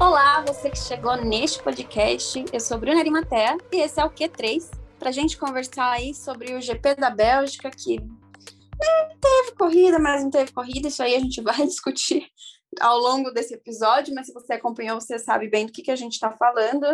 Olá, 0.00 0.40
você 0.40 0.70
que 0.70 0.78
chegou 0.78 1.14
neste 1.22 1.62
podcast. 1.62 2.42
Eu 2.50 2.58
sou 2.58 2.78
Bruna 2.78 3.00
Arimatea 3.00 3.58
e 3.70 3.82
esse 3.82 4.00
é 4.00 4.04
o 4.04 4.08
Q3 4.08 4.70
para 4.98 5.10
a 5.10 5.12
gente 5.12 5.36
conversar 5.36 5.90
aí 5.90 6.14
sobre 6.14 6.54
o 6.54 6.60
GP 6.60 6.94
da 6.94 7.10
Bélgica 7.10 7.70
que 7.70 8.00
né, 8.00 9.08
teve 9.20 9.54
corrida, 9.58 9.98
mas 9.98 10.22
não 10.22 10.30
teve 10.30 10.52
corrida. 10.52 10.88
Isso 10.88 11.02
aí 11.02 11.14
a 11.14 11.18
gente 11.18 11.42
vai 11.42 11.54
discutir 11.68 12.26
ao 12.80 12.98
longo 12.98 13.30
desse 13.30 13.52
episódio, 13.52 14.14
mas 14.14 14.26
se 14.26 14.32
você 14.32 14.54
acompanhou, 14.54 14.98
você 14.98 15.18
sabe 15.18 15.50
bem 15.50 15.66
do 15.66 15.72
que, 15.72 15.82
que 15.82 15.90
a 15.90 15.96
gente 15.96 16.14
está 16.14 16.32
falando. 16.32 16.86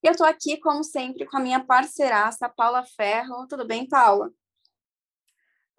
E 0.00 0.06
eu 0.06 0.12
estou 0.12 0.26
aqui, 0.26 0.56
como 0.58 0.84
sempre, 0.84 1.26
com 1.26 1.38
a 1.38 1.40
minha 1.40 1.58
parceiraça, 1.64 2.48
Paula 2.48 2.84
Ferro. 2.96 3.44
Tudo 3.48 3.66
bem, 3.66 3.88
Paula? 3.88 4.30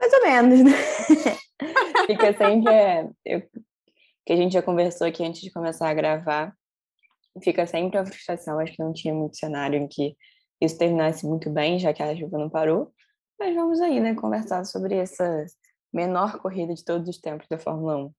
Mais 0.01 0.11
ou 0.11 0.21
menos, 0.21 0.63
né? 0.65 0.71
Fica 2.07 2.33
sempre. 2.37 2.73
É, 2.73 3.09
eu, 3.23 3.41
que 4.25 4.33
a 4.33 4.35
gente 4.35 4.51
já 4.51 4.61
conversou 4.61 5.07
aqui 5.07 5.23
antes 5.23 5.39
de 5.39 5.49
começar 5.49 5.89
a 5.89 5.93
gravar. 5.93 6.53
Fica 7.41 7.65
sempre 7.65 7.97
uma 7.97 8.05
frustração. 8.05 8.59
Acho 8.59 8.73
que 8.73 8.83
não 8.83 8.93
tinha 8.93 9.13
muito 9.13 9.37
cenário 9.37 9.79
em 9.79 9.87
que 9.87 10.15
isso 10.61 10.77
terminasse 10.77 11.25
muito 11.25 11.49
bem, 11.49 11.79
já 11.79 11.93
que 11.93 12.03
a 12.03 12.15
chuva 12.15 12.37
não 12.37 12.49
parou. 12.49 12.93
Mas 13.39 13.55
vamos 13.55 13.81
aí, 13.81 13.99
né, 13.99 14.15
conversar 14.15 14.65
sobre 14.65 14.95
essa 14.95 15.45
menor 15.91 16.39
corrida 16.39 16.73
de 16.73 16.83
todos 16.83 17.09
os 17.09 17.19
tempos 17.19 17.47
da 17.47 17.59
Fórmula 17.59 17.97
1. 18.05 18.13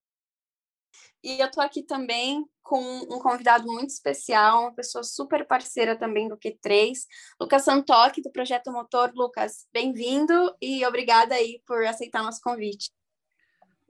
E 1.22 1.40
eu 1.40 1.50
tô 1.50 1.60
aqui 1.60 1.82
também 1.82 2.44
com 2.62 2.80
um 2.80 3.18
convidado 3.18 3.66
muito 3.66 3.90
especial, 3.90 4.62
uma 4.62 4.74
pessoa 4.74 5.02
super 5.02 5.46
parceira 5.46 5.98
também 5.98 6.28
do 6.28 6.36
Q3, 6.36 6.92
Lucas 7.40 7.64
Santoque, 7.64 8.22
do 8.22 8.30
Projeto 8.30 8.70
Motor. 8.70 9.10
Lucas, 9.14 9.66
bem-vindo 9.72 10.54
e 10.60 10.84
obrigada 10.84 11.34
aí 11.34 11.62
por 11.66 11.84
aceitar 11.84 12.22
nosso 12.22 12.40
convite. 12.42 12.90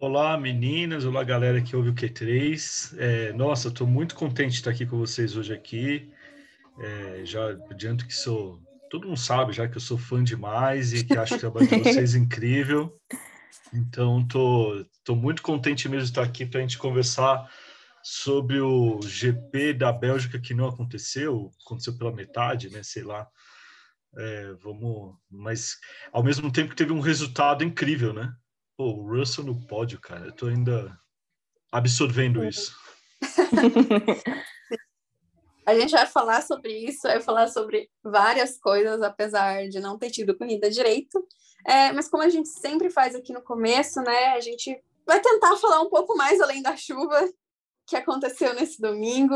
Olá, 0.01 0.37
meninas, 0.37 1.05
olá, 1.05 1.23
galera 1.23 1.63
que 1.63 1.75
ouve 1.77 1.91
o 1.91 1.95
Q3. 1.95 2.95
É, 2.99 3.33
nossa, 3.33 3.69
estou 3.69 3.87
muito 3.87 4.17
contente 4.17 4.51
de 4.51 4.57
estar 4.57 4.71
aqui 4.71 4.85
com 4.85 4.99
vocês 4.99 5.37
hoje 5.37 5.55
aqui. 5.55 6.11
É, 6.81 7.25
já 7.25 7.51
adianto 7.71 8.07
que 8.07 8.13
sou... 8.13 8.61
Todo 8.91 9.07
mundo 9.07 9.17
sabe 9.17 9.53
já 9.53 9.69
que 9.69 9.77
eu 9.77 9.81
sou 9.81 9.97
fã 9.97 10.23
demais 10.23 10.93
e 10.93 11.05
que 11.05 11.17
acho 11.17 11.31
que 11.31 11.37
o 11.37 11.41
trabalho 11.41 11.69
de 11.69 11.79
vocês 11.79 12.15
é 12.15 12.19
incrível. 12.19 13.01
Então, 13.73 14.27
tô, 14.27 14.85
tô 15.05 15.15
muito 15.15 15.43
contente 15.43 15.89
mesmo 15.89 16.05
de 16.05 16.11
estar 16.11 16.25
aqui 16.25 16.45
para 16.45 16.59
a 16.59 16.63
gente 16.63 16.77
conversar 16.77 17.49
sobre 18.03 18.61
o 18.61 19.01
GP 19.01 19.75
da 19.75 19.93
Bélgica 19.93 20.41
que 20.41 20.55
não 20.55 20.69
aconteceu, 20.69 21.51
aconteceu 21.65 21.97
pela 21.97 22.13
metade, 22.13 22.69
né? 22.69 22.83
Sei 22.83 23.05
lá. 23.05 23.27
É, 24.17 24.53
vamos, 24.61 25.17
mas 25.31 25.79
ao 26.13 26.23
mesmo 26.23 26.51
tempo 26.53 26.71
que 26.71 26.77
teve 26.77 26.93
um 26.93 27.01
resultado 27.01 27.65
incrível, 27.65 28.13
né? 28.13 28.35
Pô, 28.77 28.87
o 28.87 29.09
Russell 29.09 29.45
no 29.45 29.67
pódio, 29.67 30.01
cara. 30.01 30.27
Eu 30.27 30.33
tô 30.33 30.47
ainda 30.47 30.99
absorvendo 31.71 32.45
isso. 32.45 32.77
A 35.67 35.75
gente 35.75 35.93
vai 35.93 36.07
falar 36.07 36.43
sobre 36.43 36.77
isso, 36.77 37.03
vai 37.05 37.23
falar 37.23 37.49
sobre 37.49 37.89
várias 38.03 38.59
coisas, 38.59 39.01
apesar 39.01 39.67
de 39.69 39.81
não 39.81 39.99
ter 39.99 40.11
tido 40.11 40.37
corrida 40.37 40.71
direito. 40.71 41.27
É, 41.67 41.91
mas 41.93 42.07
como 42.09 42.23
a 42.23 42.29
gente 42.29 42.51
sempre 42.51 42.91
faz 42.91 43.15
aqui 43.15 43.33
no 43.33 43.41
começo, 43.41 44.03
né? 44.03 44.33
A 44.33 44.41
gente 44.41 44.79
vai 45.07 45.23
tentar 45.23 45.57
falar 45.57 45.81
um 45.81 45.89
pouco 45.89 46.15
mais 46.17 46.39
além 46.41 46.61
da 46.61 46.77
chuva 46.77 47.19
que 47.87 47.97
aconteceu 47.97 48.55
nesse 48.55 48.79
domingo. 48.79 49.35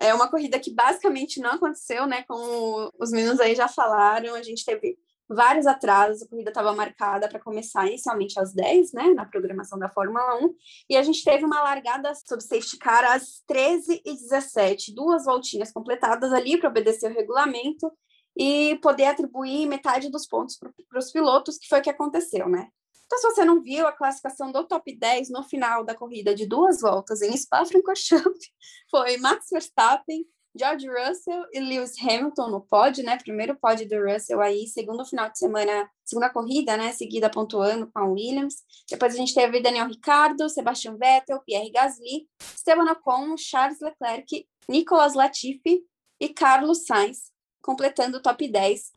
É 0.00 0.12
uma 0.12 0.28
corrida 0.28 0.58
que 0.58 0.74
basicamente 0.74 1.40
não 1.40 1.52
aconteceu, 1.52 2.06
né? 2.06 2.24
Como 2.24 2.92
os 2.98 3.12
meninos 3.12 3.38
aí 3.38 3.54
já 3.54 3.68
falaram, 3.68 4.34
a 4.34 4.42
gente 4.42 4.64
teve 4.64 4.98
vários 5.28 5.66
atrasos, 5.66 6.22
a 6.22 6.28
corrida 6.28 6.50
estava 6.50 6.72
marcada 6.72 7.28
para 7.28 7.38
começar 7.38 7.86
inicialmente 7.86 8.38
às 8.40 8.52
10, 8.52 8.92
né, 8.92 9.14
na 9.14 9.26
programação 9.26 9.78
da 9.78 9.88
Fórmula 9.88 10.36
1, 10.42 10.54
e 10.90 10.96
a 10.96 11.02
gente 11.02 11.22
teve 11.22 11.44
uma 11.44 11.62
largada 11.62 12.12
sob 12.14 12.42
safety 12.42 12.78
car 12.78 13.04
às 13.04 13.42
13 13.46 14.02
e 14.04 14.14
17, 14.14 14.94
duas 14.94 15.24
voltinhas 15.24 15.70
completadas 15.70 16.32
ali 16.32 16.58
para 16.58 16.68
obedecer 16.68 17.10
o 17.10 17.14
regulamento 17.14 17.92
e 18.36 18.78
poder 18.82 19.06
atribuir 19.06 19.66
metade 19.66 20.10
dos 20.10 20.26
pontos 20.26 20.56
para 20.56 20.98
os 20.98 21.10
pilotos, 21.10 21.58
que 21.58 21.68
foi 21.68 21.80
o 21.80 21.82
que 21.82 21.90
aconteceu, 21.90 22.48
né? 22.48 22.68
Então, 23.08 23.18
se 23.18 23.26
você 23.26 23.44
não 23.44 23.62
viu 23.62 23.86
a 23.86 23.92
classificação 23.92 24.52
do 24.52 24.64
top 24.64 24.94
10 24.94 25.30
no 25.30 25.42
final 25.42 25.82
da 25.82 25.94
corrida 25.94 26.34
de 26.34 26.46
duas 26.46 26.82
voltas 26.82 27.22
em 27.22 27.34
Spa-Francorchamps, 27.34 28.50
foi 28.90 29.16
Max 29.16 29.46
Verstappen, 29.50 30.26
George 30.56 30.88
Russell 30.88 31.44
e 31.52 31.60
Lewis 31.60 31.92
Hamilton 32.00 32.48
no 32.48 32.60
pódio, 32.60 33.04
né? 33.04 33.18
Primeiro 33.18 33.56
pódio 33.56 33.88
do 33.88 34.02
Russell 34.02 34.40
aí, 34.40 34.66
segundo 34.66 35.04
final 35.04 35.30
de 35.30 35.38
semana, 35.38 35.88
segunda 36.04 36.30
corrida, 36.30 36.76
né? 36.76 36.92
Seguida 36.92 37.30
pontuando 37.30 37.90
com 37.92 37.98
a 37.98 38.04
Williams. 38.04 38.56
Depois 38.88 39.14
a 39.14 39.16
gente 39.16 39.34
teve 39.34 39.60
Daniel 39.60 39.86
Ricciardo, 39.86 40.48
Sebastian 40.48 40.96
Vettel, 40.96 41.40
Pierre 41.44 41.70
Gasly, 41.70 42.28
Esteban 42.40 42.90
Ocon, 42.90 43.36
Charles 43.36 43.78
Leclerc, 43.80 44.48
Nicolas 44.68 45.14
Latifi 45.14 45.84
e 46.20 46.28
Carlos 46.28 46.86
Sainz, 46.86 47.30
completando 47.62 48.16
o 48.16 48.22
top 48.22 48.48
10. 48.48 48.92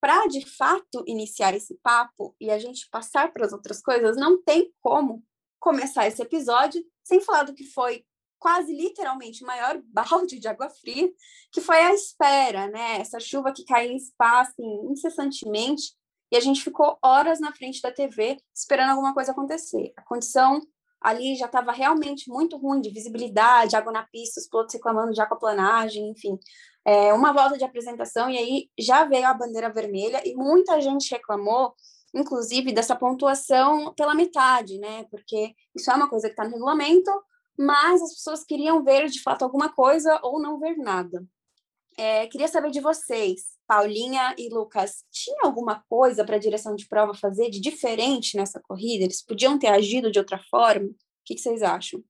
Para 0.00 0.26
de 0.26 0.46
fato 0.46 1.02
iniciar 1.06 1.54
esse 1.54 1.78
papo 1.82 2.36
e 2.38 2.50
a 2.50 2.58
gente 2.58 2.88
passar 2.90 3.32
para 3.32 3.46
as 3.46 3.52
outras 3.52 3.80
coisas, 3.80 4.16
não 4.16 4.42
tem 4.42 4.70
como 4.82 5.22
começar 5.64 6.06
esse 6.06 6.20
episódio 6.20 6.84
sem 7.02 7.22
falar 7.22 7.44
do 7.44 7.54
que 7.54 7.64
foi 7.64 8.04
quase 8.38 8.70
literalmente 8.76 9.42
o 9.42 9.46
maior 9.46 9.80
balde 9.88 10.38
de 10.38 10.46
água 10.46 10.68
fria, 10.68 11.10
que 11.50 11.62
foi 11.62 11.78
a 11.78 11.94
espera, 11.94 12.66
né? 12.68 13.00
Essa 13.00 13.18
chuva 13.18 13.50
que 13.50 13.64
caiu 13.64 13.92
em 13.92 13.96
espaço 13.96 14.50
assim, 14.50 14.92
incessantemente, 14.92 15.94
e 16.30 16.36
a 16.36 16.40
gente 16.40 16.62
ficou 16.62 16.98
horas 17.02 17.40
na 17.40 17.50
frente 17.54 17.80
da 17.80 17.90
TV 17.90 18.36
esperando 18.54 18.90
alguma 18.90 19.14
coisa 19.14 19.32
acontecer. 19.32 19.94
A 19.96 20.02
condição 20.02 20.60
ali 21.00 21.34
já 21.34 21.46
estava 21.46 21.72
realmente 21.72 22.28
muito 22.28 22.58
ruim 22.58 22.80
de 22.82 22.90
visibilidade, 22.90 23.76
água 23.76 23.92
na 23.92 24.02
pista, 24.02 24.40
os 24.40 24.48
pilotos 24.48 24.74
reclamando 24.74 25.12
de 25.12 25.20
aquaplanagem, 25.22 26.10
enfim. 26.10 26.38
É, 26.84 27.14
uma 27.14 27.32
volta 27.32 27.56
de 27.56 27.64
apresentação 27.64 28.28
e 28.28 28.36
aí 28.36 28.68
já 28.78 29.04
veio 29.06 29.26
a 29.26 29.32
bandeira 29.32 29.72
vermelha 29.72 30.20
e 30.26 30.34
muita 30.34 30.78
gente 30.82 31.10
reclamou 31.10 31.74
inclusive, 32.14 32.72
dessa 32.72 32.94
pontuação 32.94 33.92
pela 33.94 34.14
metade, 34.14 34.78
né? 34.78 35.04
Porque 35.10 35.54
isso 35.74 35.90
é 35.90 35.94
uma 35.94 36.08
coisa 36.08 36.28
que 36.28 36.32
está 36.32 36.44
no 36.44 36.50
regulamento, 36.50 37.10
mas 37.58 38.02
as 38.02 38.14
pessoas 38.14 38.44
queriam 38.44 38.82
ver 38.84 39.06
de 39.08 39.22
fato 39.22 39.42
alguma 39.42 39.72
coisa 39.72 40.18
ou 40.22 40.40
não 40.40 40.58
ver 40.58 40.76
nada. 40.76 41.24
É, 41.96 42.26
queria 42.26 42.48
saber 42.48 42.70
de 42.70 42.80
vocês, 42.80 43.42
Paulinha 43.66 44.34
e 44.36 44.48
Lucas, 44.48 45.04
tinha 45.12 45.42
alguma 45.44 45.82
coisa 45.88 46.24
para 46.24 46.36
a 46.36 46.40
direção 46.40 46.74
de 46.74 46.88
prova 46.88 47.14
fazer 47.14 47.50
de 47.50 47.60
diferente 47.60 48.36
nessa 48.36 48.60
corrida? 48.60 49.04
Eles 49.04 49.22
podiam 49.22 49.58
ter 49.58 49.68
agido 49.68 50.10
de 50.10 50.18
outra 50.18 50.40
forma? 50.50 50.86
O 50.86 50.94
que, 51.24 51.34
que 51.34 51.40
vocês 51.40 51.62
acham? 51.62 52.02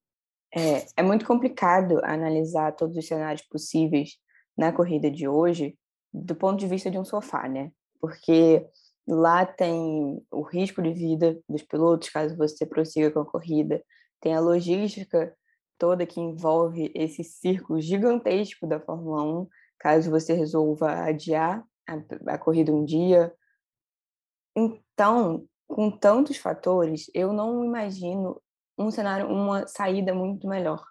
É, 0.56 0.86
é 0.96 1.02
muito 1.02 1.26
complicado 1.26 2.00
analisar 2.04 2.72
todos 2.72 2.96
os 2.96 3.06
cenários 3.06 3.42
possíveis 3.46 4.16
na 4.56 4.72
corrida 4.72 5.10
de 5.10 5.28
hoje 5.28 5.76
do 6.12 6.34
ponto 6.34 6.58
de 6.58 6.66
vista 6.66 6.90
de 6.90 6.98
um 6.98 7.04
sofá, 7.04 7.48
né? 7.48 7.72
Porque 8.00 8.64
Lá 9.06 9.44
tem 9.44 10.22
o 10.30 10.42
risco 10.42 10.80
de 10.80 10.92
vida 10.92 11.38
dos 11.48 11.62
pilotos, 11.62 12.08
caso 12.08 12.36
você 12.36 12.64
prossiga 12.64 13.10
com 13.10 13.20
a 13.20 13.26
corrida, 13.26 13.82
tem 14.20 14.34
a 14.34 14.40
logística 14.40 15.36
toda 15.78 16.06
que 16.06 16.20
envolve 16.20 16.90
esse 16.94 17.22
círculo 17.22 17.80
gigantesco 17.80 18.66
da 18.66 18.80
Fórmula 18.80 19.22
1, 19.22 19.48
caso 19.78 20.10
você 20.10 20.32
resolva 20.32 20.90
adiar 21.04 21.62
a, 21.86 22.32
a 22.34 22.38
corrida 22.38 22.72
um 22.72 22.84
dia. 22.84 23.34
Então, 24.56 25.46
com 25.66 25.90
tantos 25.90 26.38
fatores, 26.38 27.10
eu 27.12 27.32
não 27.32 27.64
imagino 27.64 28.40
um 28.78 28.90
cenário, 28.90 29.26
uma 29.28 29.66
saída 29.66 30.14
muito 30.14 30.48
melhor. 30.48 30.82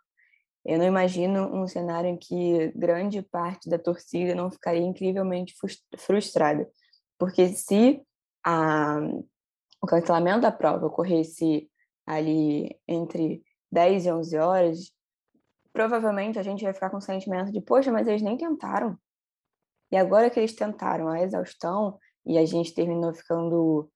Eu 0.65 0.77
não 0.77 0.85
imagino 0.85 1.53
um 1.53 1.67
cenário 1.67 2.09
em 2.09 2.17
que 2.17 2.71
grande 2.75 3.21
parte 3.21 3.69
da 3.69 3.77
torcida 3.77 4.33
não 4.33 4.49
ficaria 4.49 4.81
incrivelmente 4.81 5.53
frustrada. 5.97 6.69
Porque 7.23 7.47
se 7.47 8.05
a, 8.45 8.99
o 9.81 9.87
cancelamento 9.87 10.41
da 10.41 10.51
prova 10.51 10.87
ocorresse 10.87 11.71
ali 12.05 12.77
entre 12.85 13.41
10 13.71 14.05
e 14.05 14.11
11 14.11 14.37
horas, 14.39 14.91
provavelmente 15.71 16.37
a 16.37 16.43
gente 16.43 16.65
vai 16.65 16.73
ficar 16.73 16.89
com 16.89 16.97
o 16.97 17.01
sentimento 17.01 17.49
de, 17.49 17.61
poxa, 17.61 17.93
mas 17.93 18.09
eles 18.09 18.21
nem 18.21 18.35
tentaram. 18.35 18.97
E 19.89 19.95
agora 19.95 20.29
que 20.29 20.37
eles 20.37 20.53
tentaram 20.53 21.07
a 21.07 21.21
exaustão 21.21 21.97
e 22.25 22.37
a 22.37 22.45
gente 22.45 22.73
terminou 22.73 23.13
ficando 23.13 23.89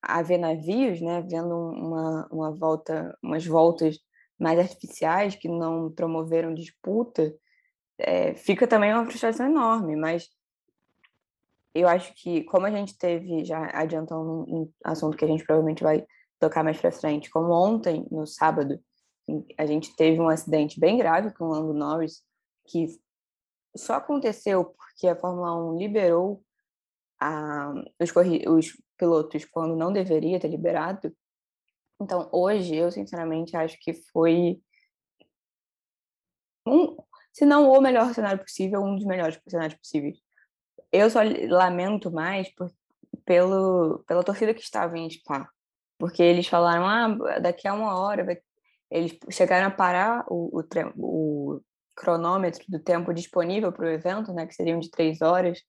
a 0.00 0.22
ver 0.22 0.38
navios, 0.38 1.02
né, 1.02 1.20
vendo 1.20 1.54
uma, 1.54 2.26
uma 2.32 2.50
volta, 2.50 3.14
umas 3.22 3.44
voltas 3.44 3.98
mais 4.38 4.58
artificiais 4.58 5.36
que 5.36 5.50
não 5.50 5.92
promoveram 5.92 6.54
disputa, 6.54 7.30
é, 7.98 8.32
fica 8.32 8.66
também 8.66 8.94
uma 8.94 9.04
frustração 9.04 9.44
enorme, 9.44 9.96
mas 9.96 10.30
eu 11.80 11.88
acho 11.88 12.12
que, 12.14 12.44
como 12.44 12.66
a 12.66 12.70
gente 12.70 12.96
teve, 12.96 13.44
já 13.44 13.70
adiantando 13.72 14.44
um, 14.48 14.72
assunto 14.84 15.16
que 15.16 15.24
a 15.24 15.28
gente 15.28 15.44
provavelmente 15.44 15.82
vai 15.82 16.04
tocar 16.38 16.64
mais 16.64 16.80
para 16.80 16.92
frente, 16.92 17.30
como 17.30 17.52
ontem, 17.52 18.06
no 18.10 18.26
sábado, 18.26 18.80
a 19.58 19.66
gente 19.66 19.94
teve 19.96 20.20
um 20.20 20.28
acidente 20.28 20.78
bem 20.78 20.98
grave 20.98 21.32
com 21.32 21.44
o 21.44 21.48
Lando 21.48 21.74
Norris, 21.74 22.22
que 22.66 22.86
só 23.76 23.94
aconteceu 23.94 24.64
porque 24.64 25.08
a 25.08 25.16
Fórmula 25.16 25.54
1 25.72 25.78
liberou 25.78 26.42
a, 27.20 27.72
os, 28.00 28.10
os 28.46 28.82
pilotos 28.96 29.44
quando 29.44 29.76
não 29.76 29.92
deveria 29.92 30.40
ter 30.40 30.48
liberado, 30.48 31.14
Então, 32.00 32.28
hoje, 32.32 32.74
eu 32.76 32.90
sinceramente 32.90 33.56
acho 33.56 33.78
que 33.80 33.92
foi 34.12 34.60
um, 36.66 36.96
se 37.32 37.44
não 37.44 37.70
o 37.70 37.80
melhor 37.80 38.12
cenário 38.14 38.42
possível, 38.42 38.82
um 38.82 38.96
dos 38.96 39.04
melhores 39.04 39.38
cenários 39.48 39.78
possíveis. 39.78 40.25
Eu 40.92 41.10
só 41.10 41.20
lamento 41.48 42.10
mais 42.10 42.48
por, 42.54 42.70
pelo, 43.24 44.04
pela 44.06 44.22
torcida 44.22 44.54
que 44.54 44.62
estava 44.62 44.96
em 44.96 45.10
Spa, 45.10 45.48
porque 45.98 46.22
eles 46.22 46.46
falaram, 46.46 46.86
ah, 46.86 47.38
daqui 47.38 47.66
a 47.66 47.74
uma 47.74 47.98
hora 47.98 48.24
vai... 48.24 48.38
eles 48.90 49.18
chegaram 49.30 49.66
a 49.66 49.70
parar 49.70 50.24
o, 50.28 50.60
o, 50.60 50.64
o 50.96 51.60
cronômetro 51.94 52.64
do 52.68 52.78
tempo 52.78 53.12
disponível 53.12 53.72
para 53.72 53.86
o 53.86 53.90
evento, 53.90 54.32
né, 54.32 54.46
que 54.46 54.54
seriam 54.54 54.78
de 54.78 54.90
três 54.90 55.22
horas, 55.22 55.62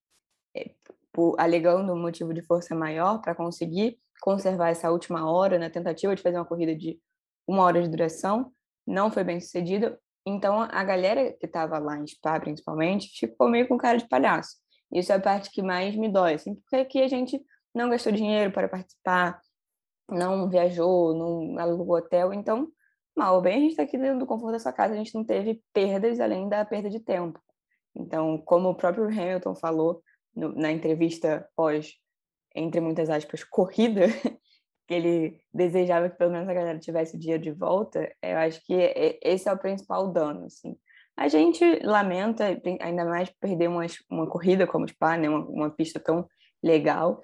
eh, 0.56 0.72
por, 1.12 1.36
alegando 1.40 1.94
um 1.94 2.02
motivo 2.02 2.34
de 2.34 2.42
força 2.42 2.76
maior 2.76 3.20
para 3.22 3.34
conseguir 3.34 3.98
conservar 4.22 4.70
essa 4.70 4.92
última 4.92 5.30
hora 5.32 5.58
na 5.58 5.70
tentativa 5.70 6.16
de 6.16 6.22
fazer 6.22 6.38
uma 6.38 6.46
corrida 6.46 6.76
de 6.76 7.00
uma 7.48 7.64
hora 7.64 7.82
de 7.82 7.90
duração. 7.90 8.52
Não 8.86 9.10
foi 9.12 9.24
bem 9.24 9.40
sucedida. 9.40 10.00
Então, 10.26 10.62
a 10.62 10.84
galera 10.84 11.32
que 11.34 11.46
estava 11.46 11.80
lá 11.80 11.98
em 11.98 12.06
Spa, 12.06 12.40
principalmente, 12.40 13.10
ficou 13.18 13.50
meio 13.50 13.68
com 13.68 13.78
cara 13.78 13.98
de 13.98 14.08
palhaço. 14.08 14.58
Isso 14.92 15.12
é 15.12 15.16
a 15.16 15.20
parte 15.20 15.52
que 15.52 15.62
mais 15.62 15.96
me 15.96 16.10
dói, 16.10 16.36
assim, 16.36 16.56
porque 16.56 16.76
aqui 16.78 17.02
a 17.02 17.08
gente 17.08 17.40
não 17.74 17.90
gastou 17.90 18.12
dinheiro 18.12 18.52
para 18.52 18.68
participar, 18.68 19.42
não 20.10 20.50
viajou, 20.50 21.14
não 21.14 21.60
alugou 21.60 21.98
hotel, 21.98 22.34
então, 22.34 22.68
mal 23.16 23.36
ou 23.36 23.42
bem, 23.42 23.58
a 23.58 23.60
gente 23.60 23.72
está 23.72 23.84
aqui 23.84 23.98
dentro 23.98 24.20
do 24.20 24.26
conforto 24.26 24.54
da 24.54 24.60
sua 24.60 24.72
casa, 24.72 24.94
a 24.94 24.98
gente 24.98 25.14
não 25.14 25.24
teve 25.24 25.62
perdas 25.74 26.20
além 26.20 26.48
da 26.48 26.64
perda 26.64 26.90
de 26.90 27.00
tempo. 27.00 27.40
Então, 27.96 28.38
como 28.38 28.70
o 28.70 28.76
próprio 28.76 29.06
Hamilton 29.06 29.56
falou 29.56 30.02
no, 30.36 30.54
na 30.54 30.72
entrevista 30.72 31.48
pós, 31.56 31.96
entre 32.56 32.80
muitas 32.80 33.10
aspas, 33.10 33.44
corrida, 33.44 34.06
que 34.88 34.94
ele 34.94 35.42
desejava 35.54 36.10
que 36.10 36.18
pelo 36.18 36.32
menos 36.32 36.48
a 36.48 36.54
galera 36.54 36.80
tivesse 36.80 37.18
o 37.18 37.20
dia 37.20 37.38
de 37.38 37.52
volta, 37.52 38.10
eu 38.22 38.38
acho 38.38 38.64
que 38.66 38.74
esse 39.22 39.50
é 39.50 39.52
o 39.54 39.58
principal 39.58 40.12
dano, 40.12 40.46
assim. 40.46 40.78
A 41.18 41.28
gente 41.28 41.64
lamenta, 41.84 42.46
ainda 42.80 43.04
mais 43.04 43.30
perder 43.32 43.68
uma, 43.68 43.86
uma 44.08 44.28
corrida 44.28 44.68
como 44.68 44.88
Spa, 44.88 45.18
né, 45.18 45.28
uma, 45.28 45.40
uma 45.46 45.70
pista 45.70 46.00
tão 46.00 46.30
legal, 46.64 47.24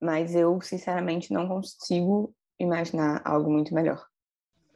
mas 0.00 0.34
eu, 0.34 0.60
sinceramente, 0.60 1.32
não 1.32 1.46
consigo 1.46 2.34
imaginar 2.58 3.22
algo 3.24 3.50
muito 3.50 3.72
melhor. 3.72 4.04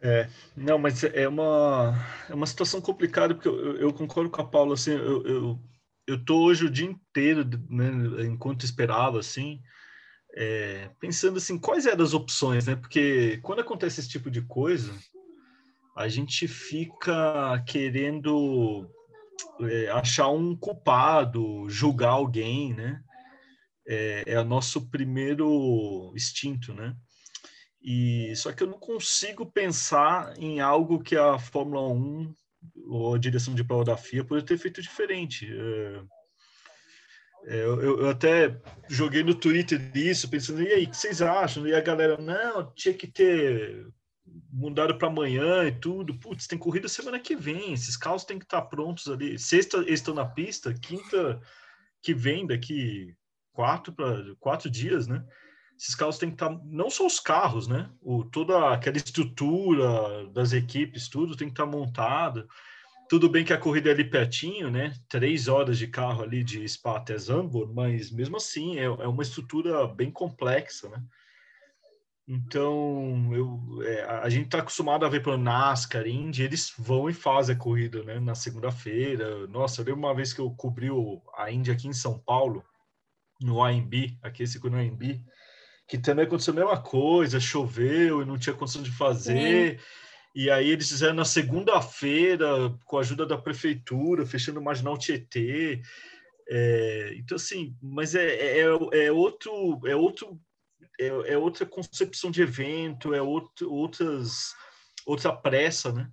É, 0.01 0.29
não, 0.57 0.79
mas 0.79 1.03
é 1.03 1.27
uma, 1.27 1.95
é 2.31 2.35
uma 2.35 2.47
situação 2.47 2.81
complicada, 2.81 3.35
porque 3.35 3.49
eu, 3.49 3.77
eu 3.77 3.93
concordo 3.93 4.31
com 4.31 4.41
a 4.41 4.47
Paula, 4.47 4.75
assim, 4.75 4.93
eu, 4.93 5.27
eu, 5.27 5.59
eu 6.07 6.25
tô 6.25 6.45
hoje 6.45 6.65
o 6.65 6.71
dia 6.71 6.87
inteiro, 6.87 7.45
né, 7.69 8.25
enquanto 8.25 8.65
esperava, 8.65 9.19
assim, 9.19 9.61
é, 10.35 10.91
pensando 10.99 11.39
assim, 11.39 11.59
quais 11.59 11.87
eram 11.87 12.05
as 12.05 12.15
opções, 12.15 12.67
né? 12.67 12.75
Porque 12.75 13.39
quando 13.43 13.61
acontece 13.61 14.01
esse 14.01 14.09
tipo 14.09 14.31
de 14.31 14.43
coisa, 14.43 14.93
a 15.95 16.09
gente 16.09 16.49
fica 16.49 17.63
querendo 17.67 18.89
é, 19.61 19.89
achar 19.91 20.29
um 20.29 20.57
culpado, 20.57 21.69
julgar 21.69 22.11
alguém, 22.11 22.75
né? 22.75 23.03
É, 23.87 24.23
é 24.27 24.41
o 24.41 24.45
nosso 24.45 24.89
primeiro 24.89 26.13
instinto, 26.15 26.73
né? 26.73 26.95
E 27.83 28.33
só 28.37 28.53
que 28.53 28.63
eu 28.63 28.69
não 28.69 28.79
consigo 28.79 29.45
pensar 29.45 30.35
em 30.39 30.61
algo 30.61 31.03
que 31.03 31.17
a 31.17 31.39
Fórmula 31.39 31.89
1 31.89 32.35
ou 32.87 33.15
a 33.15 33.19
direção 33.19 33.55
de 33.55 33.65
prova 33.65 33.85
da 33.85 33.97
FIA 33.97 34.25
poderia 34.25 34.47
ter 34.47 34.57
feito 34.57 34.81
diferente. 34.81 35.49
É, 35.53 36.03
é, 37.45 37.57
eu, 37.57 37.99
eu, 37.99 38.09
até 38.09 38.57
joguei 38.89 39.25
no 39.25 39.35
Twitter 39.35 39.79
disso, 39.91 40.31
pensando, 40.31 40.63
e 40.63 40.73
aí, 40.73 40.85
o 40.85 40.91
que 40.91 40.97
vocês 40.97 41.21
acham? 41.21 41.67
E 41.67 41.75
a 41.75 41.81
galera, 41.81 42.17
não, 42.17 42.73
tinha 42.73 42.95
que 42.95 43.09
ter 43.09 43.85
mudado 44.53 44.97
para 44.97 45.09
amanhã 45.09 45.65
e 45.65 45.73
tudo. 45.73 46.15
Putz, 46.15 46.47
tem 46.47 46.59
corrida 46.59 46.89
semana 46.89 47.19
que 47.19 47.35
vem, 47.35 47.73
esses 47.73 47.97
carros 47.97 48.25
têm 48.25 48.39
que 48.39 48.45
estar 48.45 48.63
prontos 48.63 49.09
ali. 49.09 49.39
Sexta 49.39 49.79
eles 49.79 50.01
estão 50.01 50.15
na 50.15 50.25
pista, 50.25 50.73
quinta 50.75 51.41
que 52.03 52.15
vem, 52.15 52.47
daqui 52.47 53.15
quatro 53.53 53.93
para 53.93 54.35
quatro 54.39 54.71
dias, 54.71 55.07
né? 55.07 55.25
Esses 55.79 55.95
carros 55.95 56.19
têm 56.19 56.29
que 56.29 56.37
estar, 56.37 56.51
não 56.65 56.91
só 56.91 57.07
os 57.07 57.19
carros, 57.19 57.67
né? 57.67 57.91
O, 58.01 58.25
toda 58.25 58.73
aquela 58.73 58.97
estrutura 58.97 60.29
das 60.29 60.53
equipes, 60.53 61.09
tudo 61.09 61.37
tem 61.37 61.49
que 61.49 61.53
estar 61.53 61.67
montado. 61.67 62.49
Tudo 63.09 63.29
bem 63.29 63.45
que 63.45 63.53
a 63.53 63.59
corrida 63.59 63.91
é 63.91 63.93
ali 63.93 64.09
pertinho, 64.09 64.71
né? 64.71 64.95
Três 65.09 65.49
horas 65.49 65.77
de 65.77 65.87
carro 65.87 66.23
ali 66.23 66.45
de 66.45 66.67
Spa 66.69 66.97
até 66.97 67.19
Zandvoort, 67.19 67.73
mas 67.75 68.11
mesmo 68.11 68.37
assim 68.37 68.79
é, 68.79 68.85
é 68.85 69.09
uma 69.09 69.23
estrutura 69.23 69.87
bem 69.87 70.11
complexa, 70.11 70.89
né? 70.89 71.03
Então, 72.27 73.31
eu, 73.35 73.83
é, 73.83 74.05
a 74.05 74.29
gente 74.29 74.47
está 74.47 74.59
acostumado 74.59 75.05
a 75.05 75.09
ver 75.09 75.23
pelo 75.23 75.37
NASCAR, 75.37 76.07
Indy, 76.07 76.45
eles 76.45 76.73
vão 76.79 77.11
e 77.11 77.13
fazem 77.13 77.55
a 77.55 77.59
corrida, 77.59 78.03
né? 78.05 78.21
Na 78.21 78.35
segunda-feira. 78.35 79.47
Nossa, 79.49 79.81
eu 79.81 79.87
lembro 79.87 80.01
uma 80.01 80.15
vez 80.15 80.33
que 80.33 80.41
eu 80.41 80.51
cobri 80.53 80.91
o, 80.91 81.21
a 81.37 81.51
Indy 81.51 81.71
aqui 81.71 81.89
em 81.89 81.93
São 81.93 82.19
Paulo, 82.19 82.65
no 83.41 83.63
AMB, 83.63 84.17
aqui 84.23 84.45
esse 84.45 84.63
no 84.63 84.77
AMB, 84.77 85.21
que 85.89 85.99
também 85.99 86.25
aconteceu 86.25 86.53
a 86.55 86.57
mesma 86.57 86.81
coisa, 86.81 87.41
choveu 87.41 88.23
e 88.23 88.25
não 88.25 88.39
tinha 88.39 88.55
condição 88.55 88.83
de 88.83 88.93
fazer. 88.93 89.79
Sim. 89.79 89.85
E 90.35 90.51
aí 90.51 90.71
eles 90.71 90.89
fizeram 90.89 91.15
na 91.15 91.25
segunda-feira, 91.25 92.47
com 92.87 92.97
a 92.97 93.01
ajuda 93.01 93.27
da 93.27 93.37
prefeitura, 93.37 94.25
fechando 94.25 94.61
o 94.61 94.65
Marginal 94.65 94.97
Tietê. 94.97 95.83
É, 96.49 97.15
então, 97.17 97.37
assim, 97.37 97.77
mas 97.83 98.15
é, 98.15 98.27
é, 98.27 98.59
é, 98.61 99.05
é 99.07 99.13
outro, 99.13 99.81
é 99.87 99.95
outro, 99.95 100.41
é, 101.01 101.33
é, 101.33 101.39
outra 101.39 101.67
concepção 101.67 102.31
de 102.31 102.43
evento, 102.43 103.15
é 103.15 103.23
outro, 103.23 103.73
outras, 103.73 104.55
outra 105.07 105.33
pressa, 105.35 105.93
né? 105.93 106.11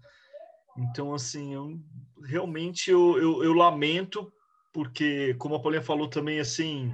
Então, 0.77 1.13
assim, 1.13 1.53
eu, 1.53 1.79
realmente 2.23 2.89
eu, 2.89 3.17
eu, 3.17 3.43
eu 3.43 3.53
lamento, 3.53 4.31
porque, 4.73 5.33
como 5.35 5.55
a 5.55 5.61
Paulinha 5.61 5.81
falou 5.81 6.09
também, 6.09 6.39
assim, 6.39 6.93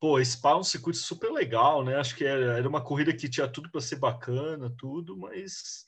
pô, 0.00 0.22
Spa 0.22 0.50
é 0.50 0.56
um 0.56 0.62
circuito 0.62 0.98
super 0.98 1.30
legal, 1.30 1.84
né? 1.84 1.96
Acho 1.96 2.14
que 2.14 2.24
era, 2.24 2.58
era 2.58 2.68
uma 2.68 2.82
corrida 2.82 3.12
que 3.12 3.28
tinha 3.28 3.48
tudo 3.48 3.70
para 3.70 3.80
ser 3.80 3.96
bacana, 3.96 4.72
tudo, 4.78 5.16
mas 5.16 5.86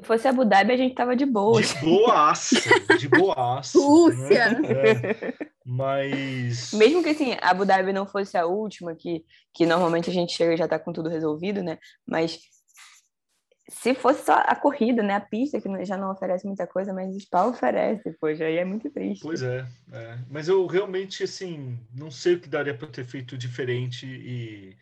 se 0.00 0.06
fosse 0.06 0.28
Abu 0.28 0.44
Dhabi, 0.44 0.72
a 0.72 0.76
gente 0.76 0.94
tava 0.94 1.16
de 1.16 1.26
boa. 1.26 1.60
De 1.60 1.74
boaça, 1.80 2.56
de 2.98 3.08
boaça. 3.08 3.78
Rússia. 3.78 4.50
Né? 4.60 4.68
É. 4.70 5.34
Mas. 5.66 6.72
Mesmo 6.74 7.02
que 7.02 7.10
assim, 7.10 7.36
Abu 7.42 7.66
Dhabi 7.66 7.92
não 7.92 8.06
fosse 8.06 8.38
a 8.38 8.46
última, 8.46 8.94
que, 8.94 9.24
que 9.52 9.66
normalmente 9.66 10.08
a 10.08 10.12
gente 10.12 10.32
chega 10.32 10.54
e 10.54 10.56
já 10.56 10.68
tá 10.68 10.78
com 10.78 10.92
tudo 10.92 11.08
resolvido, 11.08 11.64
né? 11.64 11.78
Mas 12.06 12.38
se 13.68 13.92
fosse 13.92 14.24
só 14.24 14.34
a 14.34 14.54
corrida, 14.54 15.02
né? 15.02 15.14
A 15.14 15.20
pista, 15.20 15.60
que 15.60 15.84
já 15.84 15.96
não 15.96 16.12
oferece 16.12 16.46
muita 16.46 16.66
coisa, 16.66 16.92
mas 16.92 17.14
o 17.14 17.20
Spa 17.20 17.46
oferece, 17.46 18.16
pois 18.20 18.40
aí 18.40 18.56
é 18.56 18.64
muito 18.64 18.88
triste. 18.90 19.22
Pois 19.22 19.42
é, 19.42 19.66
é, 19.92 20.18
Mas 20.30 20.48
eu 20.48 20.64
realmente, 20.66 21.24
assim, 21.24 21.76
não 21.92 22.10
sei 22.10 22.34
o 22.34 22.40
que 22.40 22.48
daria 22.48 22.74
para 22.74 22.88
ter 22.88 23.04
feito 23.04 23.36
diferente 23.36 24.06
e. 24.06 24.76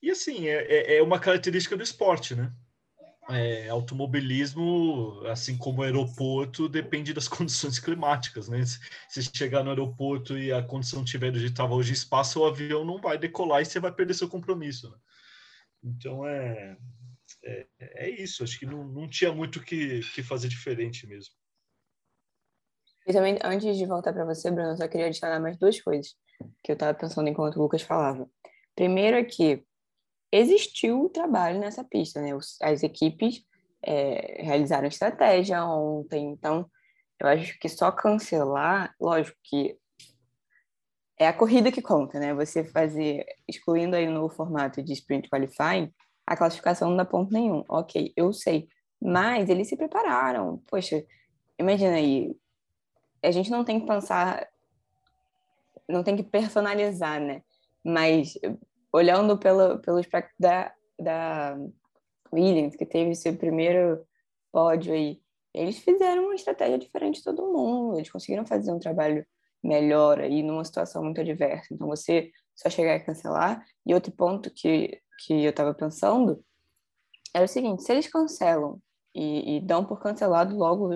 E 0.00 0.12
assim, 0.12 0.46
é, 0.46 0.64
é, 0.68 0.98
é 0.98 1.02
uma 1.02 1.18
característica 1.18 1.76
do 1.76 1.82
esporte, 1.82 2.36
né? 2.36 2.52
É, 3.30 3.68
automobilismo, 3.68 5.22
assim 5.26 5.56
como 5.56 5.82
aeroporto, 5.82 6.68
depende 6.68 7.12
das 7.12 7.28
condições 7.28 7.78
climáticas, 7.78 8.48
né? 8.48 8.64
Se 9.08 9.22
chegar 9.34 9.62
no 9.62 9.70
aeroporto 9.70 10.38
e 10.38 10.52
a 10.52 10.62
condição 10.62 11.04
tiver 11.04 11.30
do 11.30 11.38
jeito 11.38 11.52
estava 11.52 11.74
hoje 11.74 11.92
espaço, 11.92 12.40
o 12.40 12.46
avião 12.46 12.84
não 12.84 13.00
vai 13.00 13.18
decolar 13.18 13.60
e 13.62 13.66
você 13.66 13.78
vai 13.78 13.92
perder 13.92 14.14
seu 14.14 14.28
compromisso. 14.28 14.90
Né? 14.90 14.96
Então 15.84 16.26
é, 16.26 16.76
é, 17.44 17.66
é, 17.78 18.10
isso. 18.10 18.42
Acho 18.42 18.58
que 18.58 18.66
não, 18.66 18.84
não 18.84 19.08
tinha 19.08 19.32
muito 19.32 19.60
que, 19.62 20.00
que 20.14 20.22
fazer 20.22 20.48
diferente 20.48 21.06
mesmo. 21.06 21.34
E 23.06 23.12
também, 23.12 23.38
antes 23.42 23.76
de 23.76 23.86
voltar 23.86 24.12
para 24.12 24.24
você, 24.24 24.50
Bruno, 24.50 24.70
eu 24.70 24.76
só 24.76 24.86
queria 24.86 25.06
adicionar 25.06 25.40
mais 25.40 25.56
duas 25.56 25.80
coisas 25.80 26.14
que 26.62 26.72
eu 26.72 26.74
estava 26.74 26.92
pensando 26.92 27.28
enquanto 27.28 27.56
o 27.56 27.62
Lucas 27.62 27.82
falava. 27.82 28.28
Primeiro 28.74 29.16
é 29.16 29.24
que 29.24 29.64
existiu 30.30 31.08
trabalho 31.10 31.58
nessa 31.58 31.84
pista, 31.84 32.20
né? 32.20 32.30
As 32.62 32.82
equipes 32.82 33.42
é, 33.82 34.42
realizaram 34.42 34.86
estratégia 34.86 35.64
ontem, 35.64 36.30
então 36.30 36.68
eu 37.20 37.28
acho 37.28 37.58
que 37.58 37.68
só 37.68 37.90
cancelar, 37.90 38.94
lógico 39.00 39.36
que 39.42 39.76
é 41.18 41.26
a 41.26 41.32
corrida 41.32 41.72
que 41.72 41.82
conta, 41.82 42.18
né? 42.20 42.32
Você 42.34 42.64
fazer, 42.64 43.26
excluindo 43.48 43.96
aí 43.96 44.06
o 44.06 44.12
novo 44.12 44.32
formato 44.32 44.82
de 44.82 44.92
sprint 44.92 45.28
qualifying, 45.28 45.92
a 46.24 46.36
classificação 46.36 46.90
não 46.90 46.96
dá 46.96 47.04
ponto 47.04 47.32
nenhum. 47.32 47.64
Ok, 47.68 48.12
eu 48.16 48.32
sei. 48.32 48.68
Mas 49.00 49.48
eles 49.48 49.68
se 49.68 49.76
prepararam. 49.76 50.62
Poxa, 50.68 51.04
imagina 51.58 51.94
aí, 51.94 52.36
a 53.22 53.30
gente 53.32 53.50
não 53.50 53.64
tem 53.64 53.80
que 53.80 53.86
pensar, 53.86 54.46
não 55.88 56.04
tem 56.04 56.16
que 56.16 56.22
personalizar, 56.22 57.20
né? 57.20 57.42
Mas 57.84 58.38
olhando 58.92 59.38
pelo, 59.38 59.78
pelo 59.80 60.00
da, 60.38 60.72
da 60.98 61.58
Williams, 62.32 62.76
que 62.76 62.86
teve 62.86 63.14
seu 63.14 63.36
primeiro 63.36 64.04
pódio 64.52 64.92
aí, 64.92 65.20
eles 65.54 65.78
fizeram 65.78 66.24
uma 66.24 66.34
estratégia 66.34 66.78
diferente 66.78 67.18
de 67.18 67.24
todo 67.24 67.52
mundo, 67.52 67.96
eles 67.96 68.10
conseguiram 68.10 68.46
fazer 68.46 68.72
um 68.72 68.78
trabalho 68.78 69.26
melhor 69.62 70.20
aí 70.20 70.42
numa 70.42 70.64
situação 70.64 71.02
muito 71.02 71.20
adversa. 71.20 71.72
Então, 71.72 71.88
você 71.88 72.30
só 72.54 72.68
chegar 72.68 72.96
a 72.96 73.00
cancelar. 73.00 73.64
E 73.86 73.94
outro 73.94 74.12
ponto 74.12 74.50
que, 74.50 75.00
que 75.24 75.44
eu 75.44 75.50
estava 75.50 75.72
pensando 75.72 76.44
era 77.34 77.44
o 77.44 77.48
seguinte: 77.48 77.82
se 77.82 77.92
eles 77.92 78.08
cancelam 78.08 78.80
e, 79.14 79.56
e 79.56 79.60
dão 79.60 79.84
por 79.84 80.00
cancelado 80.00 80.56
logo 80.56 80.90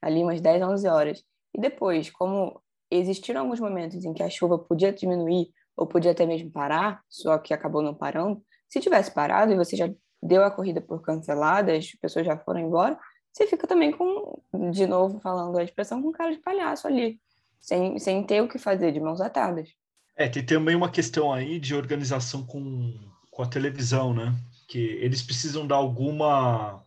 ali 0.00 0.22
umas 0.22 0.40
10, 0.40 0.62
11 0.62 0.88
horas, 0.88 1.24
e 1.54 1.60
depois, 1.60 2.10
como 2.10 2.60
existiram 2.90 3.42
alguns 3.42 3.60
momentos 3.60 4.04
em 4.04 4.12
que 4.12 4.22
a 4.22 4.30
chuva 4.30 4.58
podia 4.58 4.92
diminuir 4.92 5.52
ou 5.76 5.86
podia 5.86 6.12
até 6.12 6.26
mesmo 6.26 6.50
parar, 6.50 7.02
só 7.08 7.38
que 7.38 7.54
acabou 7.54 7.82
não 7.82 7.94
parando, 7.94 8.42
se 8.68 8.80
tivesse 8.80 9.10
parado 9.10 9.52
e 9.52 9.56
você 9.56 9.76
já 9.76 9.90
deu 10.22 10.44
a 10.44 10.50
corrida 10.50 10.80
por 10.80 11.02
cancelada, 11.02 11.76
as 11.76 11.90
pessoas 11.92 12.24
já 12.24 12.38
foram 12.38 12.60
embora, 12.60 12.98
você 13.32 13.46
fica 13.46 13.66
também 13.66 13.90
com, 13.90 14.40
de 14.70 14.86
novo 14.86 15.18
falando 15.20 15.58
a 15.58 15.64
expressão, 15.64 16.02
com 16.02 16.12
cara 16.12 16.32
de 16.32 16.38
palhaço 16.38 16.86
ali, 16.86 17.18
sem, 17.60 17.98
sem 17.98 18.24
ter 18.24 18.42
o 18.42 18.48
que 18.48 18.58
fazer, 18.58 18.92
de 18.92 19.00
mãos 19.00 19.20
atadas. 19.20 19.70
É, 20.16 20.28
tem 20.28 20.44
também 20.44 20.76
uma 20.76 20.90
questão 20.90 21.32
aí 21.32 21.58
de 21.58 21.74
organização 21.74 22.44
com, 22.44 22.94
com 23.30 23.42
a 23.42 23.46
televisão, 23.46 24.12
né? 24.12 24.34
Que 24.68 24.78
eles 24.78 25.22
precisam 25.22 25.66
dar 25.66 25.76
alguma 25.76 26.82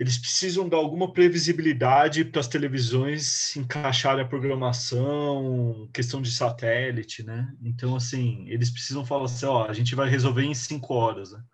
eles 0.00 0.16
precisam 0.16 0.66
dar 0.66 0.78
alguma 0.78 1.12
previsibilidade 1.12 2.24
para 2.24 2.40
as 2.40 2.48
televisões 2.48 3.54
encaixarem 3.54 4.24
a 4.24 4.26
programação, 4.26 5.90
questão 5.92 6.22
de 6.22 6.32
satélite, 6.32 7.22
né? 7.22 7.54
Então, 7.62 7.94
assim, 7.94 8.48
eles 8.48 8.70
precisam 8.70 9.04
falar 9.04 9.26
assim, 9.26 9.44
ó, 9.44 9.66
a 9.66 9.74
gente 9.74 9.94
vai 9.94 10.08
resolver 10.08 10.42
em 10.42 10.54
cinco 10.54 10.94
horas, 10.94 11.32
né? 11.32 11.44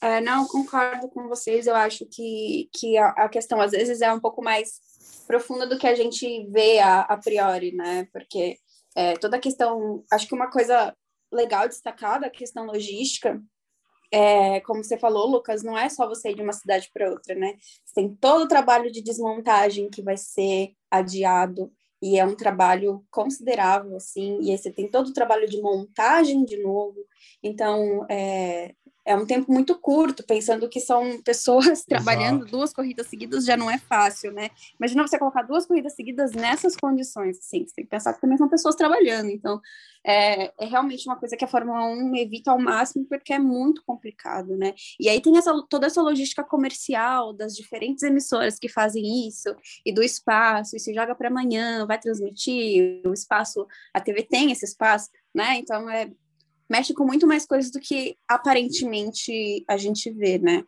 É, 0.00 0.20
não, 0.20 0.44
concordo 0.48 1.08
com 1.08 1.28
vocês. 1.28 1.68
Eu 1.68 1.76
acho 1.76 2.04
que, 2.06 2.68
que 2.74 2.98
a, 2.98 3.10
a, 3.10 3.28
questão, 3.28 3.60
às 3.60 3.70
vezes, 3.70 4.00
é 4.00 4.12
um 4.12 4.20
pouco 4.20 4.42
mais 4.42 4.80
profunda 5.28 5.64
do 5.64 5.78
que 5.78 5.86
a 5.86 5.94
gente 5.94 6.48
vê 6.50 6.80
a, 6.80 7.02
a 7.02 7.16
priori, 7.16 7.70
né? 7.76 8.08
Porque 8.12 8.58
é, 8.96 9.14
toda 9.18 9.36
a 9.36 9.40
questão... 9.40 10.02
Acho 10.10 10.26
que 10.26 10.34
uma 10.34 10.50
coisa 10.50 10.92
legal 11.32 11.68
destacada, 11.68 12.26
a 12.26 12.30
questão 12.30 12.66
logística, 12.66 13.40
é, 14.10 14.60
como 14.60 14.82
você 14.82 14.98
falou, 14.98 15.26
Lucas, 15.26 15.62
não 15.62 15.76
é 15.76 15.88
só 15.88 16.08
você 16.08 16.30
ir 16.30 16.34
de 16.34 16.42
uma 16.42 16.52
cidade 16.52 16.90
para 16.92 17.10
outra, 17.10 17.34
né? 17.34 17.54
Você 17.84 17.94
tem 17.94 18.14
todo 18.16 18.42
o 18.42 18.48
trabalho 18.48 18.90
de 18.90 19.02
desmontagem 19.02 19.90
que 19.90 20.02
vai 20.02 20.16
ser 20.16 20.72
adiado, 20.90 21.70
e 22.00 22.18
é 22.18 22.24
um 22.24 22.36
trabalho 22.36 23.04
considerável, 23.10 23.96
assim, 23.96 24.38
e 24.40 24.52
aí 24.52 24.58
você 24.58 24.70
tem 24.70 24.88
todo 24.88 25.08
o 25.08 25.12
trabalho 25.12 25.48
de 25.48 25.60
montagem 25.60 26.44
de 26.44 26.62
novo. 26.62 26.96
Então, 27.42 28.06
é, 28.08 28.72
é 29.08 29.16
um 29.16 29.24
tempo 29.24 29.50
muito 29.50 29.74
curto, 29.74 30.22
pensando 30.22 30.68
que 30.68 30.80
são 30.80 31.20
pessoas 31.24 31.82
trabalhando 31.82 32.40
Exato. 32.40 32.50
duas 32.50 32.72
corridas 32.74 33.06
seguidas 33.06 33.46
já 33.46 33.56
não 33.56 33.70
é 33.70 33.78
fácil, 33.78 34.32
né? 34.32 34.50
Imagina 34.78 35.06
você 35.06 35.18
colocar 35.18 35.42
duas 35.42 35.64
corridas 35.64 35.94
seguidas 35.94 36.32
nessas 36.32 36.76
condições, 36.76 37.38
assim, 37.38 37.66
você 37.66 37.74
tem 37.74 37.84
que 37.86 37.90
pensar 37.90 38.12
que 38.12 38.20
também 38.20 38.36
são 38.36 38.48
pessoas 38.50 38.74
trabalhando, 38.74 39.30
então 39.30 39.60
é, 40.04 40.52
é 40.62 40.66
realmente 40.66 41.08
uma 41.08 41.16
coisa 41.16 41.36
que 41.38 41.44
a 41.44 41.48
Fórmula 41.48 41.86
1 41.86 42.16
evita 42.16 42.50
ao 42.50 42.58
máximo 42.58 43.06
porque 43.06 43.32
é 43.32 43.38
muito 43.38 43.82
complicado, 43.82 44.56
né? 44.58 44.74
E 45.00 45.08
aí 45.08 45.22
tem 45.22 45.38
essa, 45.38 45.54
toda 45.70 45.86
essa 45.86 46.02
logística 46.02 46.44
comercial 46.44 47.32
das 47.32 47.56
diferentes 47.56 48.02
emissoras 48.02 48.58
que 48.58 48.68
fazem 48.68 49.26
isso, 49.26 49.56
e 49.86 49.92
do 49.92 50.02
espaço, 50.02 50.76
e 50.76 50.80
se 50.80 50.92
joga 50.92 51.14
para 51.14 51.28
amanhã, 51.28 51.86
vai 51.86 51.98
transmitir, 51.98 53.00
o 53.06 53.14
espaço, 53.14 53.66
a 53.94 54.00
TV 54.00 54.22
tem 54.22 54.52
esse 54.52 54.66
espaço, 54.66 55.08
né? 55.34 55.56
Então 55.56 55.88
é 55.88 56.10
mexe 56.68 56.94
com 56.94 57.04
muito 57.04 57.26
mais 57.26 57.46
coisas 57.46 57.70
do 57.70 57.80
que 57.80 58.16
aparentemente 58.28 59.64
a 59.66 59.76
gente 59.76 60.10
vê, 60.10 60.38
né? 60.38 60.64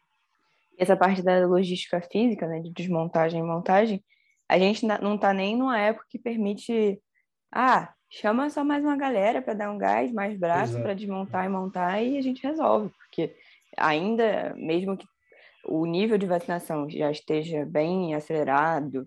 Essa 0.78 0.96
parte 0.96 1.22
da 1.22 1.46
logística 1.46 2.00
física, 2.00 2.46
né, 2.46 2.60
de 2.60 2.70
desmontagem 2.70 3.40
e 3.40 3.42
montagem, 3.42 4.02
a 4.48 4.58
gente 4.58 4.86
não 4.86 5.14
está 5.14 5.32
nem 5.32 5.56
numa 5.56 5.78
época 5.78 6.06
que 6.08 6.18
permite, 6.18 7.00
ah, 7.52 7.92
chama 8.08 8.50
só 8.50 8.64
mais 8.64 8.82
uma 8.82 8.96
galera 8.96 9.40
para 9.40 9.54
dar 9.54 9.70
um 9.70 9.78
gás, 9.78 10.10
mais 10.10 10.36
braço 10.36 10.80
para 10.80 10.94
desmontar 10.94 11.44
e 11.44 11.48
montar 11.48 12.02
e 12.02 12.18
a 12.18 12.22
gente 12.22 12.42
resolve, 12.42 12.90
porque 12.98 13.36
ainda, 13.76 14.54
mesmo 14.56 14.96
que 14.96 15.06
o 15.64 15.86
nível 15.86 16.18
de 16.18 16.26
vacinação 16.26 16.88
já 16.88 17.10
esteja 17.10 17.64
bem 17.64 18.14
acelerado 18.14 19.06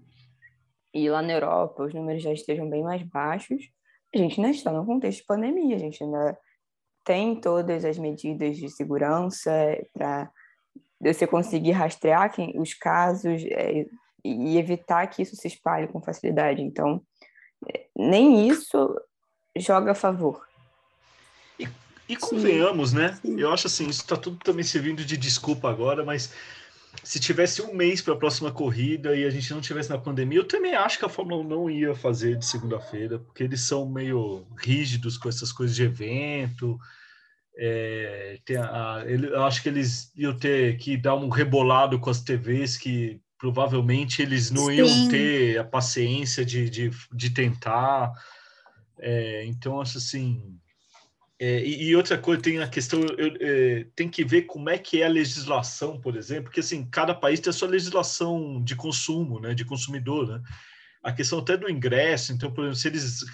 e 0.94 1.10
lá 1.10 1.22
na 1.22 1.34
Europa 1.34 1.84
os 1.84 1.94
números 1.94 2.22
já 2.22 2.32
estejam 2.32 2.70
bem 2.70 2.84
mais 2.84 3.02
baixos, 3.04 3.70
a 4.14 4.18
gente 4.18 4.40
ainda 4.40 4.52
está 4.52 4.72
no 4.72 4.86
contexto 4.86 5.22
de 5.22 5.26
pandemia, 5.26 5.76
a 5.76 5.80
gente 5.80 6.04
ainda 6.04 6.38
tem 7.04 7.40
todas 7.40 7.84
as 7.86 7.98
medidas 7.98 8.58
de 8.58 8.70
segurança 8.70 9.52
para 9.94 10.32
você 11.00 11.28
conseguir 11.28 11.72
rastrear 11.72 12.32
quem, 12.32 12.60
os 12.60 12.74
casos 12.74 13.44
é, 13.46 13.86
e 14.24 14.58
evitar 14.58 15.06
que 15.08 15.22
isso 15.22 15.36
se 15.36 15.48
espalhe 15.48 15.88
com 15.88 16.02
facilidade. 16.02 16.62
Então, 16.62 17.02
é, 17.74 17.86
nem 17.96 18.48
isso 18.48 18.96
joga 19.58 19.92
a 19.92 19.96
favor. 19.96 20.48
E, 21.60 21.68
e 22.08 22.16
convenhamos, 22.16 22.92
Sim. 22.92 22.98
né? 22.98 23.20
Sim. 23.22 23.40
Eu 23.40 23.52
acho 23.52 23.68
assim, 23.68 23.88
isso 23.88 24.02
está 24.02 24.16
tudo 24.16 24.38
também 24.38 24.64
servindo 24.64 25.04
de 25.04 25.18
desculpa 25.18 25.70
agora, 25.70 26.06
mas 26.06 26.34
se 27.02 27.20
tivesse 27.20 27.62
um 27.62 27.74
mês 27.74 28.02
para 28.02 28.14
a 28.14 28.18
próxima 28.18 28.52
corrida 28.52 29.16
e 29.16 29.26
a 29.26 29.30
gente 29.30 29.52
não 29.54 29.62
tivesse 29.62 29.90
na 29.90 29.98
pandemia, 29.98 30.40
eu 30.40 30.48
também 30.48 30.76
acho 30.76 31.00
que 31.00 31.06
a 31.06 31.10
Fórmula 31.10 31.42
1 31.42 31.48
não 31.48 31.70
ia 31.70 31.96
fazer 31.96 32.38
de 32.38 32.46
segunda-feira, 32.46 33.20
porque 33.20 33.44
eles 33.44 33.62
são 33.62 33.90
meio 33.90 34.46
rígidos 34.56 35.18
com 35.18 35.28
essas 35.28 35.52
coisas 35.52 35.76
de 35.76 35.84
evento. 35.84 36.78
É, 37.58 38.40
a, 38.58 39.04
ele, 39.06 39.28
eu 39.28 39.44
acho 39.44 39.62
que 39.62 39.70
eles 39.70 40.12
iam 40.16 40.38
ter 40.38 40.78
que 40.78 40.98
dar 40.98 41.16
um 41.16 41.30
rebolado 41.30 42.00
com 42.00 42.10
as 42.10 42.22
TVs 42.22 42.78
que 42.78 43.22
provavelmente 43.38 44.22
eles 44.22 44.50
não 44.52 44.68
Sim. 44.68 44.76
iam 44.76 45.10
ter 45.10 45.58
a 45.60 45.64
paciência 45.64 46.46
de, 46.46 46.70
de, 46.70 46.92
de 47.12 47.30
tentar. 47.30 48.14
É, 49.00 49.46
então, 49.46 49.82
acho 49.82 49.98
assim, 49.98 50.58
é, 51.46 51.62
e, 51.68 51.94
outra 51.94 52.18
coisa, 52.18 52.42
tem 52.42 52.60
a 52.60 52.68
questão, 52.70 53.02
eu, 53.02 53.36
é, 53.42 53.86
tem 53.98 54.08
que 54.08 54.24
ver 54.24 54.44
como 54.44 54.70
é 54.70 54.78
que 54.78 55.02
é 55.02 55.06
a 55.06 55.10
legislação, 55.10 56.00
por 56.00 56.16
exemplo, 56.16 56.46
porque 56.46 56.62
assim, 56.62 56.86
cada 56.90 57.14
país 57.14 57.42
tem 57.42 57.50
a 57.50 57.54
sua 57.54 57.68
legislação 57.68 58.64
de 58.64 58.78
consumo, 58.78 59.42
né, 59.42 59.54
de 59.54 59.66
consumidor, 59.66 60.26
né? 60.26 60.42
A 61.04 61.12
questão 61.12 61.40
até 61.40 61.58
do 61.58 61.70
ingresso, 61.70 62.32
então, 62.32 62.50
por 62.50 62.62
exemplo, 62.62 62.80
se 62.80 62.88
eles 62.88 63.26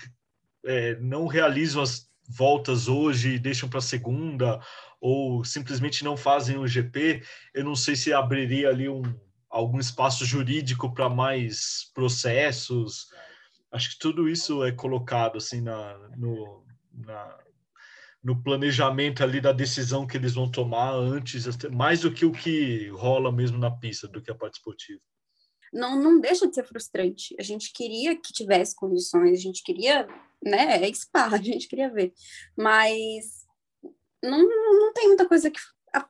é, 0.66 0.96
não 0.96 1.28
realizam 1.28 1.84
as 1.84 2.10
voltas 2.28 2.88
hoje 2.88 3.36
e 3.36 3.40
deixam 3.40 3.70
para 3.70 3.80
segunda, 3.80 4.60
ou 5.00 5.46
simplesmente 5.46 6.04
não 6.04 6.18
fazem 6.18 6.58
o 6.58 6.68
GP, 6.68 7.22
eu 7.54 7.64
não 7.64 7.76
sei 7.76 7.96
se 7.96 8.12
abriria 8.12 8.70
ali 8.70 8.90
um, 8.90 9.04
algum 9.52 9.78
espaço 9.78 10.26
jurídico 10.26 10.92
para 10.96 11.10
mais 11.10 11.92
processos. 11.94 13.06
Acho 13.72 13.92
que 13.92 14.00
tudo 14.00 14.28
isso 14.28 14.64
é 14.64 14.72
colocado 14.72 15.38
assim 15.38 15.62
na, 15.62 15.96
no, 16.18 16.66
na, 16.92 17.38
no 18.24 18.42
planejamento 18.42 19.24
ali 19.24 19.40
da 19.40 19.52
decisão 19.52 20.06
que 20.06 20.18
eles 20.18 20.34
vão 20.34 20.50
tomar 20.50 20.92
antes, 20.92 21.46
mais 21.72 22.02
do 22.02 22.12
que 22.12 22.26
o 22.26 22.32
que 22.32 22.90
rola 22.90 23.32
mesmo 23.32 23.58
na 23.58 23.72
pista, 23.72 24.08
do 24.08 24.22
que 24.22 24.30
a 24.30 24.36
parte 24.36 24.56
esportiva. 24.56 25.00
Não, 25.72 26.02
não 26.02 26.20
deixa 26.20 26.48
de 26.48 26.56
ser 26.56 26.66
frustrante. 26.66 27.36
A 27.40 27.44
gente 27.44 27.72
queria 27.72 28.16
que 28.16 28.34
tivesse 28.34 28.76
condições, 28.76 29.40
a 29.40 29.42
gente 29.42 29.64
queria, 29.64 30.08
né, 30.44 30.84
é 30.84 30.94
spa, 30.94 31.28
a 31.34 31.38
gente 31.38 31.68
queria 31.68 31.90
ver, 31.90 32.14
mas 32.58 33.46
não, 34.24 34.40
não 34.40 34.94
tem 34.94 35.08
muita 35.08 35.28
coisa 35.28 35.50
que 35.50 35.60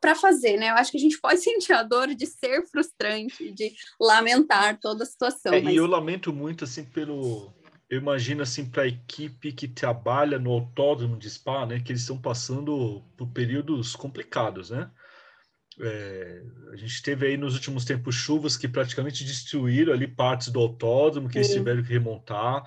para 0.01 0.13
fazer, 0.13 0.57
né? 0.57 0.71
Eu 0.71 0.75
acho 0.75 0.91
que 0.91 0.97
a 0.97 1.01
gente 1.01 1.19
pode 1.19 1.39
sentir 1.41 1.73
a 1.73 1.83
dor 1.83 2.13
de 2.13 2.25
ser 2.25 2.65
frustrante, 2.67 3.51
de 3.51 3.73
lamentar 3.99 4.77
toda 4.79 5.03
a 5.03 5.07
situação. 5.07 5.53
É, 5.53 5.61
mas... 5.61 5.73
E 5.73 5.77
eu 5.77 5.87
lamento 5.87 6.33
muito 6.33 6.63
assim 6.63 6.83
pelo 6.83 7.53
eu 7.89 7.99
imagino 7.99 8.43
assim 8.43 8.69
para 8.69 8.83
a 8.83 8.87
equipe 8.87 9.51
que 9.51 9.67
trabalha 9.67 10.37
no 10.37 10.51
autódromo 10.51 11.17
de 11.17 11.29
Spa, 11.29 11.65
né, 11.65 11.79
que 11.79 11.91
eles 11.91 12.01
estão 12.01 12.21
passando 12.21 13.03
por 13.17 13.27
períodos 13.31 13.95
complicados, 13.95 14.69
né? 14.69 14.91
É, 15.81 16.43
a 16.73 16.75
gente 16.75 17.01
teve 17.01 17.25
aí 17.25 17.37
nos 17.37 17.55
últimos 17.55 17.85
tempos 17.85 18.13
chuvas 18.13 18.57
que 18.57 18.67
praticamente 18.67 19.23
destruíram 19.23 19.93
ali 19.93 20.07
partes 20.07 20.49
do 20.49 20.59
autódromo, 20.59 21.29
que 21.29 21.37
eles 21.37 21.53
tiveram 21.53 21.81
que 21.81 21.89
remontar. 21.89 22.63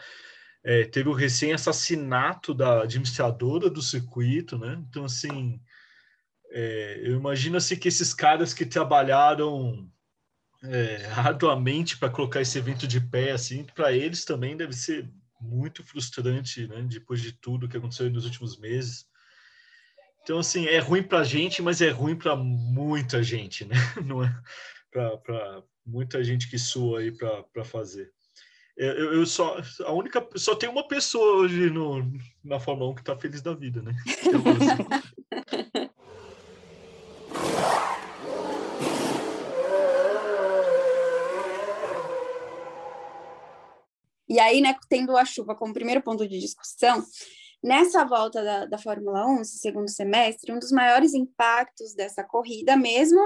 É, 0.65 0.85
teve 0.85 1.09
o 1.09 1.13
recém-assassinato 1.13 2.55
da 2.55 2.83
administradora 2.83 3.69
do 3.69 3.83
circuito, 3.83 4.57
né? 4.57 4.83
Então, 4.89 5.05
assim, 5.05 5.61
é, 6.51 7.01
eu 7.03 7.17
imagino 7.17 7.59
assim, 7.59 7.77
que 7.77 7.89
esses 7.89 8.15
caras 8.15 8.55
que 8.55 8.65
trabalharam 8.65 9.91
é, 10.65 11.07
arduamente 11.17 11.97
para 11.97 12.11
colocar 12.11 12.41
esse 12.41 12.59
evento 12.59 12.87
de 12.87 13.01
pé, 13.01 13.33
assim, 13.33 13.65
para 13.75 13.93
eles 13.93 14.25
também 14.25 14.57
deve 14.57 14.73
ser 14.73 15.09
muito 15.41 15.85
frustrante, 15.85 16.67
né? 16.69 16.83
Depois 16.89 17.21
de 17.21 17.33
tudo 17.33 17.69
que 17.69 17.77
aconteceu 17.77 18.09
nos 18.11 18.25
últimos 18.25 18.59
meses. 18.59 19.07
Então, 20.23 20.39
assim, 20.39 20.67
é 20.67 20.79
ruim 20.79 21.03
para 21.03 21.19
a 21.19 21.25
gente, 21.25 21.61
mas 21.61 21.81
é 21.81 21.91
ruim 21.91 22.15
para 22.15 22.37
muita 22.37 23.23
gente, 23.23 23.65
né? 23.65 23.75
Não 24.07 24.23
é 24.23 24.43
para 24.91 25.63
muita 25.85 26.23
gente 26.23 26.49
que 26.49 26.59
sua 26.59 27.01
aí 27.01 27.11
para 27.11 27.65
fazer. 27.65 28.13
Eu, 28.77 29.15
eu, 29.15 29.27
só 29.27 29.61
a 29.85 29.93
única 29.93 30.27
só 30.35 30.55
tem 30.55 30.69
uma 30.69 30.87
pessoa 30.89 31.43
hoje 31.43 31.69
no, 31.69 32.11
na 32.43 32.59
Fórmula 32.59 32.91
1 32.91 32.95
que 32.95 33.01
está 33.03 33.17
feliz 33.17 33.43
da 33.43 33.53
vida, 33.53 33.83
né? 33.83 33.95
E 44.33 44.41
aí, 44.41 44.63
né, 44.63 44.75
tendo 44.89 45.15
a 45.15 45.27
chuva 45.27 45.55
como 45.55 45.75
primeiro 45.75 46.01
ponto 46.03 46.27
de 46.27 46.39
discussão, 46.39 47.05
Nessa 47.63 48.05
volta 48.05 48.43
da, 48.43 48.67
da 48.67 48.77
Fórmula 48.77 49.25
1, 49.25 49.45
segundo 49.45 49.89
semestre, 49.89 50.53
um 50.53 50.59
dos 50.59 50.73
maiores 50.73 51.15
impactos 51.15 51.95
dessa 51.95 52.25
corrida 52.25 52.77
mesmo 52.77 53.21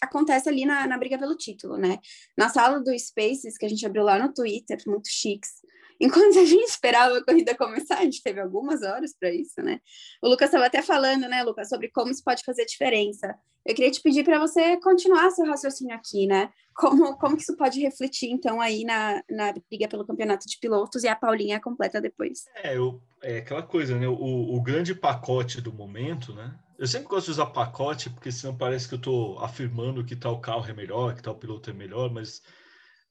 acontece 0.00 0.48
ali 0.48 0.64
na, 0.64 0.86
na 0.86 0.96
briga 0.96 1.18
pelo 1.18 1.36
título, 1.36 1.76
né? 1.76 1.98
Na 2.38 2.48
sala 2.48 2.78
do 2.78 2.96
Spaces, 2.96 3.58
que 3.58 3.66
a 3.66 3.68
gente 3.68 3.84
abriu 3.84 4.04
lá 4.04 4.20
no 4.20 4.32
Twitter, 4.32 4.78
muito 4.86 5.08
chiques, 5.08 5.61
Enquanto 6.02 6.36
a 6.36 6.44
gente 6.44 6.64
esperava 6.64 7.16
a 7.16 7.24
corrida 7.24 7.56
começar, 7.56 7.98
a 7.98 8.04
gente 8.04 8.20
teve 8.24 8.40
algumas 8.40 8.82
horas 8.82 9.14
para 9.16 9.32
isso, 9.32 9.62
né? 9.62 9.78
O 10.20 10.28
Lucas 10.28 10.48
estava 10.48 10.66
até 10.66 10.82
falando, 10.82 11.28
né, 11.28 11.44
Lucas, 11.44 11.68
sobre 11.68 11.88
como 11.90 12.10
isso 12.10 12.24
pode 12.24 12.42
fazer 12.44 12.64
diferença. 12.64 13.32
Eu 13.64 13.72
queria 13.72 13.92
te 13.92 14.02
pedir 14.02 14.24
para 14.24 14.40
você 14.40 14.80
continuar 14.80 15.30
seu 15.30 15.46
raciocínio 15.46 15.94
aqui, 15.94 16.26
né? 16.26 16.50
Como, 16.74 17.16
como 17.18 17.36
que 17.36 17.42
isso 17.42 17.56
pode 17.56 17.80
refletir, 17.80 18.30
então, 18.30 18.60
aí 18.60 18.82
na, 18.82 19.22
na 19.30 19.52
briga 19.70 19.86
pelo 19.86 20.04
campeonato 20.04 20.48
de 20.48 20.58
pilotos 20.58 21.04
e 21.04 21.08
a 21.08 21.14
Paulinha 21.14 21.60
completa 21.60 22.00
depois? 22.00 22.46
É, 22.56 22.76
eu, 22.76 23.00
é 23.22 23.36
aquela 23.38 23.62
coisa, 23.62 23.96
né? 23.96 24.08
O, 24.08 24.56
o 24.56 24.60
grande 24.60 24.96
pacote 24.96 25.60
do 25.60 25.72
momento, 25.72 26.34
né? 26.34 26.52
Eu 26.76 26.88
sempre 26.88 27.06
gosto 27.06 27.26
de 27.26 27.32
usar 27.32 27.46
pacote, 27.46 28.10
porque 28.10 28.32
senão 28.32 28.56
parece 28.56 28.88
que 28.88 28.94
eu 28.94 28.98
estou 28.98 29.38
afirmando 29.38 30.04
que 30.04 30.16
tal 30.16 30.40
carro 30.40 30.68
é 30.68 30.72
melhor, 30.72 31.14
que 31.14 31.22
tal 31.22 31.36
piloto 31.36 31.70
é 31.70 31.72
melhor, 31.72 32.10
mas 32.10 32.42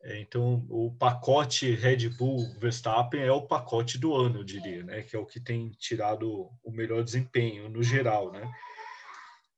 então, 0.04 0.66
o 0.70 0.96
pacote 0.98 1.72
Red 1.76 2.10
Bull 2.10 2.48
Verstappen 2.60 3.22
é 3.22 3.32
o 3.32 3.46
pacote 3.46 4.00
do 4.00 4.16
ano, 4.16 4.40
eu 4.40 4.44
diria, 4.44 4.84
né? 4.84 5.04
Que 5.04 5.16
é 5.16 5.20
o 5.20 5.26
que 5.26 5.40
tem 5.40 5.70
tirado 5.72 6.50
o 6.64 6.72
melhor 6.72 7.04
desempenho 7.04 7.70
no 7.70 7.84
geral, 7.84 8.32
né? 8.32 8.52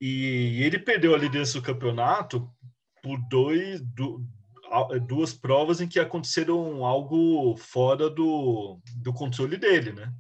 E 0.01 0.61
ele 0.61 0.77
perdeu 0.77 1.15
a 1.15 1.17
liderança 1.17 1.53
do 1.53 1.65
campeonato 1.65 2.49
por 3.01 3.17
dois, 3.29 3.81
duas 5.07 5.33
provas 5.33 5.79
em 5.79 5.87
que 5.87 5.99
aconteceram 5.99 6.83
algo 6.85 7.55
fora 7.55 8.09
do, 8.09 8.81
do 8.97 9.13
controle 9.13 9.55
dele, 9.55 9.93
né? 9.93 10.13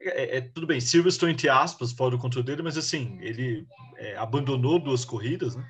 É, 0.00 0.38
é, 0.38 0.40
tudo 0.40 0.66
bem, 0.66 0.80
Silverstone 0.80 1.32
entre 1.32 1.48
aspas, 1.48 1.92
fora 1.92 2.10
do 2.10 2.18
controle 2.18 2.44
dele, 2.44 2.62
mas 2.62 2.76
assim, 2.76 3.16
ele 3.20 3.64
é, 3.96 4.16
abandonou 4.16 4.80
duas 4.80 5.04
corridas, 5.04 5.54
né? 5.54 5.64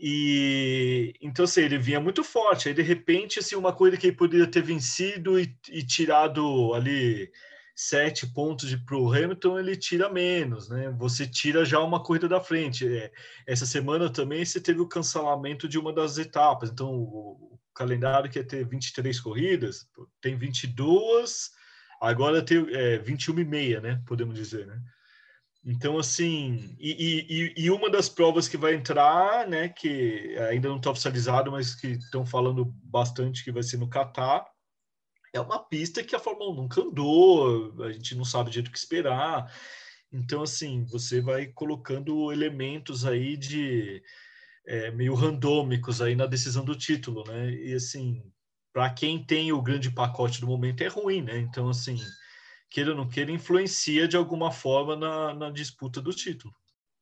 E 0.00 1.12
então 1.20 1.44
assim, 1.44 1.62
ele 1.62 1.78
vinha 1.78 2.00
muito 2.00 2.22
forte. 2.22 2.68
Aí 2.68 2.74
de 2.74 2.82
repente, 2.82 3.40
assim, 3.40 3.56
uma 3.56 3.72
coisa 3.72 3.96
que 3.96 4.06
ele 4.06 4.16
poderia 4.16 4.46
ter 4.46 4.62
vencido 4.62 5.38
e, 5.40 5.52
e 5.70 5.82
tirado 5.82 6.72
ali 6.74 7.30
sete 7.74 8.26
pontos 8.26 8.74
para 8.74 8.96
o 8.96 9.12
Hamilton, 9.12 9.58
ele 9.58 9.76
tira 9.76 10.08
menos, 10.08 10.68
né? 10.68 10.90
Você 10.98 11.26
tira 11.28 11.64
já 11.64 11.80
uma 11.80 12.02
corrida 12.02 12.28
da 12.28 12.40
frente. 12.40 12.86
É, 12.86 13.12
essa 13.46 13.66
semana 13.66 14.10
também 14.10 14.44
você 14.44 14.60
teve 14.60 14.80
o 14.80 14.88
cancelamento 14.88 15.68
de 15.68 15.78
uma 15.78 15.92
das 15.92 16.18
etapas. 16.18 16.70
Então, 16.70 16.92
o, 16.92 17.54
o 17.54 17.60
calendário 17.74 18.30
que 18.30 18.38
ia 18.38 18.44
ter 18.44 18.66
23 18.66 19.20
corridas, 19.20 19.88
tem 20.20 20.36
22, 20.36 21.50
agora 22.00 22.44
tem 22.44 22.66
é, 22.74 22.98
21 22.98 23.38
e 23.38 23.44
meia, 23.44 23.80
né? 23.80 24.02
Podemos 24.06 24.34
dizer, 24.34 24.66
né? 24.66 24.80
Então, 25.64 25.98
assim, 25.98 26.74
e, 26.78 27.52
e, 27.56 27.64
e, 27.64 27.70
uma 27.70 27.90
das 27.90 28.08
provas 28.08 28.48
que 28.48 28.56
vai 28.56 28.74
entrar, 28.74 29.46
né, 29.46 29.68
que 29.68 30.36
ainda 30.50 30.68
não 30.68 30.76
está 30.76 30.90
oficializado, 30.90 31.50
mas 31.50 31.74
que 31.74 31.88
estão 31.88 32.24
falando 32.24 32.64
bastante 32.84 33.44
que 33.44 33.52
vai 33.52 33.62
ser 33.62 33.76
no 33.76 33.88
Catar, 33.88 34.46
é 35.32 35.40
uma 35.40 35.58
pista 35.58 36.02
que 36.02 36.16
a 36.16 36.18
Fórmula 36.18 36.52
1 36.52 36.54
nunca 36.54 36.80
andou, 36.80 37.82
a 37.82 37.92
gente 37.92 38.14
não 38.14 38.24
sabe 38.24 38.50
direito 38.50 38.68
o 38.68 38.72
que 38.72 38.78
esperar. 38.78 39.52
Então, 40.12 40.42
assim, 40.42 40.84
você 40.86 41.20
vai 41.20 41.46
colocando 41.46 42.32
elementos 42.32 43.04
aí 43.04 43.36
de 43.36 44.02
é, 44.66 44.90
meio 44.90 45.14
randômicos 45.14 46.00
aí 46.00 46.14
na 46.16 46.26
decisão 46.26 46.64
do 46.64 46.74
título, 46.76 47.24
né? 47.26 47.50
E, 47.50 47.74
assim, 47.74 48.22
para 48.72 48.90
quem 48.90 49.22
tem 49.22 49.52
o 49.52 49.62
grande 49.62 49.90
pacote 49.90 50.40
do 50.40 50.46
momento 50.46 50.82
é 50.82 50.88
ruim, 50.88 51.22
né? 51.22 51.38
Então, 51.38 51.68
assim, 51.68 51.98
queira 52.70 52.90
ou 52.90 52.96
não 52.96 53.08
queira, 53.08 53.30
influencia 53.30 54.06
de 54.06 54.16
alguma 54.16 54.50
forma 54.50 54.96
na, 54.96 55.34
na 55.34 55.50
disputa 55.50 56.00
do 56.00 56.10
título. 56.10 56.52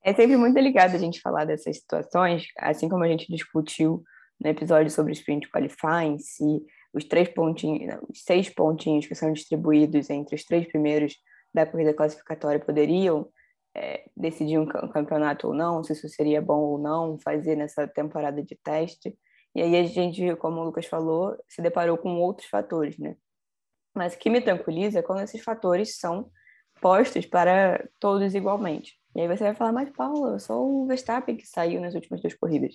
É 0.03 0.15
sempre 0.15 0.37
muito 0.37 0.55
delicado 0.55 0.95
a 0.95 0.99
gente 0.99 1.21
falar 1.21 1.45
dessas 1.45 1.79
situações, 1.79 2.47
assim 2.59 2.89
como 2.89 3.03
a 3.03 3.09
gente 3.09 3.27
discutiu 3.31 4.05
no 4.41 4.49
episódio 4.49 4.91
sobre 4.91 5.13
sprint 5.13 5.49
qualifying, 5.51 6.19
se 6.19 6.45
os 6.93 7.05
três 7.05 7.29
pontinhos, 7.29 7.99
os 8.09 8.23
seis 8.23 8.49
pontinhos 8.49 9.07
que 9.07 9.15
são 9.15 9.33
distribuídos 9.33 10.09
entre 10.09 10.35
os 10.35 10.45
três 10.45 10.67
primeiros 10.67 11.17
da 11.53 11.67
corrida 11.67 11.93
classificatória 11.93 12.61
poderiam 12.61 13.29
é, 13.75 14.05
decidir 14.17 14.59
um 14.59 14.67
campeonato 14.67 15.49
ou 15.49 15.55
não, 15.55 15.83
se 15.83 15.93
isso 15.93 16.09
seria 16.09 16.41
bom 16.41 16.61
ou 16.61 16.79
não 16.79 17.19
fazer 17.19 17.57
nessa 17.57 17.87
temporada 17.87 18.43
de 18.43 18.57
teste. 18.63 19.17
E 19.55 19.63
aí 19.63 19.77
a 19.77 19.85
gente, 19.85 20.37
como 20.37 20.61
o 20.61 20.65
Lucas 20.65 20.87
falou, 20.87 21.37
se 21.49 21.61
deparou 21.61 21.99
com 21.99 22.17
outros 22.21 22.49
fatores, 22.49 22.99
né? 22.99 23.17
Mas 23.97 24.15
o 24.15 24.19
que 24.19 24.31
me 24.31 24.41
tranquiliza 24.41 24.99
é 24.99 25.03
quando 25.03 25.23
esses 25.23 25.43
fatores 25.43 25.99
são 25.99 26.31
postos 26.81 27.25
para 27.27 27.89
todos 27.99 28.35
igualmente. 28.35 28.99
E 29.15 29.23
aí 29.23 29.29
você 29.29 29.45
vai 29.45 29.55
falar, 29.55 29.73
mas 29.73 29.91
Paula, 29.91 30.39
só 30.39 30.63
o 30.63 30.87
Verstappen 30.87 31.37
que 31.37 31.47
saiu 31.47 31.81
nas 31.81 31.95
últimas 31.95 32.21
duas 32.21 32.35
corridas. 32.35 32.75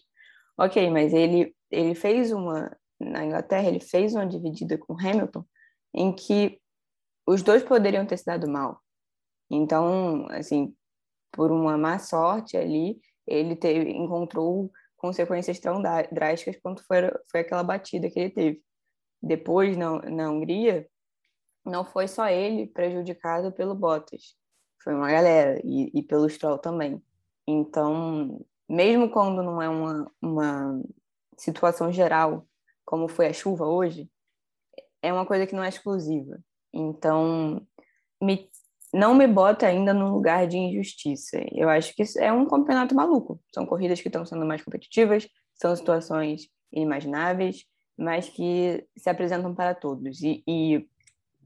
Ok, 0.57 0.89
mas 0.89 1.13
ele, 1.13 1.55
ele 1.69 1.93
fez 1.93 2.31
uma, 2.31 2.75
na 2.99 3.23
Inglaterra, 3.23 3.67
ele 3.67 3.79
fez 3.79 4.15
uma 4.15 4.25
dividida 4.25 4.77
com 4.77 4.93
Hamilton 4.93 5.45
em 5.93 6.13
que 6.13 6.59
os 7.27 7.43
dois 7.43 7.63
poderiam 7.63 8.05
ter 8.05 8.17
se 8.17 8.25
dado 8.25 8.49
mal. 8.49 8.81
Então, 9.49 10.27
assim, 10.31 10.73
por 11.31 11.51
uma 11.51 11.77
má 11.77 11.99
sorte 11.99 12.57
ali, 12.57 12.99
ele 13.27 13.55
teve, 13.55 13.91
encontrou 13.91 14.71
consequências 14.97 15.59
tão 15.59 15.81
drásticas 16.11 16.59
quanto 16.61 16.83
foi, 16.85 16.97
foi 17.29 17.41
aquela 17.41 17.63
batida 17.63 18.09
que 18.09 18.19
ele 18.19 18.29
teve. 18.29 18.63
Depois, 19.21 19.77
na, 19.77 19.99
na 20.09 20.31
Hungria, 20.31 20.87
não 21.65 21.85
foi 21.85 22.07
só 22.07 22.27
ele 22.27 22.67
prejudicado 22.67 23.51
pelo 23.51 23.75
Bottas, 23.75 24.35
foi 24.83 24.93
uma 24.93 25.11
galera, 25.11 25.61
e, 25.63 25.91
e 25.93 26.03
pelo 26.03 26.29
Stroll 26.29 26.57
também. 26.57 27.01
Então, 27.47 28.43
mesmo 28.67 29.09
quando 29.09 29.43
não 29.43 29.61
é 29.61 29.69
uma, 29.69 30.11
uma 30.21 30.83
situação 31.37 31.91
geral, 31.91 32.47
como 32.85 33.07
foi 33.07 33.27
a 33.27 33.33
chuva 33.33 33.65
hoje, 33.65 34.09
é 35.01 35.11
uma 35.11 35.25
coisa 35.25 35.45
que 35.45 35.55
não 35.55 35.63
é 35.63 35.69
exclusiva. 35.69 36.39
Então, 36.73 37.65
me, 38.21 38.49
não 38.93 39.13
me 39.13 39.27
bota 39.27 39.67
ainda 39.67 39.93
num 39.93 40.11
lugar 40.11 40.47
de 40.47 40.57
injustiça. 40.57 41.43
Eu 41.51 41.69
acho 41.69 41.93
que 41.95 42.03
é 42.19 42.31
um 42.31 42.47
campeonato 42.47 42.95
maluco. 42.95 43.39
São 43.53 43.65
corridas 43.65 44.01
que 44.01 44.07
estão 44.07 44.25
sendo 44.25 44.45
mais 44.45 44.63
competitivas, 44.63 45.27
são 45.55 45.75
situações 45.75 46.47
inimagináveis, 46.71 47.65
mas 47.97 48.29
que 48.29 48.85
se 48.97 49.09
apresentam 49.09 49.53
para 49.53 49.75
todos. 49.75 50.21
E, 50.21 50.43
e 50.47 50.87